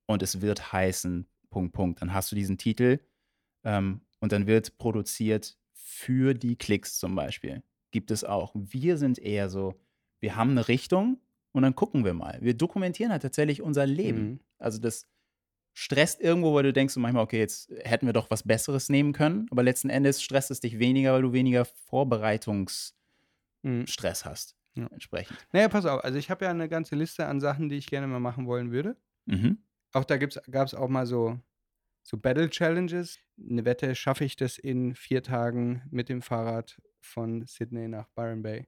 [0.06, 2.02] und es wird heißen, Punkt, Punkt.
[2.02, 2.98] Dann hast du diesen Titel
[3.64, 7.62] ähm, und dann wird produziert für die Klicks zum Beispiel.
[7.90, 8.52] Gibt es auch.
[8.54, 9.74] Wir sind eher so,
[10.20, 11.18] wir haben eine Richtung
[11.52, 12.38] und dann gucken wir mal.
[12.40, 14.22] Wir dokumentieren halt tatsächlich unser Leben.
[14.22, 14.40] Mhm.
[14.62, 15.06] Also das
[15.74, 19.46] stresst irgendwo, weil du denkst manchmal, okay, jetzt hätten wir doch was Besseres nehmen können,
[19.50, 22.94] aber letzten Endes stresst es dich weniger, weil du weniger Vorbereitungsstress
[23.74, 24.28] mhm.
[24.28, 24.56] hast.
[24.74, 24.86] Ja.
[24.86, 25.36] Entsprechend.
[25.52, 26.02] Naja, pass auf.
[26.02, 28.72] Also ich habe ja eine ganze Liste an Sachen, die ich gerne mal machen wollen
[28.72, 28.96] würde.
[29.26, 29.58] Mhm.
[29.92, 31.38] Auch da gab es auch mal so,
[32.02, 33.18] so Battle Challenges.
[33.38, 38.42] Eine Wette, schaffe ich das in vier Tagen mit dem Fahrrad von Sydney nach Byron
[38.42, 38.66] Bay,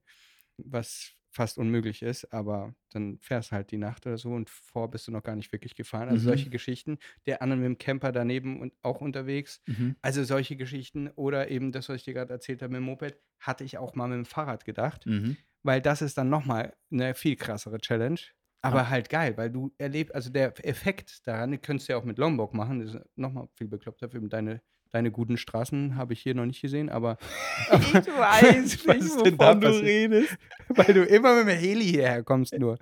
[0.58, 5.06] was fast unmöglich ist, aber dann fährst halt die Nacht oder so und vor bist
[5.08, 6.08] du noch gar nicht wirklich gefahren.
[6.08, 6.24] Also Mhm.
[6.24, 6.98] solche Geschichten.
[7.26, 9.60] Der andere mit dem Camper daneben und auch unterwegs.
[9.66, 9.94] Mhm.
[10.02, 13.20] Also solche Geschichten oder eben das, was ich dir gerade erzählt habe mit dem Moped,
[13.40, 15.36] hatte ich auch mal mit dem Fahrrad gedacht Mhm.
[15.62, 18.20] weil das ist dann nochmal eine viel krassere Challenge.
[18.62, 18.88] Aber Ja.
[18.88, 22.18] halt geil, weil du erlebst, also der Effekt daran, den könntest du ja auch mit
[22.18, 24.62] Longboard machen, das ist nochmal viel bekloppter für deine,
[24.94, 27.16] deine guten Straßen, habe ich hier noch nicht gesehen, aber.
[27.72, 29.84] Ich weiß Was nicht, ist denn da wovon du passiert?
[29.84, 30.36] redest.
[30.68, 32.78] Weil du immer mit dem Heli hierher kommst nur.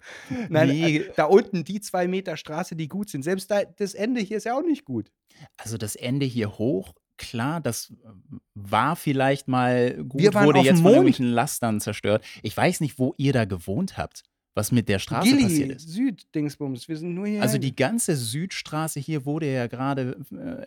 [0.48, 0.96] Nein, Nee.
[0.98, 3.22] äh, da unten die zwei Meter Straße, die gut sind.
[3.22, 5.10] Selbst da, das Ende hier ist ja auch nicht gut.
[5.56, 7.92] Also das Ende hier hoch, klar, das
[8.54, 10.94] war vielleicht mal gut, Wir waren wurde auf jetzt von Mond.
[10.96, 12.24] irgendwelchen Lastern zerstört.
[12.42, 14.22] Ich weiß nicht, wo ihr da gewohnt habt,
[14.54, 15.88] was mit der Straße passiert Gilly, ist.
[15.88, 17.40] Süd-Dingsbums, wir sind nur hier.
[17.42, 20.18] Also die ganze Südstraße hier wurde ja gerade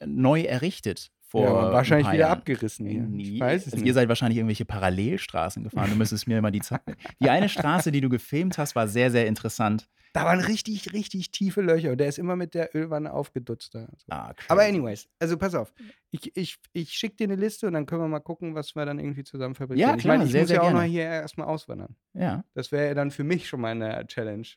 [0.02, 1.12] äh, neu errichtet.
[1.36, 2.38] Vor ja, wahrscheinlich wieder Jahren.
[2.40, 3.02] abgerissen hier.
[3.02, 3.88] Nee, Ich weiß es also nicht.
[3.88, 5.90] ihr seid wahrscheinlich irgendwelche Parallelstraßen gefahren.
[5.90, 6.82] Du müsstest mir mal die Zeit.
[7.22, 9.90] Die eine Straße, die du gefilmt hast, war sehr, sehr interessant.
[10.14, 11.92] Da waren richtig, richtig tiefe Löcher.
[11.92, 13.90] Und der ist immer mit der Ölwanne aufgedutzt da.
[13.98, 14.06] So.
[14.12, 14.34] Ah.
[14.48, 15.74] Aber anyways, also pass auf.
[16.12, 18.86] Ich, ich, ich schicke dir eine Liste und dann können wir mal gucken, was wir
[18.86, 19.90] dann irgendwie zusammen fabrizieren.
[19.90, 20.84] Ja, ich klar, meine, ich sehr, muss sehr ja auch gerne.
[20.84, 21.98] hier erstmal auswandern.
[22.14, 22.46] Ja.
[22.54, 24.48] Das wäre ja dann für mich schon mal eine Challenge.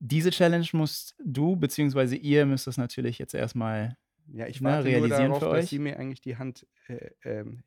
[0.00, 3.96] Diese Challenge musst du, beziehungsweise ihr müsst das natürlich jetzt erstmal.
[4.32, 7.64] Ja, ich Na, warte nur realisieren darauf, dass sie mir eigentlich die Hand äh, ähm,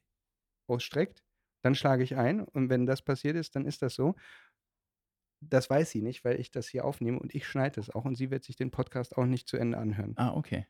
[0.67, 1.23] ausstreckt.
[1.61, 4.15] Dann schlage ich ein und wenn das passiert ist, dann ist das so.
[5.41, 8.15] Das weiß sie nicht, weil ich das hier aufnehme und ich schneide es auch und
[8.15, 10.13] sie wird sich den Podcast auch nicht zu Ende anhören.
[10.15, 10.67] Ah, okay.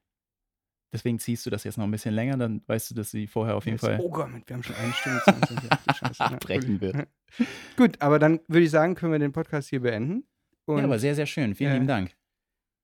[0.91, 3.55] Deswegen ziehst du das jetzt noch ein bisschen länger, dann weißt du, dass sie vorher
[3.55, 5.57] auf jeden Jetzt- Fall Oh Gott, wir haben schon eine Stunde 20.
[5.69, 7.07] Ach du Scheiße, na, brechen wird.
[7.77, 10.27] Gut, aber dann würde ich sagen, können wir den Podcast hier beenden.
[10.65, 11.55] Und Ja, aber sehr, sehr schön.
[11.55, 12.15] Vielen äh, lieben Dank.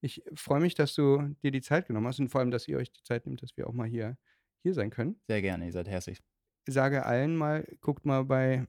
[0.02, 2.78] Ich freue mich, dass du dir die Zeit genommen hast und vor allem, dass ihr
[2.78, 4.18] euch die Zeit nehmt, dass wir auch mal hier,
[4.64, 5.20] hier sein können.
[5.28, 6.20] Sehr gerne, ihr seid herzlich.
[6.68, 8.68] sage allen mal, guckt mal bei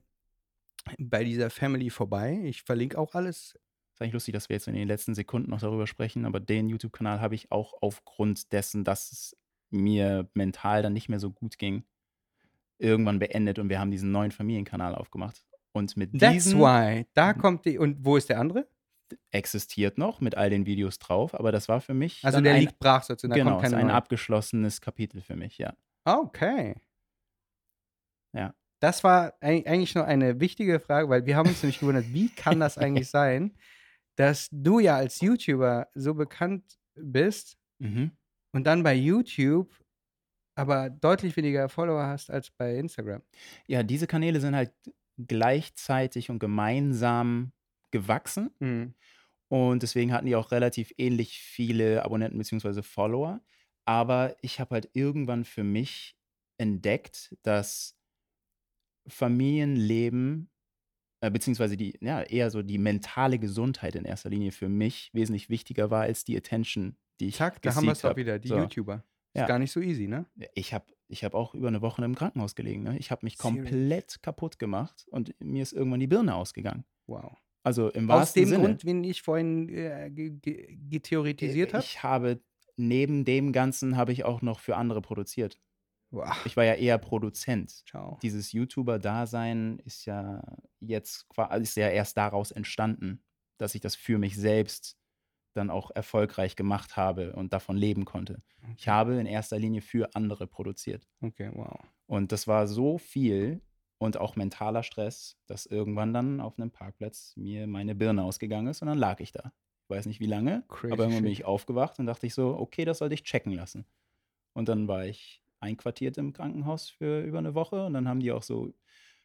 [0.97, 2.41] bei dieser Family vorbei.
[2.43, 3.57] Ich verlinke auch alles.
[3.93, 6.69] Ist eigentlich lustig, dass wir jetzt in den letzten Sekunden noch darüber sprechen, aber den
[6.69, 9.37] YouTube-Kanal habe ich auch aufgrund dessen, dass es
[9.69, 11.83] mir mental dann nicht mehr so gut ging,
[12.77, 15.45] irgendwann beendet und wir haben diesen neuen Familienkanal aufgemacht.
[15.73, 17.05] Und mit That's diesem why.
[17.13, 17.77] Da kommt die.
[17.77, 18.67] Und wo ist der andere?
[19.31, 22.61] Existiert noch mit all den Videos drauf, aber das war für mich Also der ein,
[22.61, 23.31] liegt brach sozusagen.
[23.31, 23.95] Da genau, kommt ist ein neue.
[23.95, 25.73] abgeschlossenes Kapitel für mich, ja.
[26.05, 26.75] Okay.
[28.35, 28.53] Ja.
[28.81, 32.29] Das war eig- eigentlich noch eine wichtige Frage, weil wir haben uns nämlich gewundert, wie
[32.29, 33.55] kann das eigentlich sein,
[34.17, 38.11] dass du ja als YouTuber so bekannt bist Mhm.
[38.53, 39.73] und dann bei YouTube
[40.55, 43.23] aber deutlich weniger Follower hast als bei Instagram.
[43.67, 44.71] Ja, diese Kanäle sind halt
[45.17, 47.53] gleichzeitig und gemeinsam
[47.91, 48.93] gewachsen Mhm.
[49.49, 52.81] und deswegen hatten die auch relativ ähnlich viele Abonnenten bzw.
[52.81, 53.41] Follower.
[53.85, 56.15] Aber ich habe halt irgendwann für mich
[56.57, 57.97] entdeckt, dass
[59.07, 60.49] Familienleben
[61.23, 65.49] äh, beziehungsweise die, ja, eher so die mentale Gesundheit in erster Linie für mich wesentlich
[65.49, 68.47] wichtiger war als die Attention, die ich Zack, da haben wir es doch wieder, die
[68.47, 68.57] So.
[68.57, 69.03] YouTuber.
[69.33, 69.47] Ist Ja.
[69.47, 70.25] gar nicht so easy, ne?
[70.55, 72.83] Ich habe ich hab auch über eine Woche im Krankenhaus gelegen.
[72.83, 72.97] Ne?
[72.97, 76.85] Ich habe mich komplett kaputt gemacht und mir ist irgendwann die Birne ausgegangen.
[77.07, 77.37] Wow.
[77.63, 78.63] Also im Aus wahrsten dem Sinne.
[78.63, 81.83] Grund, den ich vorhin äh, ge ge getheoretisiert habe.
[81.83, 82.41] ich habe
[82.77, 85.59] neben dem Ganzen habe ich auch noch für andere produziert.
[86.09, 86.45] Wow.
[86.45, 87.71] Ich war ja eher Produzent.
[87.87, 88.19] Ciao.
[88.21, 90.43] Dieses YouTuber-Dasein ist ja
[90.79, 91.25] jetzt
[91.59, 93.23] ist ja erst daraus entstanden,
[93.57, 94.97] dass ich das für mich selbst
[95.53, 98.41] dann auch erfolgreich gemacht habe und davon leben konnte.
[98.77, 101.07] Ich habe in erster Linie für andere produziert.
[101.21, 101.79] Okay, wow.
[102.07, 103.61] Und das war so viel
[104.01, 108.81] und auch mentaler Stress, dass irgendwann dann auf einem Parkplatz mir meine Birne ausgegangen ist
[108.81, 109.53] und dann lag ich da.
[109.83, 112.57] Ich weiß nicht wie lange, Crazy aber irgendwann bin ich aufgewacht und dachte ich so,
[112.57, 113.85] okay, das sollte ich checken lassen.
[114.53, 118.31] Und dann war ich einquartiert im Krankenhaus für über eine Woche und dann haben die
[118.31, 118.73] auch so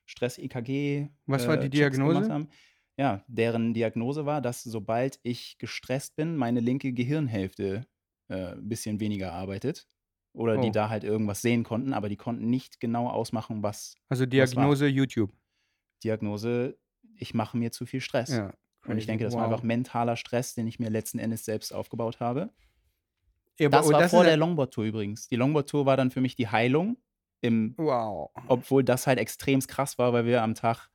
[0.05, 1.09] Stress-EKG.
[1.25, 2.49] Was war die äh, Checks gemacht Diagnose?
[2.99, 7.87] Ja, deren Diagnose war, dass sobald ich gestresst bin, meine linke Gehirnhälfte
[8.29, 9.89] äh, ein bisschen weniger arbeitet.
[10.37, 10.73] Oder die Oh.
[10.73, 14.27] da halt irgendwas sehen konnten, aber die konnten nicht genau ausmachen, was Also war?
[14.29, 15.33] Diagnose YouTube.
[16.05, 16.77] Diagnose,
[17.17, 18.31] ich mache mir zu viel Stress.
[18.31, 18.53] Ja.
[18.87, 19.53] Und ich denke, das war Wow.
[19.53, 22.51] einfach mentaler Stress, den ich mir letzten Endes selbst aufgebaut habe.
[23.59, 25.27] Ja, Das war das vor der Longboard-Tour übrigens.
[25.29, 26.99] Die Longboard-Tour war dann für mich die Heilung,
[27.41, 28.31] im, Wow.
[28.47, 30.91] obwohl das halt extrem krass war, weil wir am Tag,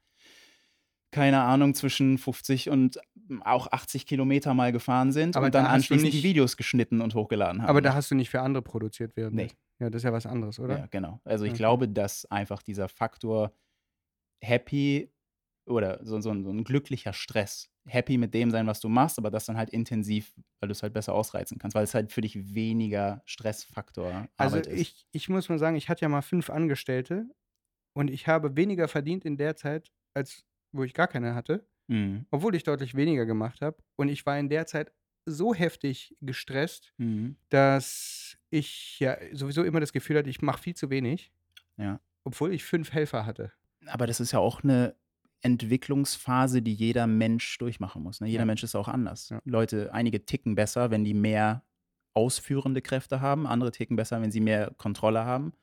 [1.09, 2.99] keine Ahnung, zwischen 50 und
[3.43, 7.01] auch 80 Kilometer mal gefahren sind Aber und dann da anschließend die nicht- Videos geschnitten
[7.01, 7.69] und hochgeladen haben.
[7.69, 9.35] Aber da hast du nicht für andere produziert werden.
[9.35, 9.49] Nee.
[9.79, 10.77] Ja, das ist ja was anderes, oder?
[10.79, 11.19] Ja, genau.
[11.23, 11.57] Also ich Okay.
[11.57, 13.51] glaube, dass einfach dieser Faktor
[14.43, 15.11] happy
[15.67, 19.17] oder so, so, ein, so ein glücklicher Stress, happy mit dem sein, was du machst,
[19.17, 22.11] aber das dann halt intensiv, weil du es halt besser ausreizen kannst, weil es halt
[22.11, 24.79] für dich weniger Stressfaktor Also Arbeit ist.
[24.81, 27.25] ich, ich muss mal sagen, ich hatte ja mal fünf Angestellte
[27.95, 30.43] und ich habe weniger verdient in der Zeit, als
[30.73, 32.25] wo ich gar keine hatte, Mhm.
[32.31, 33.77] obwohl ich deutlich weniger gemacht habe.
[33.97, 34.91] Und ich war in der Zeit
[35.25, 37.35] so heftig gestresst, Mhm.
[37.49, 41.31] dass ich ja sowieso immer das Gefühl hatte, ich mache viel zu wenig,
[41.77, 41.99] Ja.
[42.23, 43.51] obwohl ich fünf Helfer hatte.
[43.87, 44.95] Aber das ist ja auch eine
[45.41, 48.19] Entwicklungsphase, die jeder Mensch durchmachen muss.
[48.21, 48.27] Ne?
[48.27, 48.45] Jeder Ja.
[48.45, 49.29] Mensch ist auch anders.
[49.29, 49.41] Ja.
[49.45, 51.63] Leute, einige ticken besser, wenn die mehr
[52.13, 55.53] ausführende Kräfte haben, andere ticken besser, wenn sie mehr Kontrolle haben.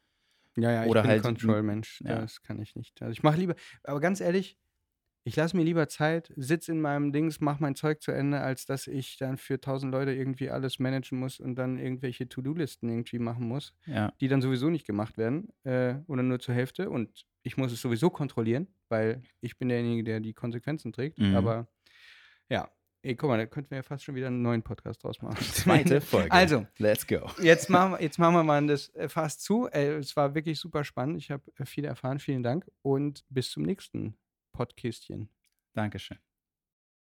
[0.56, 2.00] Ja, ja, ich Oder bin halt- Control-Mensch.
[2.04, 2.20] ja.
[2.20, 3.00] Das kann ich nicht.
[3.02, 3.54] Also ich mache lieber,
[3.84, 4.56] aber ganz ehrlich,
[5.28, 8.64] ich lasse mir lieber Zeit, sitze in meinem Dings, mache mein Zeug zu Ende, als
[8.64, 13.18] dass ich dann für tausend Leute irgendwie alles managen muss und dann irgendwelche To-Do-Listen irgendwie
[13.18, 14.12] machen muss, Ja.
[14.20, 16.88] die dann sowieso nicht gemacht werden äh, oder nur zur Hälfte.
[16.88, 21.18] Und ich muss es sowieso kontrollieren, weil ich bin derjenige, der die Konsequenzen trägt.
[21.18, 21.36] Mhm.
[21.36, 21.68] Aber
[22.48, 22.70] ja,
[23.02, 25.36] ey, guck mal, da könnten wir ja fast schon wieder einen neuen Podcast draus machen.
[25.52, 26.32] Zweite Folge.
[26.32, 27.30] Also, let's go.
[27.42, 29.66] Jetzt machen, wir, jetzt machen wir mal das äh, fast zu.
[29.68, 31.18] Äh, es war wirklich super spannend.
[31.18, 32.18] Ich habe äh, viel erfahren.
[32.18, 34.16] Vielen Dank und bis zum nächsten
[34.58, 35.28] Podcastchen.
[35.72, 36.18] Dankeschön.